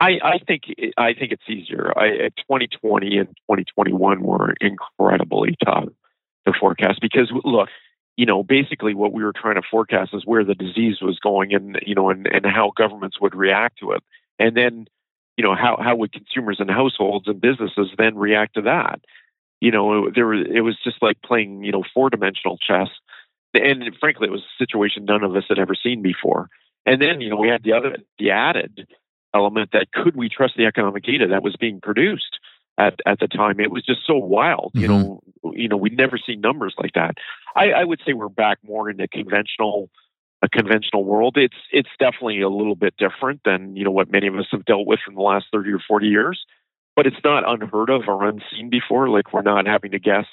I, 0.00 0.18
I 0.22 0.38
think 0.46 0.64
I 0.98 1.14
think 1.14 1.32
it's 1.32 1.48
easier. 1.48 1.92
I, 1.96 2.28
2020 2.48 3.16
and 3.18 3.28
2021 3.28 4.22
were 4.22 4.54
incredibly 4.60 5.56
tough 5.64 5.88
to 6.46 6.52
forecast 6.58 7.00
because 7.00 7.32
look, 7.44 7.68
you 8.16 8.26
know, 8.26 8.42
basically 8.42 8.94
what 8.94 9.12
we 9.12 9.24
were 9.24 9.32
trying 9.32 9.54
to 9.54 9.62
forecast 9.70 10.12
is 10.12 10.26
where 10.26 10.44
the 10.44 10.54
disease 10.54 10.98
was 11.00 11.18
going 11.18 11.54
and 11.54 11.78
you 11.86 11.94
know 11.94 12.10
and, 12.10 12.26
and 12.26 12.44
how 12.44 12.72
governments 12.76 13.20
would 13.20 13.34
react 13.34 13.78
to 13.78 13.92
it, 13.92 14.02
and 14.38 14.54
then 14.54 14.86
you 15.38 15.44
know 15.44 15.54
how 15.54 15.78
how 15.80 15.96
would 15.96 16.12
consumers 16.12 16.58
and 16.60 16.70
households 16.70 17.26
and 17.26 17.40
businesses 17.40 17.88
then 17.96 18.16
react 18.16 18.54
to 18.54 18.62
that. 18.62 19.00
You 19.60 19.70
know, 19.70 20.10
there 20.14 20.34
it 20.34 20.60
was 20.60 20.76
just 20.84 21.02
like 21.02 21.22
playing 21.22 21.64
you 21.64 21.72
know 21.72 21.84
four 21.94 22.10
dimensional 22.10 22.58
chess, 22.58 22.88
and 23.54 23.82
frankly, 23.98 24.28
it 24.28 24.32
was 24.32 24.42
a 24.42 24.62
situation 24.62 25.06
none 25.06 25.24
of 25.24 25.34
us 25.34 25.44
had 25.48 25.58
ever 25.58 25.74
seen 25.74 26.02
before. 26.02 26.50
And 26.86 27.02
then, 27.02 27.20
you 27.20 27.28
know, 27.28 27.36
we 27.36 27.48
had 27.48 27.64
the 27.64 27.72
other, 27.72 27.96
the 28.18 28.30
added 28.30 28.86
element 29.34 29.70
that 29.72 29.92
could 29.92 30.16
we 30.16 30.28
trust 30.28 30.54
the 30.56 30.66
economic 30.66 31.02
data 31.02 31.26
that 31.28 31.42
was 31.42 31.56
being 31.56 31.80
produced 31.80 32.38
at, 32.78 33.00
at 33.04 33.18
the 33.18 33.26
time? 33.26 33.60
It 33.60 33.70
was 33.70 33.84
just 33.84 34.06
so 34.06 34.16
wild. 34.16 34.72
Mm-hmm. 34.74 34.80
You 34.80 34.88
know, 34.88 35.20
you 35.52 35.68
know, 35.68 35.76
we'd 35.76 35.96
never 35.96 36.18
seen 36.18 36.40
numbers 36.40 36.74
like 36.78 36.92
that. 36.94 37.16
I, 37.54 37.70
I 37.70 37.84
would 37.84 38.00
say 38.06 38.12
we're 38.12 38.28
back 38.28 38.58
more 38.62 38.88
in 38.88 38.98
the 38.98 39.08
conventional, 39.08 39.90
a 40.42 40.48
conventional 40.48 41.04
world. 41.04 41.36
It's 41.36 41.56
it's 41.72 41.88
definitely 41.98 42.40
a 42.40 42.48
little 42.48 42.76
bit 42.76 42.94
different 42.96 43.40
than 43.44 43.76
you 43.76 43.84
know 43.84 43.90
what 43.90 44.10
many 44.10 44.28
of 44.28 44.36
us 44.36 44.46
have 44.52 44.64
dealt 44.64 44.86
with 44.86 45.00
in 45.08 45.14
the 45.14 45.22
last 45.22 45.46
thirty 45.52 45.70
or 45.70 45.80
forty 45.86 46.06
years. 46.06 46.44
But 46.94 47.06
it's 47.06 47.16
not 47.24 47.48
unheard 47.48 47.90
of 47.90 48.02
or 48.08 48.24
unseen 48.24 48.70
before. 48.70 49.08
Like 49.08 49.32
we're 49.32 49.42
not 49.42 49.66
having 49.66 49.90
to 49.92 49.98
guess 49.98 50.26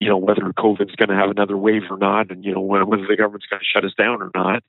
you 0.00 0.08
know 0.08 0.16
whether 0.16 0.42
COVID's 0.42 0.96
going 0.96 1.10
to 1.10 1.14
have 1.14 1.30
another 1.30 1.56
wave 1.56 1.82
or 1.90 1.98
not, 1.98 2.30
and 2.30 2.44
you 2.44 2.52
know 2.54 2.60
whether 2.60 3.06
the 3.06 3.16
government's 3.16 3.46
going 3.46 3.60
to 3.60 3.66
shut 3.72 3.84
us 3.84 3.94
down 3.96 4.22
or 4.22 4.30
not 4.34 4.62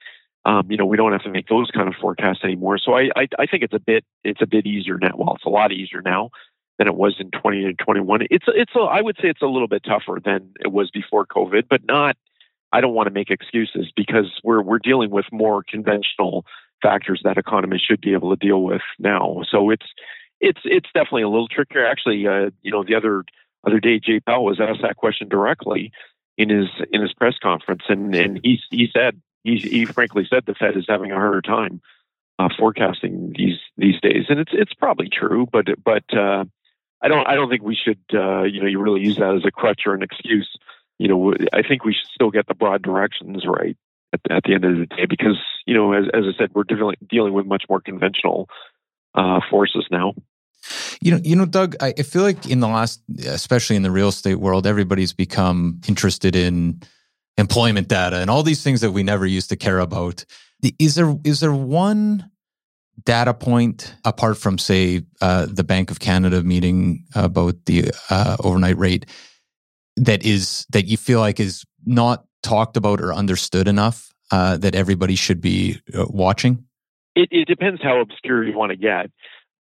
um, 0.46 0.70
you 0.70 0.78
know, 0.78 0.86
we 0.86 0.98
don't 0.98 1.12
have 1.12 1.24
to 1.24 1.30
make 1.30 1.48
those 1.48 1.72
kind 1.72 1.88
of 1.88 1.96
forecasts 2.00 2.44
anymore. 2.44 2.78
So 2.78 2.94
I, 2.94 3.10
I, 3.16 3.28
I, 3.40 3.46
think 3.46 3.64
it's 3.64 3.74
a 3.74 3.80
bit, 3.80 4.04
it's 4.24 4.42
a 4.42 4.46
bit 4.46 4.66
easier 4.66 4.98
now. 4.98 5.12
Well, 5.16 5.36
it's 5.36 5.46
a 5.46 5.50
lot 5.50 5.72
easier 5.72 6.02
now 6.02 6.32
than 6.78 6.88
it 6.88 6.96
was 6.96 7.16
in 7.20 7.32
20 7.32 7.66
and 7.66 7.80
21. 7.80 8.28
It's, 8.30 8.46
it's, 8.48 8.76
a, 8.76 8.80
I 8.80 9.02
would 9.02 9.16
say 9.22 9.30
it's 9.30 9.42
a 9.42 9.48
little 9.48 9.68
bit 9.68 9.84
tougher 9.86 10.20
than 10.24 10.52
it 10.60 10.72
was 10.72 10.90
before 10.92 11.26
COVID, 11.26 11.64
but 11.70 11.86
not. 11.86 12.18
I 12.74 12.82
don't 12.82 12.96
want 12.96 13.08
to 13.08 13.14
make 13.14 13.30
excuses 13.30 13.92
because 13.96 14.42
we're 14.44 14.64
we're 14.64 14.80
dealing 14.80 15.12
with 15.12 15.26
more 15.32 15.64
conventional 15.64 16.44
factors 16.82 17.22
that 17.24 17.38
economists 17.38 17.86
should 17.86 18.02
be 18.02 18.14
able 18.14 18.36
to 18.36 18.48
deal 18.48 18.64
with 18.64 18.82
now. 18.98 19.44
So 19.48 19.70
it's 19.70 19.86
it's 20.42 20.62
it's 20.66 20.90
definitely 20.92 21.22
a 21.22 21.30
little 21.30 21.48
trickier. 21.48 21.86
Actually, 21.86 22.28
uh, 22.28 22.50
you 22.64 22.72
know, 22.72 22.84
the 22.84 22.96
other 22.96 23.26
other 23.66 23.80
day, 23.80 24.00
Jay 24.00 24.20
Powell 24.20 24.46
was 24.46 24.60
asked 24.60 24.82
that 24.82 24.98
question 24.98 25.30
directly 25.30 25.92
in 26.36 26.50
his 26.50 26.68
in 26.92 27.02
his 27.02 27.14
press 27.14 27.36
conference, 27.42 27.84
and 27.90 28.14
and 28.16 28.40
he 28.44 28.60
he 28.72 28.88
said 28.92 29.22
he, 29.44 29.58
he 29.58 29.86
frankly 29.86 30.26
said 30.30 30.46
the 30.46 30.56
Fed 30.56 30.78
is 30.78 30.86
having 30.88 31.12
a 31.12 31.16
harder 31.16 31.42
time 31.42 31.82
uh, 32.40 32.50
forecasting 32.58 33.34
these 33.38 33.58
these 33.78 34.00
days, 34.02 34.26
and 34.30 34.40
it's 34.40 34.52
it's 34.54 34.74
probably 34.74 35.10
true. 35.10 35.48
But 35.52 35.66
but 35.84 36.04
uh, 36.16 36.46
I 37.02 37.08
don't 37.08 37.28
I 37.28 37.36
don't 37.36 37.50
think 37.50 37.64
we 37.64 37.76
should 37.76 38.00
uh, 38.14 38.44
you 38.44 38.62
know 38.62 38.68
you 38.68 38.80
really 38.80 39.02
use 39.02 39.18
that 39.18 39.36
as 39.36 39.46
a 39.46 39.52
crutch 39.52 39.82
or 39.86 39.94
an 39.94 40.04
excuse. 40.04 40.50
You 41.00 41.08
know, 41.08 41.34
I 41.52 41.62
think 41.64 41.84
we 41.84 41.94
should 41.94 42.08
still 42.14 42.32
get 42.32 42.48
the 42.48 42.54
broad 42.54 42.82
directions 42.82 43.46
right 43.46 43.76
at, 44.14 44.22
at 44.30 44.44
the 44.44 44.54
end 44.54 44.64
of 44.64 44.78
the 44.78 44.86
day 44.86 45.06
because 45.08 45.38
you 45.66 45.74
know 45.74 45.94
as 45.94 46.06
as 46.14 46.24
I 46.26 46.38
said 46.38 46.52
we're 46.54 46.64
dealing 46.64 46.96
dealing 47.08 47.34
with 47.34 47.46
much 47.46 47.64
more 47.70 47.82
conventional 47.82 48.50
uh, 49.16 49.42
forces 49.50 49.86
now. 49.92 50.14
You 51.02 51.12
know, 51.12 51.20
you 51.24 51.36
know, 51.36 51.46
Doug. 51.46 51.76
I 51.82 51.92
feel 51.92 52.24
like 52.24 52.48
in 52.48 52.62
the 52.62 52.70
last, 52.70 53.02
especially 53.26 53.76
in 53.76 53.82
the 53.82 53.92
real 53.92 54.08
estate 54.08 54.36
world, 54.36 54.66
everybody's 54.66 55.12
become 55.12 55.82
interested 55.88 56.38
in 56.38 56.82
employment 57.38 57.88
data 57.88 58.18
and 58.18 58.30
all 58.30 58.44
these 58.44 58.64
things 58.64 58.82
that 58.82 58.92
we 58.92 59.04
never 59.04 59.26
used 59.26 59.50
to 59.50 59.56
care 59.56 59.80
about. 59.80 60.26
Is 60.80 60.96
there 60.96 61.16
is 61.24 61.40
there 61.40 61.54
one 61.54 62.30
data 63.06 63.34
point 63.34 63.96
apart 64.06 64.38
from 64.38 64.58
say 64.58 65.02
uh, 65.22 65.48
the 65.50 65.64
Bank 65.64 65.92
of 65.92 66.00
Canada 66.00 66.44
meeting 66.44 67.06
about 67.16 67.66
the 67.66 67.92
uh, 68.10 68.38
overnight 68.44 68.78
rate 68.78 69.06
that 69.98 70.26
is 70.26 70.66
that 70.70 70.86
you 70.86 70.98
feel 70.98 71.20
like 71.20 71.40
is 71.40 71.66
not 71.86 72.26
talked 72.42 72.78
about 72.78 73.02
or 73.02 73.14
understood 73.14 73.68
enough 73.68 74.14
uh, 74.32 74.58
that 74.58 74.76
everybody 74.76 75.16
should 75.16 75.42
be 75.42 75.80
uh, 75.94 76.06
watching? 76.10 76.66
It, 77.16 77.30
it, 77.32 77.48
depends 77.48 77.82
how 77.82 78.02
obscure 78.02 78.44
you 78.44 78.58
want 78.58 78.72
to 78.72 78.76
get, 78.76 79.12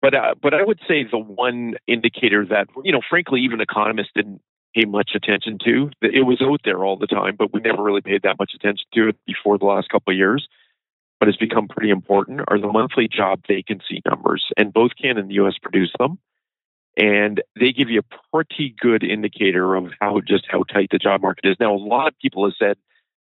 but 0.01 0.15
uh, 0.15 0.35
but 0.41 0.55
I 0.55 0.63
would 0.63 0.81
say 0.89 1.05
the 1.11 1.19
one 1.19 1.75
indicator 1.87 2.47
that 2.47 2.69
you 2.83 2.93
know, 2.93 3.03
frankly, 3.09 3.41
even 3.43 3.61
economists 3.61 4.11
didn't 4.15 4.41
pay 4.75 4.85
much 4.85 5.11
attention 5.15 5.59
to. 5.65 5.91
It 6.01 6.27
was 6.27 6.41
out 6.43 6.61
there 6.65 6.85
all 6.85 6.97
the 6.97 7.07
time, 7.07 7.37
but 7.39 7.53
we 7.53 7.61
never 7.61 7.83
really 7.83 8.01
paid 8.01 8.23
that 8.23 8.39
much 8.39 8.53
attention 8.55 8.87
to 8.95 9.09
it 9.09 9.17
before 9.27 9.59
the 9.59 9.67
last 9.67 9.89
couple 9.89 10.13
of 10.13 10.17
years 10.17 10.49
but 11.23 11.29
it's 11.29 11.39
become 11.39 11.69
pretty 11.69 11.91
important 11.91 12.41
are 12.49 12.59
the 12.59 12.67
monthly 12.67 13.07
job 13.07 13.43
vacancy 13.47 14.03
numbers. 14.05 14.45
And 14.57 14.73
both 14.73 14.91
Canada 15.01 15.21
and 15.21 15.31
the 15.31 15.35
US 15.35 15.55
produce 15.57 15.93
them. 15.97 16.19
And 16.97 17.41
they 17.55 17.71
give 17.71 17.91
you 17.91 18.01
a 18.01 18.17
pretty 18.35 18.75
good 18.81 19.05
indicator 19.05 19.77
of 19.77 19.93
how 20.01 20.21
just 20.27 20.47
how 20.51 20.65
tight 20.65 20.89
the 20.91 20.99
job 20.99 21.23
market 21.23 21.45
is. 21.45 21.57
Now, 21.61 21.77
a 21.77 21.77
lot 21.77 22.09
of 22.09 22.19
people 22.19 22.45
have 22.45 22.55
said, 22.59 22.77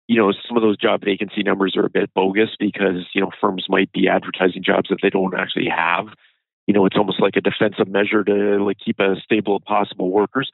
you 0.05 0.17
know, 0.17 0.33
some 0.49 0.57
of 0.57 0.63
those 0.63 0.75
job 0.75 0.99
vacancy 1.01 1.43
numbers 1.43 1.77
are 1.77 1.85
a 1.85 1.89
bit 1.89 2.13
bogus 2.13 2.49
because, 2.59 3.07
you 3.15 3.21
know, 3.21 3.31
firms 3.39 3.67
might 3.69 3.93
be 3.93 4.09
advertising 4.09 4.65
jobs 4.65 4.89
that 4.89 4.99
they 5.01 5.09
don't 5.09 5.33
actually 5.33 5.69
have. 5.69 6.07
You 6.67 6.73
know, 6.73 6.85
it's 6.87 6.97
almost 6.97 7.21
like 7.21 7.37
a 7.37 7.41
defensive 7.41 7.87
measure 7.87 8.25
to 8.25 8.61
like 8.65 8.79
keep 8.83 8.99
a 8.99 9.15
stable 9.23 9.55
of 9.55 9.63
possible 9.63 10.11
workers. 10.11 10.51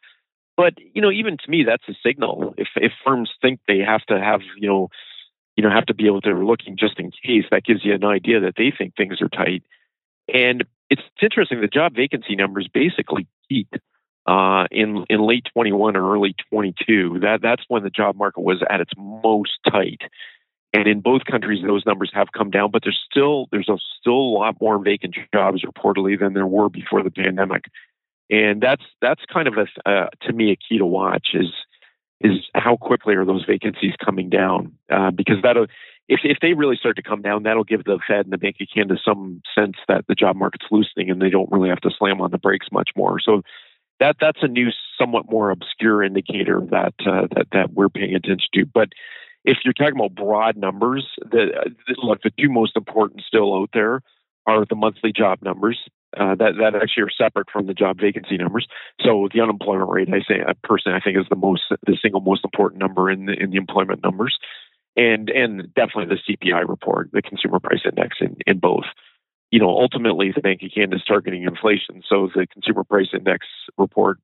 But, 0.55 0.75
you 0.93 1.01
know, 1.01 1.11
even 1.11 1.37
to 1.37 1.49
me, 1.49 1.63
that's 1.63 1.87
a 1.89 1.93
signal. 2.05 2.53
If 2.57 2.67
if 2.75 2.91
firms 3.05 3.31
think 3.41 3.59
they 3.67 3.79
have 3.79 4.03
to 4.05 4.19
have, 4.19 4.41
you 4.57 4.67
know, 4.67 4.89
you 5.55 5.63
know, 5.63 5.69
have 5.69 5.85
to 5.87 5.93
be 5.93 6.07
able 6.07 6.21
to 6.21 6.33
looking 6.33 6.77
just 6.77 6.99
in 6.99 7.11
case. 7.11 7.45
That 7.51 7.63
gives 7.63 7.83
you 7.83 7.93
an 7.93 8.03
idea 8.03 8.39
that 8.41 8.55
they 8.57 8.71
think 8.75 8.95
things 8.95 9.21
are 9.21 9.29
tight. 9.29 9.63
And 10.33 10.63
it's, 10.89 11.01
it's 11.01 11.23
interesting. 11.23 11.61
The 11.61 11.67
job 11.67 11.95
vacancy 11.95 12.35
numbers 12.35 12.67
basically 12.71 13.27
peaked 13.49 13.77
uh, 14.25 14.65
in 14.71 15.05
in 15.09 15.21
late 15.21 15.45
21 15.53 15.95
or 15.95 16.13
early 16.13 16.35
22. 16.51 17.19
That 17.21 17.41
that's 17.41 17.63
when 17.67 17.83
the 17.83 17.89
job 17.89 18.15
market 18.15 18.41
was 18.41 18.63
at 18.69 18.81
its 18.81 18.91
most 18.97 19.51
tight. 19.69 20.01
And 20.75 20.87
in 20.87 21.01
both 21.01 21.25
countries, 21.25 21.63
those 21.63 21.85
numbers 21.85 22.09
have 22.15 22.31
come 22.35 22.49
down, 22.49 22.71
but 22.71 22.81
there's 22.83 22.99
still 23.09 23.47
there's 23.51 23.69
a, 23.69 23.77
still 23.99 24.13
a 24.13 24.33
lot 24.37 24.55
more 24.59 24.79
vacant 24.83 25.15
jobs 25.33 25.63
reportedly 25.63 26.19
than 26.19 26.33
there 26.33 26.47
were 26.47 26.69
before 26.69 27.03
the 27.03 27.11
pandemic. 27.11 27.65
And 28.33 28.61
that's 28.61 28.81
that's 28.99 29.21
kind 29.31 29.47
of 29.47 29.53
a 29.59 29.89
uh, 29.89 30.07
to 30.23 30.33
me 30.33 30.51
a 30.51 30.55
key 30.55 30.79
to 30.79 30.85
watch 30.87 31.27
is 31.35 31.51
is 32.19 32.39
how 32.55 32.77
quickly 32.77 33.13
are 33.13 33.25
those 33.25 33.45
vacancies 33.45 33.93
coming 34.03 34.29
down? 34.29 34.73
Uh, 34.89 35.11
because 35.11 35.35
that'll, 35.43 35.67
if, 36.07 36.21
if 36.23 36.37
they 36.41 36.53
really 36.53 36.77
start 36.77 36.95
to 36.95 37.03
come 37.03 37.21
down, 37.21 37.43
that'll 37.43 37.65
give 37.65 37.83
the 37.83 37.99
Fed 38.07 38.25
and 38.25 38.31
the 38.31 38.37
Bank 38.37 38.55
of 38.61 38.67
Canada 38.73 38.99
some 39.05 39.41
sense 39.53 39.75
that 39.89 40.05
the 40.07 40.15
job 40.15 40.35
market's 40.35 40.65
loosening 40.71 41.11
and 41.11 41.21
they 41.21 41.29
don't 41.29 41.51
really 41.51 41.69
have 41.69 41.81
to 41.81 41.91
slam 41.95 42.21
on 42.21 42.31
the 42.31 42.37
brakes 42.37 42.67
much 42.71 42.91
more. 42.95 43.19
So 43.19 43.43
that 43.99 44.15
that's 44.19 44.41
a 44.41 44.47
new, 44.47 44.69
somewhat 44.97 45.29
more 45.29 45.51
obscure 45.51 46.01
indicator 46.01 46.59
that 46.71 46.93
uh, 47.05 47.27
that 47.35 47.47
that 47.51 47.73
we're 47.73 47.89
paying 47.89 48.15
attention 48.15 48.47
to. 48.55 48.65
But 48.65 48.89
if 49.45 49.59
you're 49.63 49.73
talking 49.73 49.99
about 49.99 50.15
broad 50.15 50.57
numbers, 50.57 51.05
the, 51.19 51.71
the 51.87 51.95
look 52.01 52.23
the 52.23 52.31
two 52.39 52.49
most 52.49 52.75
important 52.77 53.21
still 53.27 53.53
out 53.53 53.69
there 53.73 54.01
are 54.47 54.65
the 54.65 54.75
monthly 54.75 55.11
job 55.11 55.39
numbers 55.43 55.77
uh, 56.17 56.35
that 56.35 56.53
that 56.59 56.75
actually 56.75 57.03
are 57.03 57.09
separate 57.09 57.49
from 57.51 57.67
the 57.67 57.73
job 57.73 57.99
vacancy 57.99 58.37
numbers. 58.37 58.67
So 59.01 59.27
the 59.33 59.41
unemployment 59.41 59.89
rate, 59.89 60.09
I 60.09 60.21
say 60.27 60.41
uh, 60.41 60.53
personally, 60.63 60.97
I 60.97 61.01
think 61.03 61.17
is 61.17 61.29
the 61.29 61.35
most 61.35 61.63
the 61.85 61.97
single 62.01 62.21
most 62.21 62.43
important 62.43 62.79
number 62.79 63.09
in 63.09 63.25
the, 63.25 63.33
in 63.33 63.51
the 63.51 63.57
employment 63.57 64.03
numbers, 64.03 64.37
and 64.95 65.29
and 65.29 65.73
definitely 65.73 66.15
the 66.15 66.35
CPI 66.35 66.67
report, 66.67 67.09
the 67.13 67.21
consumer 67.21 67.59
price 67.59 67.81
index, 67.85 68.17
in 68.21 68.37
in 68.47 68.59
both. 68.59 68.85
You 69.51 69.59
know, 69.59 69.69
ultimately, 69.69 70.31
the 70.33 70.41
Bank 70.41 70.61
of 70.63 70.71
Canada 70.73 70.95
is 70.95 71.03
targeting 71.07 71.43
inflation, 71.43 72.01
so 72.07 72.29
the 72.33 72.47
consumer 72.47 72.83
price 72.83 73.09
index 73.13 73.45
report 73.77 74.17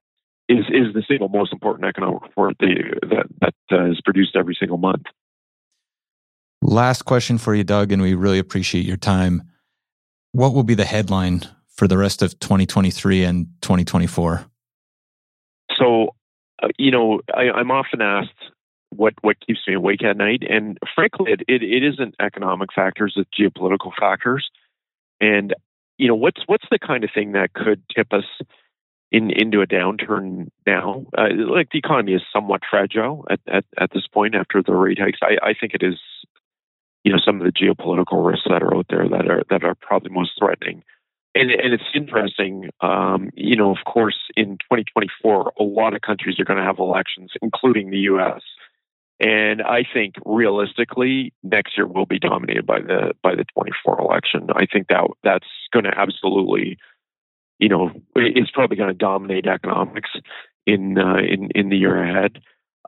is 0.48 0.66
is 0.70 0.94
the 0.94 1.04
single 1.08 1.30
most 1.30 1.54
important 1.54 1.86
economic 1.86 2.24
report 2.24 2.56
that 2.60 3.26
that 3.42 3.54
uh, 3.72 3.92
is 3.92 4.02
produced 4.04 4.36
every 4.36 4.58
single 4.60 4.78
month. 4.78 5.04
Last 6.62 7.04
question 7.04 7.38
for 7.38 7.56
you, 7.56 7.64
Doug, 7.64 7.92
and 7.92 8.02
we 8.02 8.16
really 8.16 8.40
appreciate 8.40 8.86
your 8.86 8.98
time. 8.98 9.44
What 10.34 10.54
will 10.54 10.64
be 10.64 10.76
the 10.76 10.86
headline 10.86 11.44
for 11.80 11.88
the 11.88 11.98
rest 11.98 12.22
of 12.22 12.38
2023 12.40 13.24
and 13.24 13.48
2024? 13.62 14.46
So, 15.78 16.10
uh, 16.62 16.68
you 16.78 16.92
know, 16.92 17.22
I, 17.34 17.50
I'm 17.52 17.72
often 17.72 18.02
asked 18.02 18.52
what 18.90 19.14
what 19.22 19.38
keeps 19.40 19.62
me 19.66 19.76
awake 19.76 20.04
at 20.04 20.18
night, 20.18 20.44
and 20.48 20.78
frankly, 20.94 21.32
it, 21.32 21.42
it, 21.48 21.64
it 21.64 21.84
isn't 21.84 22.16
economic 22.20 22.74
factors; 22.76 23.14
it's 23.16 23.30
geopolitical 23.40 23.92
factors. 23.98 24.50
And 25.22 25.54
you 25.98 26.10
know, 26.10 26.16
what's 26.16 26.42
what's 26.48 26.66
the 26.70 26.80
kind 26.80 27.06
of 27.06 27.12
thing 27.14 27.32
that 27.32 27.54
could 27.54 27.82
tip 27.96 28.12
us 28.12 28.26
in 29.10 29.32
into 29.32 29.62
a 29.62 29.68
downturn 29.68 30.50
now? 30.68 31.06
Uh, 31.18 31.28
like 31.48 31.70
the 31.72 31.80
economy 31.80 32.14
is 32.14 32.22
somewhat 32.34 32.62
fragile 32.70 33.26
at, 33.30 33.40
at, 33.48 33.64
at 33.78 33.92
this 33.94 34.08
point 34.08 34.36
after 34.36 34.62
the 34.62 34.74
rate 34.74 35.00
hikes. 35.00 35.20
I, 35.22 35.50
I 35.50 35.54
think 35.54 35.76
it 35.76 35.84
is, 35.84 36.00
you 37.06 37.14
know, 37.14 37.20
some 37.24 37.40
of 37.40 37.46
the 37.46 37.54
geopolitical 37.54 38.26
risks 38.26 38.48
that 38.50 38.64
are 38.64 38.76
out 38.76 38.88
there 38.90 39.08
that 39.08 39.30
are 39.30 39.44
that 39.50 39.64
are 39.64 39.76
probably 39.76 40.12
most 40.12 40.32
threatening 40.38 40.84
and, 41.36 41.52
and 41.52 41.74
it's 41.74 41.84
interesting, 41.94 42.70
um, 42.82 43.30
you 43.36 43.56
know, 43.56 43.72
of 43.72 43.78
course, 43.86 44.18
in 44.36 44.58
2024, 44.58 45.54
a 45.60 45.64
lot 45.64 45.94
of 45.94 46.02
countries 46.02 46.40
are 46.40 46.46
going 46.46 46.58
to 46.58 46.64
have 46.64 46.80
elections, 46.80 47.32
including 47.42 47.92
the 47.92 48.00
U.S. 48.00 48.42
And 49.20 49.62
I 49.62 49.84
think 49.94 50.16
realistically, 50.26 51.34
next 51.44 51.78
year 51.78 51.86
will 51.86 52.06
be 52.06 52.20
dominated 52.20 52.66
by 52.66 52.80
the 52.80 53.14
by 53.22 53.36
the 53.36 53.46
24 53.54 54.00
election. 54.00 54.48
I 54.56 54.66
think 54.66 54.88
that 54.88 55.08
that's 55.24 55.48
going 55.72 55.86
to 55.86 55.92
absolutely, 55.96 56.78
you 57.60 57.70
know, 57.70 57.92
it's 58.16 58.52
probably 58.52 58.78
going 58.78 58.90
to 58.90 58.94
dominate 58.94 59.46
economics 59.46 60.10
in 60.66 60.98
uh, 60.98 61.18
in 61.18 61.50
in 61.54 61.70
the 61.70 61.78
year 61.78 62.02
ahead. 62.02 62.40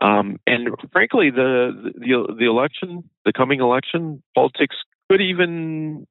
Um, 0.02 0.38
and 0.48 0.70
frankly, 0.92 1.30
the, 1.30 1.92
the 1.96 2.36
the 2.40 2.46
election, 2.46 3.10
the 3.26 3.34
coming 3.34 3.60
election, 3.60 4.24
politics 4.34 4.78
could 5.12 5.22
even 5.22 6.08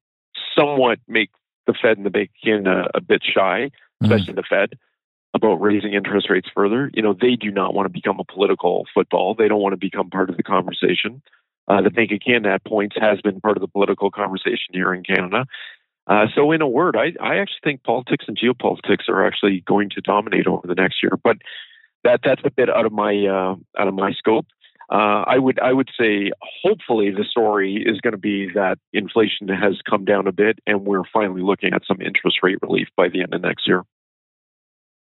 somewhat 0.57 0.99
make 1.07 1.31
the 1.67 1.73
Fed 1.79 1.97
and 1.97 2.05
the 2.05 2.09
Bank 2.09 2.29
of 2.29 2.43
Canada 2.43 2.89
a 2.93 3.01
bit 3.01 3.21
shy, 3.23 3.69
mm-hmm. 3.69 4.05
especially 4.05 4.33
mm-hmm. 4.33 4.35
the 4.35 4.43
Fed, 4.49 4.79
about 5.33 5.61
raising 5.61 5.93
interest 5.93 6.29
rates 6.29 6.49
further. 6.53 6.91
You 6.93 7.01
know, 7.01 7.13
they 7.13 7.35
do 7.35 7.51
not 7.51 7.73
want 7.73 7.85
to 7.85 7.93
become 7.93 8.19
a 8.19 8.25
political 8.25 8.85
football. 8.93 9.35
They 9.35 9.47
don't 9.47 9.61
want 9.61 9.73
to 9.73 9.77
become 9.77 10.09
part 10.09 10.29
of 10.29 10.37
the 10.37 10.43
conversation. 10.43 11.21
Uh, 11.67 11.81
the 11.81 11.91
Bank 11.91 12.11
of 12.11 12.19
Canada 12.25 12.55
at 12.55 12.65
points 12.65 12.95
has 12.99 13.21
been 13.21 13.39
part 13.39 13.57
of 13.57 13.61
the 13.61 13.67
political 13.67 14.11
conversation 14.11 14.73
here 14.73 14.93
in 14.93 15.03
Canada. 15.03 15.45
Uh, 16.07 16.25
so, 16.35 16.51
in 16.51 16.61
a 16.61 16.67
word, 16.67 16.97
I, 16.97 17.13
I 17.23 17.37
actually 17.37 17.61
think 17.63 17.83
politics 17.83 18.25
and 18.27 18.37
geopolitics 18.37 19.07
are 19.07 19.25
actually 19.25 19.63
going 19.67 19.89
to 19.91 20.01
dominate 20.01 20.47
over 20.47 20.67
the 20.67 20.75
next 20.75 21.03
year. 21.03 21.13
But 21.23 21.37
that 22.03 22.21
that's 22.23 22.41
a 22.43 22.51
bit 22.51 22.69
out 22.69 22.85
of 22.85 22.91
my 22.91 23.13
uh, 23.25 23.55
out 23.79 23.87
of 23.87 23.93
my 23.93 24.11
scope. 24.11 24.47
Uh, 24.91 25.23
I 25.25 25.37
would 25.37 25.57
I 25.59 25.71
would 25.71 25.89
say 25.97 26.31
hopefully 26.63 27.11
the 27.11 27.23
story 27.23 27.81
is 27.85 28.01
going 28.01 28.11
to 28.11 28.17
be 28.17 28.49
that 28.53 28.77
inflation 28.91 29.47
has 29.47 29.79
come 29.89 30.03
down 30.03 30.27
a 30.27 30.33
bit 30.33 30.59
and 30.67 30.81
we're 30.81 31.03
finally 31.13 31.41
looking 31.41 31.73
at 31.73 31.83
some 31.87 32.01
interest 32.01 32.39
rate 32.43 32.57
relief 32.61 32.89
by 32.97 33.07
the 33.07 33.21
end 33.21 33.33
of 33.33 33.41
next 33.41 33.67
year. 33.67 33.83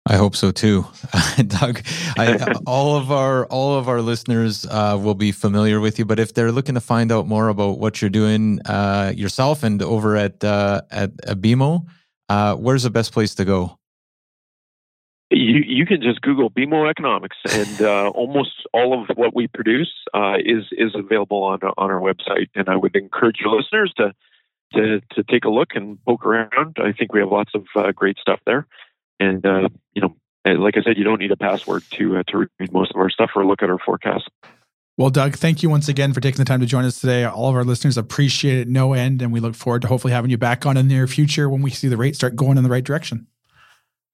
I 0.08 0.16
hope 0.16 0.36
so 0.36 0.52
too, 0.52 0.86
Doug. 1.46 1.82
I, 2.16 2.54
all 2.66 2.96
of 2.96 3.12
our 3.12 3.46
all 3.46 3.76
of 3.76 3.88
our 3.88 4.00
listeners 4.00 4.66
uh, 4.66 4.98
will 5.00 5.14
be 5.14 5.30
familiar 5.30 5.80
with 5.80 5.98
you, 5.98 6.04
but 6.04 6.18
if 6.18 6.34
they're 6.34 6.52
looking 6.52 6.74
to 6.74 6.80
find 6.80 7.12
out 7.12 7.28
more 7.28 7.48
about 7.48 7.78
what 7.78 8.00
you're 8.00 8.10
doing 8.10 8.60
uh, 8.66 9.12
yourself 9.14 9.62
and 9.62 9.82
over 9.82 10.16
at 10.16 10.42
uh, 10.42 10.82
at, 10.90 11.16
BMO, 11.16 11.86
uh, 12.28 12.54
where's 12.54 12.84
the 12.84 12.90
best 12.90 13.12
place 13.12 13.34
to 13.36 13.44
go? 13.44 13.78
You, 15.30 15.62
you 15.66 15.86
can 15.86 16.00
just 16.00 16.20
Google 16.20 16.50
BMO 16.50 16.88
Economics, 16.88 17.36
and 17.50 17.82
uh, 17.82 18.08
almost 18.14 18.66
all 18.72 19.02
of 19.02 19.16
what 19.16 19.34
we 19.34 19.48
produce 19.48 19.92
uh, 20.14 20.34
is 20.38 20.64
is 20.72 20.92
available 20.94 21.42
on 21.42 21.60
on 21.62 21.90
our 21.90 22.00
website. 22.00 22.48
And 22.54 22.68
I 22.68 22.76
would 22.76 22.94
encourage 22.94 23.38
your 23.40 23.56
listeners 23.56 23.92
to 23.96 24.12
to 24.74 25.00
to 25.12 25.22
take 25.24 25.44
a 25.44 25.50
look 25.50 25.70
and 25.74 25.98
poke 26.04 26.24
around. 26.24 26.76
I 26.78 26.92
think 26.92 27.12
we 27.12 27.20
have 27.20 27.30
lots 27.30 27.52
of 27.54 27.66
uh, 27.74 27.92
great 27.92 28.18
stuff 28.18 28.40
there, 28.46 28.66
and 29.18 29.44
uh, 29.44 29.68
you 29.94 30.02
know, 30.02 30.16
like 30.44 30.76
I 30.76 30.82
said, 30.82 30.96
you 30.96 31.04
don't 31.04 31.20
need 31.20 31.32
a 31.32 31.36
password 31.36 31.82
to 31.92 32.18
uh, 32.18 32.22
to 32.28 32.46
read 32.58 32.72
most 32.72 32.92
of 32.92 33.00
our 33.00 33.10
stuff 33.10 33.30
or 33.34 33.44
look 33.44 33.62
at 33.62 33.70
our 33.70 33.78
forecast. 33.78 34.30
Well, 34.98 35.10
Doug, 35.10 35.36
thank 35.36 35.62
you 35.62 35.68
once 35.68 35.88
again 35.88 36.14
for 36.14 36.20
taking 36.20 36.38
the 36.38 36.46
time 36.46 36.60
to 36.60 36.66
join 36.66 36.86
us 36.86 37.00
today. 37.00 37.24
All 37.24 37.50
of 37.50 37.54
our 37.54 37.64
listeners 37.64 37.98
appreciate 37.98 38.58
it 38.58 38.68
no 38.68 38.94
end, 38.94 39.20
and 39.20 39.30
we 39.32 39.40
look 39.40 39.54
forward 39.54 39.82
to 39.82 39.88
hopefully 39.88 40.12
having 40.12 40.30
you 40.30 40.38
back 40.38 40.64
on 40.64 40.76
in 40.76 40.88
the 40.88 40.94
near 40.94 41.06
future 41.06 41.50
when 41.50 41.60
we 41.60 41.70
see 41.70 41.88
the 41.88 41.98
rate 41.98 42.14
start 42.14 42.36
going 42.36 42.56
in 42.56 42.64
the 42.64 42.70
right 42.70 42.84
direction. 42.84 43.26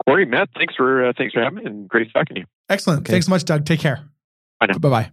Cory, 0.07 0.27
Matt, 0.27 0.49
thanks 0.57 0.75
for 0.75 1.07
uh, 1.07 1.13
thanks 1.17 1.33
for 1.35 1.43
having 1.43 1.59
me 1.59 1.65
and 1.65 1.89
great 1.89 2.13
talking 2.13 2.35
to 2.35 2.41
you. 2.41 2.47
Excellent. 2.69 3.01
Okay. 3.01 3.13
Thanks 3.13 3.27
so 3.27 3.31
much, 3.31 3.45
Doug. 3.45 3.65
Take 3.65 3.81
care. 3.81 4.05
Bye 4.59 4.67
now. 4.67 4.79
Bye 4.79 4.89
bye. 4.89 5.13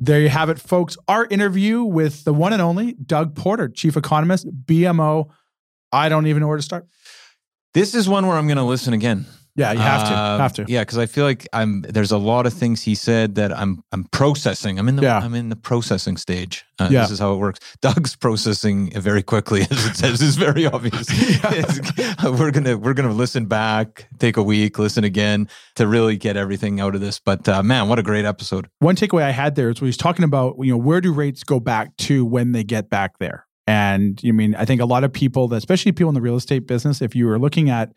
There 0.00 0.20
you 0.20 0.28
have 0.28 0.50
it, 0.50 0.58
folks. 0.58 0.98
Our 1.08 1.24
interview 1.26 1.82
with 1.82 2.24
the 2.24 2.34
one 2.34 2.52
and 2.52 2.60
only 2.60 2.92
Doug 2.92 3.34
Porter, 3.34 3.68
chief 3.68 3.96
economist, 3.96 4.46
BMO. 4.66 5.30
I 5.92 6.10
don't 6.10 6.26
even 6.26 6.42
know 6.42 6.48
where 6.48 6.58
to 6.58 6.62
start. 6.62 6.86
This 7.72 7.94
is 7.94 8.06
one 8.06 8.26
where 8.26 8.36
I'm 8.36 8.46
going 8.46 8.58
to 8.58 8.64
listen 8.64 8.92
again. 8.92 9.24
Yeah, 9.56 9.70
you 9.72 9.78
have 9.78 10.08
to. 10.08 10.14
Uh, 10.14 10.38
have 10.38 10.52
to. 10.54 10.64
Yeah, 10.66 10.80
because 10.82 10.98
I 10.98 11.06
feel 11.06 11.24
like 11.24 11.46
I'm. 11.52 11.82
There's 11.82 12.10
a 12.10 12.18
lot 12.18 12.44
of 12.44 12.52
things 12.52 12.82
he 12.82 12.96
said 12.96 13.36
that 13.36 13.56
I'm. 13.56 13.84
I'm 13.92 14.04
processing. 14.04 14.78
I'm 14.80 14.88
in 14.88 14.96
the. 14.96 15.02
Yeah. 15.02 15.18
I'm 15.18 15.34
in 15.34 15.48
the 15.48 15.56
processing 15.56 16.16
stage. 16.16 16.64
Uh, 16.80 16.88
Yeah. 16.90 17.02
This 17.02 17.12
is 17.12 17.18
how 17.20 17.32
it 17.34 17.36
works. 17.36 17.60
Doug's 17.80 18.16
processing 18.16 18.90
very 19.00 19.22
quickly, 19.22 19.60
as 19.70 19.86
it 19.86 19.96
says, 19.96 20.20
is 20.20 20.34
very 20.34 20.66
obvious. 20.66 21.08
we're 22.24 22.50
gonna 22.50 22.76
we're 22.76 22.94
gonna 22.94 23.12
listen 23.12 23.46
back, 23.46 24.08
take 24.18 24.36
a 24.36 24.42
week, 24.42 24.78
listen 24.78 25.04
again 25.04 25.48
to 25.76 25.86
really 25.86 26.16
get 26.16 26.36
everything 26.36 26.80
out 26.80 26.96
of 26.96 27.00
this. 27.00 27.20
But 27.20 27.48
uh, 27.48 27.62
man, 27.62 27.88
what 27.88 28.00
a 28.00 28.02
great 28.02 28.24
episode! 28.24 28.68
one 28.80 28.96
takeaway 28.96 29.22
I 29.22 29.30
had 29.30 29.54
there 29.54 29.70
is 29.70 29.80
when 29.80 29.86
he's 29.86 29.96
talking 29.96 30.24
about, 30.24 30.56
you 30.58 30.72
know, 30.72 30.78
where 30.78 31.00
do 31.00 31.12
rates 31.12 31.44
go 31.44 31.60
back 31.60 31.96
to 31.98 32.24
when 32.24 32.52
they 32.52 32.64
get 32.64 32.90
back 32.90 33.18
there? 33.18 33.46
And 33.66 34.20
you 34.22 34.32
mean, 34.34 34.54
I 34.56 34.64
think 34.64 34.80
a 34.80 34.84
lot 34.84 35.04
of 35.04 35.12
people, 35.12 35.52
especially 35.54 35.92
people 35.92 36.10
in 36.10 36.14
the 36.14 36.20
real 36.20 36.36
estate 36.36 36.66
business, 36.66 37.00
if 37.00 37.14
you 37.14 37.28
are 37.30 37.38
looking 37.38 37.70
at 37.70 37.92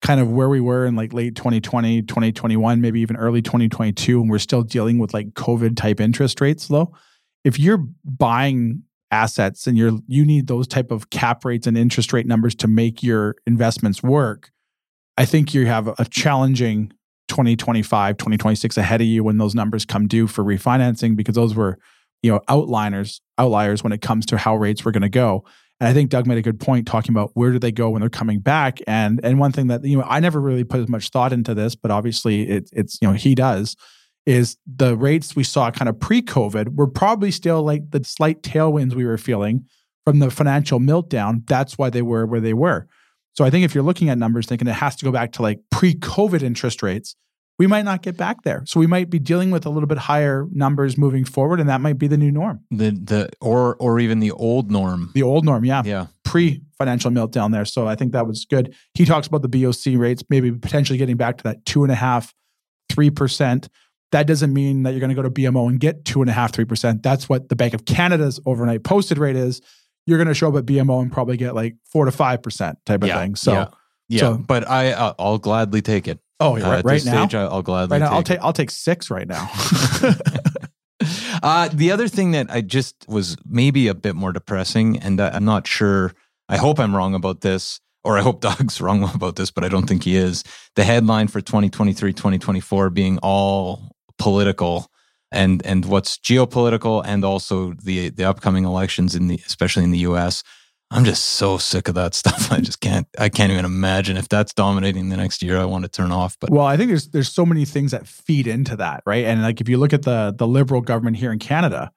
kind 0.00 0.20
of 0.20 0.30
where 0.30 0.48
we 0.48 0.60
were 0.60 0.86
in 0.86 0.96
like 0.96 1.12
late 1.12 1.34
2020, 1.34 2.02
2021, 2.02 2.80
maybe 2.80 3.00
even 3.00 3.16
early 3.16 3.42
2022, 3.42 4.20
and 4.20 4.30
we're 4.30 4.38
still 4.38 4.62
dealing 4.62 4.98
with 4.98 5.12
like 5.12 5.30
COVID 5.34 5.76
type 5.76 6.00
interest 6.00 6.40
rates 6.40 6.68
though, 6.68 6.94
if 7.44 7.58
you're 7.58 7.84
buying 8.04 8.82
assets 9.10 9.66
and 9.66 9.78
you're 9.78 9.92
you 10.06 10.24
need 10.24 10.46
those 10.48 10.68
type 10.68 10.90
of 10.90 11.08
cap 11.10 11.44
rates 11.44 11.66
and 11.66 11.78
interest 11.78 12.12
rate 12.12 12.26
numbers 12.26 12.54
to 12.54 12.68
make 12.68 13.02
your 13.02 13.36
investments 13.46 14.02
work, 14.02 14.50
I 15.16 15.24
think 15.24 15.54
you 15.54 15.66
have 15.66 15.88
a 15.98 16.04
challenging 16.04 16.92
2025, 17.28 18.16
2026 18.16 18.76
ahead 18.76 19.00
of 19.00 19.06
you 19.06 19.24
when 19.24 19.38
those 19.38 19.54
numbers 19.54 19.84
come 19.84 20.06
due 20.06 20.26
for 20.26 20.44
refinancing 20.44 21.16
because 21.16 21.34
those 21.34 21.54
were, 21.54 21.78
you 22.22 22.30
know, 22.30 22.40
outliners, 22.48 23.20
outliers 23.36 23.82
when 23.82 23.92
it 23.92 24.00
comes 24.00 24.26
to 24.26 24.38
how 24.38 24.56
rates 24.56 24.84
were 24.84 24.92
going 24.92 25.02
to 25.02 25.08
go. 25.08 25.44
And 25.80 25.88
I 25.88 25.92
think 25.92 26.10
Doug 26.10 26.26
made 26.26 26.38
a 26.38 26.42
good 26.42 26.58
point 26.58 26.86
talking 26.86 27.12
about 27.12 27.30
where 27.34 27.52
do 27.52 27.58
they 27.58 27.70
go 27.70 27.90
when 27.90 28.00
they're 28.00 28.10
coming 28.10 28.40
back. 28.40 28.80
And 28.86 29.20
and 29.22 29.38
one 29.38 29.52
thing 29.52 29.68
that 29.68 29.84
you 29.84 29.96
know 29.96 30.04
I 30.06 30.20
never 30.20 30.40
really 30.40 30.64
put 30.64 30.80
as 30.80 30.88
much 30.88 31.10
thought 31.10 31.32
into 31.32 31.54
this, 31.54 31.74
but 31.74 31.90
obviously 31.90 32.48
it, 32.48 32.70
it's 32.72 32.98
you 33.00 33.08
know 33.08 33.14
he 33.14 33.34
does, 33.34 33.76
is 34.26 34.56
the 34.66 34.96
rates 34.96 35.36
we 35.36 35.44
saw 35.44 35.70
kind 35.70 35.88
of 35.88 35.98
pre-COVID 35.98 36.74
were 36.74 36.88
probably 36.88 37.30
still 37.30 37.62
like 37.62 37.90
the 37.90 38.02
slight 38.04 38.42
tailwinds 38.42 38.94
we 38.94 39.06
were 39.06 39.18
feeling 39.18 39.64
from 40.04 40.18
the 40.18 40.30
financial 40.30 40.80
meltdown. 40.80 41.46
That's 41.46 41.78
why 41.78 41.90
they 41.90 42.02
were 42.02 42.26
where 42.26 42.40
they 42.40 42.54
were. 42.54 42.88
So 43.34 43.44
I 43.44 43.50
think 43.50 43.64
if 43.64 43.74
you're 43.74 43.84
looking 43.84 44.08
at 44.08 44.18
numbers 44.18 44.46
thinking 44.46 44.66
it 44.66 44.72
has 44.72 44.96
to 44.96 45.04
go 45.04 45.12
back 45.12 45.32
to 45.32 45.42
like 45.42 45.60
pre-COVID 45.70 46.42
interest 46.42 46.82
rates, 46.82 47.14
we 47.58 47.66
might 47.66 47.84
not 47.84 48.02
get 48.02 48.16
back 48.16 48.42
there. 48.44 48.62
So 48.66 48.78
we 48.80 48.86
might 48.86 49.10
be 49.10 49.18
dealing 49.18 49.50
with 49.50 49.66
a 49.66 49.70
little 49.70 49.86
bit 49.88 49.98
higher 49.98 50.46
numbers 50.52 50.96
moving 50.96 51.24
forward, 51.24 51.58
and 51.60 51.68
that 51.68 51.80
might 51.80 51.98
be 51.98 52.06
the 52.06 52.16
new 52.16 52.30
norm. 52.30 52.60
The 52.70 52.90
the 52.90 53.30
or 53.40 53.76
or 53.76 53.98
even 54.00 54.20
the 54.20 54.30
old 54.30 54.70
norm. 54.70 55.10
The 55.14 55.22
old 55.22 55.44
norm, 55.44 55.64
yeah. 55.64 55.82
Yeah, 55.84 56.06
Pre 56.24 56.62
financial 56.78 57.10
meltdown 57.10 57.50
there. 57.52 57.64
So 57.64 57.88
I 57.88 57.96
think 57.96 58.12
that 58.12 58.26
was 58.26 58.44
good. 58.44 58.74
He 58.94 59.04
talks 59.04 59.26
about 59.26 59.42
the 59.42 59.48
BOC 59.48 59.98
rates, 60.00 60.22
maybe 60.30 60.52
potentially 60.52 60.98
getting 60.98 61.16
back 61.16 61.38
to 61.38 61.44
that 61.44 61.64
two 61.66 61.82
and 61.82 61.90
a 61.92 61.96
half, 61.96 62.32
three 62.88 63.10
percent. 63.10 63.68
That 64.12 64.26
doesn't 64.26 64.52
mean 64.54 64.84
that 64.84 64.92
you're 64.92 65.00
going 65.00 65.10
to 65.10 65.16
go 65.16 65.22
to 65.22 65.30
BMO 65.30 65.68
and 65.68 65.78
get 65.78 66.04
two 66.06 66.22
and 66.22 66.30
a 66.30 66.32
half, 66.32 66.52
three 66.52 66.64
percent. 66.64 67.02
That's 67.02 67.28
what 67.28 67.48
the 67.48 67.56
Bank 67.56 67.74
of 67.74 67.84
Canada's 67.84 68.40
overnight 68.46 68.82
posted 68.84 69.18
rate 69.18 69.36
is. 69.36 69.60
You're 70.06 70.16
going 70.16 70.28
to 70.28 70.34
show 70.34 70.48
up 70.48 70.56
at 70.56 70.64
BMO 70.64 71.02
and 71.02 71.12
probably 71.12 71.36
get 71.36 71.54
like 71.54 71.74
four 71.92 72.04
to 72.06 72.12
five 72.12 72.40
percent 72.42 72.78
type 72.86 73.02
of 73.02 73.08
Yeah, 73.08 73.18
thing. 73.20 73.34
So, 73.34 73.52
yeah. 73.52 73.66
yeah. 74.08 74.20
So- 74.20 74.38
but 74.38 74.66
I 74.66 74.92
uh, 74.92 75.12
I'll 75.18 75.38
gladly 75.38 75.82
take 75.82 76.08
it. 76.08 76.20
Oh, 76.40 76.54
Uh, 76.54 76.58
yeah, 76.58 76.70
right, 76.70 76.78
at 76.80 76.84
right 76.84 77.04
now, 77.04 77.26
stage, 77.26 77.34
I- 77.34 77.44
I'll 77.44 77.62
gladly 77.62 77.98
right 77.98 78.06
now, 78.06 78.14
I'll 78.16 78.22
take 78.22 78.40
I'll 78.40 78.52
take 78.52 78.70
six 78.70 79.10
right 79.10 79.26
now. 79.28 79.50
uh, 81.42 81.68
the 81.72 81.90
other 81.92 82.08
thing 82.08 82.32
that 82.32 82.50
I 82.50 82.60
just 82.60 82.94
was 83.08 83.36
maybe 83.46 83.88
a 83.88 83.94
bit 83.94 84.14
more 84.14 84.32
depressing, 84.32 84.98
and 84.98 85.20
I'm 85.20 85.44
not 85.44 85.66
sure. 85.66 86.12
I 86.48 86.56
hope 86.56 86.80
I'm 86.80 86.94
wrong 86.96 87.14
about 87.14 87.42
this, 87.42 87.80
or 88.04 88.18
I 88.18 88.22
hope 88.22 88.40
Doug's 88.46 88.80
wrong 88.80 89.04
about 89.14 89.36
this, 89.36 89.50
but 89.50 89.64
I 89.64 89.68
don't 89.68 89.86
think 89.86 90.04
he 90.04 90.16
is. 90.16 90.44
The 90.76 90.84
headline 90.84 91.28
for 91.28 91.40
2023 91.40 92.12
2024 92.12 92.90
being 92.90 93.18
all 93.22 93.92
political. 94.18 94.90
And 95.30 95.60
and 95.66 95.84
what's 95.84 96.16
geopolitical, 96.16 97.02
and 97.04 97.22
also 97.22 97.74
the 97.84 98.08
the 98.08 98.24
upcoming 98.24 98.64
elections 98.64 99.14
in 99.14 99.26
the 99.28 99.38
especially 99.46 99.84
in 99.84 99.90
the 99.90 99.98
U.S. 99.98 100.42
I'm 100.90 101.04
just 101.04 101.24
so 101.24 101.58
sick 101.58 101.88
of 101.88 101.94
that 101.96 102.14
stuff. 102.14 102.50
I 102.50 102.60
just 102.60 102.80
can't. 102.80 103.06
I 103.18 103.28
can't 103.28 103.52
even 103.52 103.64
imagine 103.64 104.16
if 104.16 104.28
that's 104.28 104.54
dominating 104.54 105.08
the 105.08 105.16
next 105.16 105.42
year. 105.42 105.58
I 105.58 105.64
want 105.64 105.84
to 105.84 105.90
turn 105.90 106.12
off. 106.12 106.36
But 106.40 106.50
Well, 106.50 106.66
I 106.66 106.76
think 106.76 106.88
there's 106.88 107.08
there's 107.08 107.32
so 107.32 107.44
many 107.44 107.64
things 107.64 107.90
that 107.90 108.06
feed 108.06 108.46
into 108.46 108.76
that, 108.76 109.02
right? 109.06 109.24
And 109.24 109.42
like 109.42 109.60
if 109.60 109.68
you 109.68 109.78
look 109.78 109.92
at 109.92 110.02
the 110.02 110.34
the 110.36 110.46
liberal 110.46 110.80
government 110.80 111.16
here 111.18 111.32
in 111.32 111.38
Canada, 111.38 111.90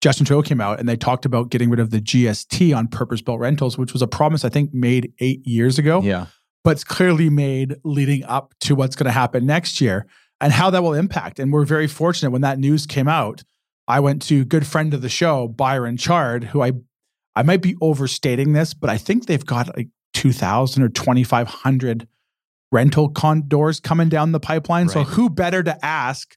Justin 0.00 0.26
Trudeau 0.26 0.42
came 0.42 0.60
out 0.60 0.78
and 0.80 0.88
they 0.88 0.96
talked 0.96 1.24
about 1.24 1.50
getting 1.50 1.70
rid 1.70 1.80
of 1.80 1.90
the 1.90 2.00
GST 2.00 2.76
on 2.76 2.88
purpose 2.88 3.20
built 3.20 3.40
rentals, 3.40 3.76
which 3.76 3.92
was 3.92 4.02
a 4.02 4.06
promise 4.06 4.44
I 4.44 4.48
think 4.48 4.72
made 4.72 5.12
eight 5.18 5.46
years 5.46 5.78
ago, 5.78 6.00
yeah, 6.02 6.26
but 6.64 6.70
it's 6.70 6.84
clearly 6.84 7.30
made 7.30 7.76
leading 7.84 8.24
up 8.24 8.54
to 8.60 8.74
what's 8.74 8.96
going 8.96 9.06
to 9.06 9.12
happen 9.12 9.44
next 9.44 9.80
year 9.80 10.06
and 10.40 10.52
how 10.52 10.70
that 10.70 10.82
will 10.82 10.94
impact. 10.94 11.38
And 11.38 11.52
we're 11.52 11.64
very 11.64 11.86
fortunate 11.86 12.30
when 12.30 12.42
that 12.42 12.58
news 12.58 12.86
came 12.86 13.08
out. 13.08 13.42
I 13.88 14.00
went 14.00 14.22
to 14.22 14.44
good 14.44 14.66
friend 14.66 14.92
of 14.92 15.00
the 15.00 15.08
show, 15.08 15.48
Byron 15.48 15.96
Chard, 15.96 16.44
who 16.44 16.62
I 16.62 16.72
I 17.38 17.42
might 17.42 17.62
be 17.62 17.76
overstating 17.80 18.52
this, 18.52 18.74
but 18.74 18.90
I 18.90 18.98
think 18.98 19.26
they've 19.26 19.44
got 19.46 19.74
like 19.76 19.88
2,000 20.14 20.82
or 20.82 20.88
2,500 20.88 22.08
rental 22.72 23.08
con 23.08 23.46
doors 23.48 23.80
coming 23.80 24.08
down 24.08 24.32
the 24.32 24.40
pipeline. 24.40 24.88
So 24.88 25.04
who 25.04 25.30
better 25.30 25.62
to 25.62 25.84
ask 25.84 26.36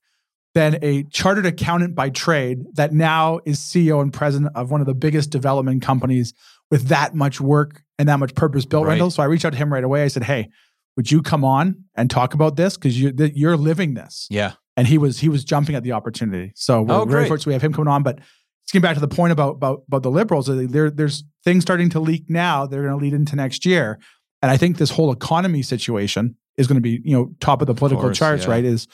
than 0.53 0.77
a 0.81 1.03
chartered 1.03 1.45
accountant 1.45 1.95
by 1.95 2.09
trade 2.09 2.59
that 2.75 2.93
now 2.93 3.39
is 3.45 3.59
CEO 3.59 4.01
and 4.01 4.13
president 4.13 4.51
of 4.55 4.69
one 4.69 4.81
of 4.81 4.87
the 4.87 4.93
biggest 4.93 5.29
development 5.29 5.81
companies 5.81 6.33
with 6.69 6.87
that 6.89 7.15
much 7.15 7.41
work 7.41 7.81
and 7.97 8.07
that 8.09 8.19
much 8.19 8.35
purpose 8.35 8.65
built 8.65 8.85
Right. 8.85 8.91
rentals. 8.93 9.15
So 9.15 9.23
I 9.23 9.25
reached 9.25 9.45
out 9.45 9.51
to 9.53 9.57
him 9.57 9.71
right 9.73 9.83
away. 9.83 10.03
I 10.03 10.07
said, 10.07 10.23
"Hey, 10.23 10.49
would 10.97 11.11
you 11.11 11.21
come 11.21 11.43
on 11.43 11.85
and 11.95 12.09
talk 12.09 12.33
about 12.33 12.55
this 12.57 12.77
because 12.77 12.99
you, 12.99 13.11
th- 13.11 13.33
you're 13.35 13.57
living 13.57 13.93
this?" 13.93 14.27
yeah. 14.29 14.53
and 14.77 14.87
he 14.87 14.97
was 14.97 15.19
he 15.19 15.29
was 15.29 15.43
jumping 15.43 15.75
at 15.75 15.83
the 15.83 15.91
opportunity. 15.93 16.51
So 16.55 16.81
we're 16.81 16.95
Oh, 16.95 17.05
very 17.05 17.27
fortunate 17.27 17.47
we 17.47 17.53
have 17.53 17.61
him 17.63 17.73
coming 17.73 17.87
on. 17.89 18.03
But 18.03 18.19
just 18.63 18.73
getting 18.73 18.81
back 18.81 18.95
to 18.95 19.01
the 19.01 19.07
point 19.07 19.31
about 19.31 19.55
about 19.55 19.83
about 19.87 20.03
the 20.03 20.11
liberals, 20.11 20.47
there 20.47 20.89
there's 20.89 21.23
things 21.43 21.63
starting 21.63 21.89
to 21.91 21.99
leak 21.99 22.29
now. 22.29 22.65
They're 22.65 22.83
going 22.83 22.97
to 22.97 23.03
lead 23.03 23.13
into 23.13 23.35
next 23.35 23.65
year, 23.65 23.99
and 24.41 24.51
I 24.51 24.57
think 24.57 24.77
this 24.77 24.91
whole 24.91 25.11
economy 25.11 25.61
situation 25.61 26.35
is 26.57 26.67
going 26.67 26.77
to 26.77 26.81
be 26.81 27.01
you 27.03 27.15
know 27.15 27.31
top 27.39 27.61
of 27.61 27.67
the 27.67 27.73
political 27.73 28.03
course, 28.03 28.17
charts. 28.17 28.45
yeah. 28.45 28.51
Right? 28.51 28.65
Is 28.65 28.87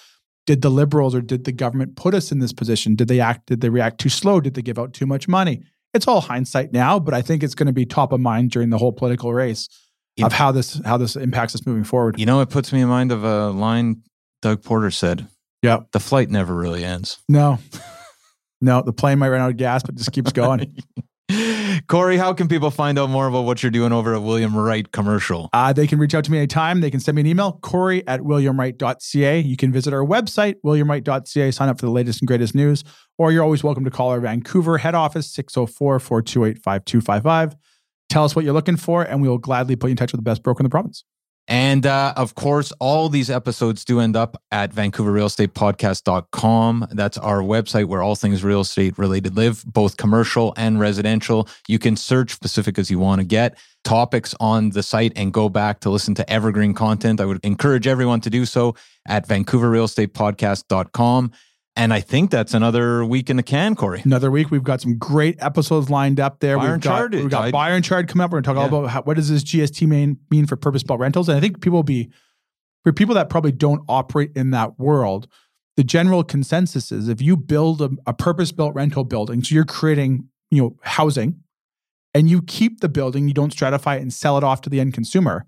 did 0.45 0.61
the 0.61 0.69
liberals 0.69 1.13
or 1.13 1.21
did 1.21 1.43
the 1.43 1.51
government 1.51 1.95
put 1.95 2.13
us 2.13 2.31
in 2.31 2.39
this 2.39 2.53
position? 2.53 2.95
Did 2.95 3.07
they 3.09 3.19
act? 3.19 3.47
Did 3.47 3.61
they 3.61 3.69
react 3.69 3.99
too 3.99 4.09
slow? 4.09 4.39
Did 4.39 4.53
they 4.53 4.61
give 4.61 4.79
out 4.79 4.93
too 4.93 5.05
much 5.05 5.27
money? 5.27 5.63
It's 5.93 6.07
all 6.07 6.21
hindsight 6.21 6.73
now, 6.73 6.99
but 6.99 7.13
I 7.13 7.21
think 7.21 7.43
it's 7.43 7.55
going 7.55 7.67
to 7.67 7.73
be 7.73 7.85
top 7.85 8.11
of 8.11 8.19
mind 8.19 8.51
during 8.51 8.69
the 8.69 8.77
whole 8.77 8.91
political 8.91 9.33
race 9.33 9.67
of 10.23 10.33
how 10.33 10.51
this 10.51 10.81
how 10.85 10.97
this 10.97 11.15
impacts 11.15 11.55
us 11.55 11.65
moving 11.65 11.83
forward. 11.83 12.19
You 12.19 12.25
know, 12.25 12.41
it 12.41 12.49
puts 12.49 12.73
me 12.73 12.81
in 12.81 12.87
mind 12.87 13.11
of 13.11 13.23
a 13.23 13.49
line 13.49 14.03
Doug 14.41 14.63
Porter 14.63 14.91
said. 14.91 15.27
Yeah. 15.61 15.79
The 15.91 15.99
flight 15.99 16.29
never 16.29 16.53
really 16.55 16.83
ends. 16.83 17.19
No, 17.27 17.59
no, 18.61 18.81
the 18.81 18.93
plane 18.93 19.19
might 19.19 19.29
run 19.29 19.41
out 19.41 19.51
of 19.51 19.57
gas, 19.57 19.83
but 19.83 19.95
just 19.95 20.11
keeps 20.11 20.31
going. 20.31 20.75
Cory, 21.87 22.17
how 22.17 22.33
can 22.33 22.47
people 22.47 22.71
find 22.71 22.97
out 22.97 23.09
more 23.09 23.27
about 23.27 23.41
what 23.41 23.61
you're 23.61 23.71
doing 23.71 23.91
over 23.91 24.15
at 24.15 24.21
William 24.21 24.55
Wright 24.55 24.91
Commercial? 24.91 25.49
Uh, 25.53 25.73
they 25.73 25.85
can 25.85 25.99
reach 25.99 26.15
out 26.15 26.23
to 26.23 26.31
me 26.31 26.37
anytime. 26.37 26.81
They 26.81 26.89
can 26.89 26.99
send 26.99 27.15
me 27.15 27.21
an 27.21 27.27
email, 27.27 27.59
Cory 27.61 28.05
at 28.07 28.21
williamwright.ca. 28.21 29.39
You 29.39 29.57
can 29.57 29.71
visit 29.71 29.93
our 29.93 30.05
website, 30.05 30.55
williamwright.ca, 30.65 31.51
sign 31.51 31.69
up 31.69 31.79
for 31.79 31.85
the 31.85 31.91
latest 31.91 32.21
and 32.21 32.27
greatest 32.27 32.55
news, 32.55 32.83
or 33.17 33.31
you're 33.31 33.43
always 33.43 33.63
welcome 33.63 33.83
to 33.83 33.91
call 33.91 34.09
our 34.09 34.19
Vancouver 34.19 34.77
head 34.77 34.95
office, 34.95 35.29
604 35.31 35.99
428 35.99 36.63
5255. 36.63 37.55
Tell 38.09 38.23
us 38.23 38.35
what 38.35 38.45
you're 38.45 38.53
looking 38.53 38.77
for, 38.77 39.03
and 39.03 39.21
we 39.21 39.27
will 39.27 39.37
gladly 39.37 39.75
put 39.75 39.87
you 39.87 39.91
in 39.91 39.97
touch 39.97 40.13
with 40.13 40.19
the 40.19 40.29
best 40.29 40.43
broker 40.43 40.61
in 40.61 40.65
the 40.65 40.69
province. 40.69 41.03
And 41.47 41.85
uh, 41.85 42.13
of 42.17 42.35
course, 42.35 42.73
all 42.79 43.07
these 43.07 43.29
episodes 43.29 43.85
do 43.85 44.01
end 44.01 44.17
up 44.17 44.41
at 44.51 44.73
VancouverRealEstatePodcast.com. 44.73 46.87
That's 46.91 47.17
our 47.17 47.41
website 47.41 47.85
where 47.85 48.03
all 48.03 48.15
things 48.15 48.43
real 48.43 48.59
estate 48.61 48.97
related 48.97 49.37
live, 49.37 49.63
both 49.65 49.95
commercial 49.95 50.53
and 50.57 50.79
residential. 50.79 51.47
You 51.67 51.77
can 51.79 51.95
search 51.95 52.33
specific 52.33 52.77
as 52.77 52.91
you 52.91 52.99
want 52.99 53.21
to 53.21 53.25
get 53.25 53.57
topics 53.85 54.35
on 54.41 54.71
the 54.71 54.83
site 54.83 55.13
and 55.15 55.31
go 55.31 55.47
back 55.47 55.79
to 55.79 55.89
listen 55.89 56.13
to 56.15 56.29
evergreen 56.29 56.73
content. 56.73 57.21
I 57.21 57.25
would 57.25 57.39
encourage 57.43 57.87
everyone 57.87 58.19
to 58.21 58.29
do 58.29 58.45
so 58.45 58.75
at 59.07 59.25
VancouverRealEstatePodcast.com. 59.27 61.31
And 61.77 61.93
I 61.93 62.01
think 62.01 62.31
that's 62.31 62.55
another 62.55 63.05
week 63.05 63.29
in 63.29 63.37
the 63.37 63.43
can, 63.43 63.75
Cory. 63.75 64.01
Another 64.03 64.31
week, 64.31 64.49
we've 64.49 64.63
got 64.63 64.81
some 64.81 64.97
great 64.97 65.37
episodes 65.39 65.91
lined 65.91 66.19
up 66.19 66.39
there. 66.39 66.57
We've 66.57 66.81
got, 66.81 67.11
we've 67.11 67.29
got 67.29 67.53
I- 67.53 67.79
Chard 67.81 68.07
coming 68.07 68.25
up. 68.25 68.31
We're 68.31 68.41
going 68.41 68.43
to 68.43 68.47
talk 68.47 68.55
Yeah. 68.55 68.75
all 68.75 68.79
about 68.79 68.89
how, 68.89 69.01
what 69.03 69.15
does 69.15 69.29
this 69.29 69.43
GST 69.43 69.87
mean, 69.87 70.17
mean 70.31 70.47
for 70.47 70.55
purpose 70.55 70.81
built 70.81 70.99
rentals. 70.99 71.29
And 71.29 71.37
I 71.37 71.39
think 71.39 71.61
people 71.61 71.77
will 71.77 71.83
be, 71.83 72.09
for 72.83 72.91
people 72.91 73.13
that 73.13 73.29
probably 73.29 73.51
don't 73.51 73.81
operate 73.87 74.31
in 74.35 74.49
that 74.51 74.79
world, 74.79 75.27
the 75.75 75.83
general 75.83 76.23
consensus 76.23 76.91
is 76.91 77.07
if 77.07 77.21
you 77.21 77.37
build 77.37 77.79
a, 77.83 77.91
a 78.07 78.13
purpose 78.13 78.51
built 78.51 78.73
rental 78.73 79.03
building, 79.03 79.43
so 79.43 79.53
you're 79.53 79.63
creating, 79.63 80.27
you 80.49 80.63
know, 80.63 80.75
housing 80.81 81.41
and 82.15 82.27
you 82.27 82.41
keep 82.41 82.79
the 82.81 82.89
building, 82.89 83.27
you 83.27 83.35
don't 83.35 83.55
stratify 83.55 83.97
it 83.97 84.01
and 84.01 84.11
sell 84.11 84.35
it 84.39 84.43
off 84.43 84.61
to 84.61 84.69
the 84.71 84.79
end 84.79 84.95
consumer, 84.95 85.45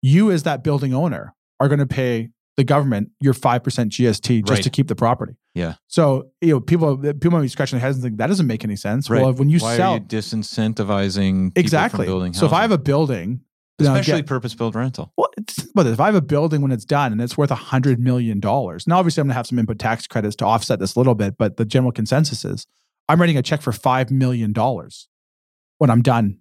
you 0.00 0.30
as 0.30 0.44
that 0.44 0.62
building 0.62 0.94
owner 0.94 1.34
are 1.58 1.66
going 1.66 1.80
to 1.80 1.86
pay 1.86 2.30
the 2.56 2.64
government 2.64 3.10
your 3.20 3.32
5% 3.34 3.62
GST 3.90 4.42
just 4.42 4.50
Right. 4.50 4.62
to 4.62 4.70
keep 4.70 4.88
the 4.88 4.94
property. 4.94 5.34
Yeah. 5.54 5.74
So, 5.88 6.28
you 6.40 6.48
know, 6.48 6.60
people 6.60 6.96
people 6.98 7.30
might 7.30 7.42
be 7.42 7.48
scratching 7.48 7.78
their 7.78 7.86
heads 7.86 7.96
and 7.96 8.02
think 8.04 8.18
that 8.18 8.26
doesn't 8.28 8.46
make 8.46 8.62
any 8.64 8.76
sense. 8.76 9.08
Right. 9.10 9.22
Well, 9.22 9.32
when 9.32 9.48
you 9.50 9.58
Why 9.58 9.76
sell 9.76 9.94
you 9.94 10.00
disincentivizing 10.00 11.48
people 11.54 11.60
exactly. 11.60 12.04
from 12.06 12.12
building 12.12 12.32
so 12.32 12.46
if 12.46 12.52
I 12.52 12.62
have 12.62 12.70
a 12.72 12.78
building, 12.78 13.40
especially 13.80 14.12
again- 14.14 14.24
purpose 14.26 14.54
built 14.54 14.74
rental. 14.74 15.12
well, 15.16 15.28
but 15.74 15.86
if 15.86 16.00
I 16.00 16.06
have 16.06 16.14
a 16.14 16.20
building 16.22 16.60
when 16.62 16.72
it's 16.72 16.84
done 16.84 17.12
and 17.12 17.20
it's 17.20 17.36
worth 17.36 17.50
a 17.50 17.54
hundred 17.56 17.98
million 18.00 18.40
dollars, 18.40 18.86
now 18.86 18.98
obviously 18.98 19.20
I'm 19.20 19.26
going 19.26 19.32
to 19.32 19.36
have 19.36 19.46
some 19.46 19.58
input 19.58 19.78
tax 19.78 20.06
credits 20.06 20.36
to 20.36 20.44
offset 20.46 20.78
this 20.78 20.94
a 20.94 20.98
little 21.00 21.14
bit, 21.14 21.36
but 21.38 21.56
the 21.56 21.64
general 21.64 21.92
consensus 21.92 22.44
is 22.44 22.66
I'm 23.08 23.20
writing 23.20 23.36
a 23.36 23.42
check 23.42 23.62
for 23.62 23.72
five 23.72 24.10
million 24.10 24.52
dollars 24.52 25.08
when 25.78 25.90
I'm 25.90 26.02
done, 26.02 26.38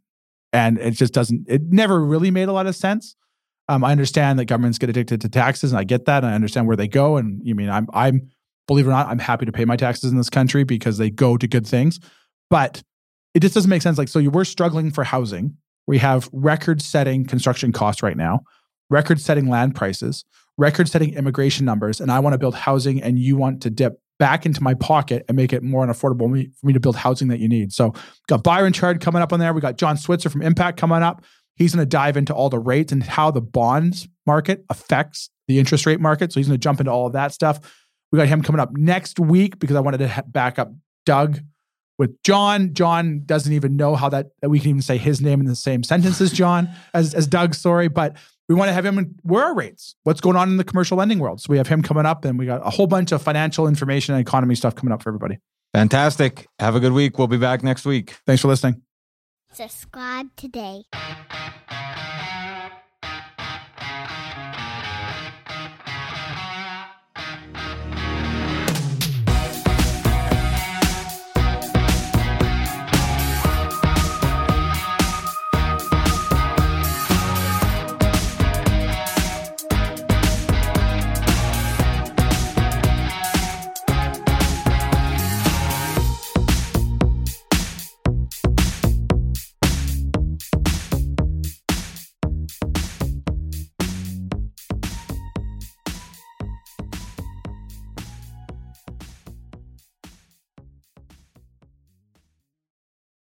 and 0.54 0.78
it 0.78 0.92
just 0.92 1.14
doesn't. 1.14 1.48
It 1.50 1.64
never 1.72 2.04
really 2.06 2.32
made 2.32 2.48
a 2.48 2.54
lot 2.54 2.68
of 2.68 2.76
sense. 2.76 3.16
Um, 3.68 3.84
I 3.84 3.92
understand 3.92 4.40
that 4.40 4.46
governments 4.46 4.78
get 4.78 4.90
addicted 4.90 5.22
to 5.22 5.30
taxes, 5.30 5.72
and 5.72 5.80
I 5.80 5.84
get 5.84 6.06
that, 6.06 6.24
and 6.24 6.32
I 6.32 6.36
understand 6.36 6.68
where 6.68 6.76
they 6.76 6.88
go. 6.88 7.18
And 7.18 7.42
you 7.46 7.56
mean 7.56 7.70
I'm 7.70 7.88
I'm 7.94 8.30
believe 8.68 8.86
it 8.86 8.90
or 8.90 8.92
not, 8.92 9.08
I'm 9.08 9.20
happy 9.20 9.46
to 9.46 9.52
pay 9.52 9.66
my 9.66 9.76
taxes 9.76 10.12
in 10.12 10.18
this 10.18 10.30
country 10.30 10.64
because 10.64 10.98
they 10.98 11.10
go 11.10 11.38
to 11.38 11.48
good 11.48 11.68
things, 11.68 12.00
but 12.50 12.84
it 13.34 13.42
just 13.42 13.54
doesn't 13.54 13.70
make 13.70 13.82
sense. 13.82 13.98
Like, 13.98 14.08
so 14.08 14.20
you 14.20 14.30
we're 14.32 14.44
struggling 14.44 14.92
for 14.92 15.04
housing. 15.04 15.58
We 15.88 15.98
have 15.98 16.30
record-setting 16.32 17.26
construction 17.26 17.72
costs 17.72 18.04
right 18.04 18.16
now 18.16 18.42
record 18.92 19.20
setting 19.20 19.48
land 19.48 19.74
prices, 19.74 20.26
record 20.58 20.88
setting 20.88 21.14
immigration 21.14 21.66
numbers, 21.66 22.00
and 22.00 22.12
I 22.12 22.20
want 22.20 22.34
to 22.34 22.38
build 22.38 22.54
housing 22.54 23.02
and 23.02 23.18
you 23.18 23.38
want 23.38 23.62
to 23.64 23.70
dip 23.72 24.00
back 24.20 24.46
into 24.46 24.62
my 24.62 24.76
pocket 24.76 25.26
and 25.28 25.36
make 25.36 25.52
it 25.52 25.64
more 25.64 25.84
unaffordable 25.84 26.30
for 26.60 26.66
me 26.68 26.74
to 26.74 26.80
build 26.80 26.96
housing 26.96 27.30
that 27.30 27.40
you 27.40 27.48
need. 27.48 27.74
So 27.74 27.94
got 28.28 28.44
Byron 28.44 28.72
Chard 28.72 29.02
coming 29.02 29.22
up 29.22 29.34
on 29.34 29.40
there. 29.40 29.52
We 29.52 29.62
got 29.62 29.78
John 29.78 29.98
Switzer 29.98 30.30
from 30.30 30.44
Impact 30.44 30.78
coming 30.78 31.02
up. 31.02 31.24
He's 31.62 31.76
going 31.76 31.86
to 31.86 31.90
dive 31.90 32.18
into 32.18 32.34
all 32.34 32.50
the 32.50 32.60
rates 32.60 32.92
and 32.92 33.04
how 33.04 33.32
the 33.32 33.42
bonds 33.42 34.08
market 34.26 34.66
affects 34.70 35.30
the 35.48 35.60
interest 35.60 35.86
rate 35.86 36.00
market. 36.00 36.32
So 36.32 36.40
he's 36.40 36.48
going 36.48 36.60
to 36.60 36.64
jump 36.64 36.80
into 36.80 36.92
all 36.92 37.08
of 37.08 37.14
that 37.14 37.34
stuff. 37.34 37.60
We 38.12 38.18
got 38.18 38.28
him 38.28 38.42
coming 38.42 38.60
up 38.60 38.76
next 38.76 39.20
week 39.20 39.60
because 39.60 39.76
I 39.76 39.80
wanted 39.80 40.00
to 40.00 40.08
ha- 40.08 40.24
back 40.28 40.60
up 40.60 40.74
Doug 41.06 41.40
with 41.98 42.22
John. 42.24 42.74
John 42.74 43.22
doesn't 43.26 43.54
even 43.54 43.76
know 43.76 43.96
how 43.96 44.10
that, 44.10 44.28
that 44.42 44.50
we 44.50 44.60
can 44.60 44.70
even 44.70 44.82
say 44.82 44.98
his 44.98 45.22
name 45.22 45.40
in 45.40 45.46
the 45.46 45.56
same 45.56 45.84
sentence 45.84 46.20
as 46.20 46.32
John, 46.32 46.70
as, 46.94 47.14
as 47.14 47.28
Doug, 47.28 47.54
sorry. 47.54 47.88
But 47.88 48.18
we 48.50 48.56
want 48.56 48.70
to 48.70 48.74
have 48.74 48.86
him 48.86 48.98
in 48.98 49.16
where 49.22 49.44
are 49.44 49.56
rates? 49.56 49.96
What's 50.04 50.20
going 50.20 50.36
on 50.36 50.50
in 50.50 50.58
the 50.58 50.64
commercial 50.64 50.98
lending 50.98 51.20
world? 51.20 51.42
So 51.42 51.48
we 51.50 51.58
have 51.58 51.68
him 51.68 51.82
coming 51.82 52.06
up 52.06 52.26
and 52.26 52.38
we 52.38 52.46
got 52.46 52.66
a 52.66 52.70
whole 52.70 52.88
bunch 52.88 53.12
of 53.12 53.22
financial 53.22 53.68
information 53.68 54.14
and 54.16 54.22
economy 54.22 54.56
stuff 54.56 54.76
coming 54.76 54.92
up 54.92 55.02
for 55.02 55.10
everybody. 55.10 55.38
Fantastic. 55.74 56.48
Have 56.60 56.76
a 56.76 56.80
good 56.80 56.92
week. 56.92 57.18
We'll 57.18 57.28
be 57.28 57.38
back 57.38 57.64
next 57.64 57.86
week. 57.86 58.18
Thanks 58.26 58.42
for 58.42 58.50
listening. 58.50 58.82
Subscribe 59.54 60.34
today. 60.38 60.84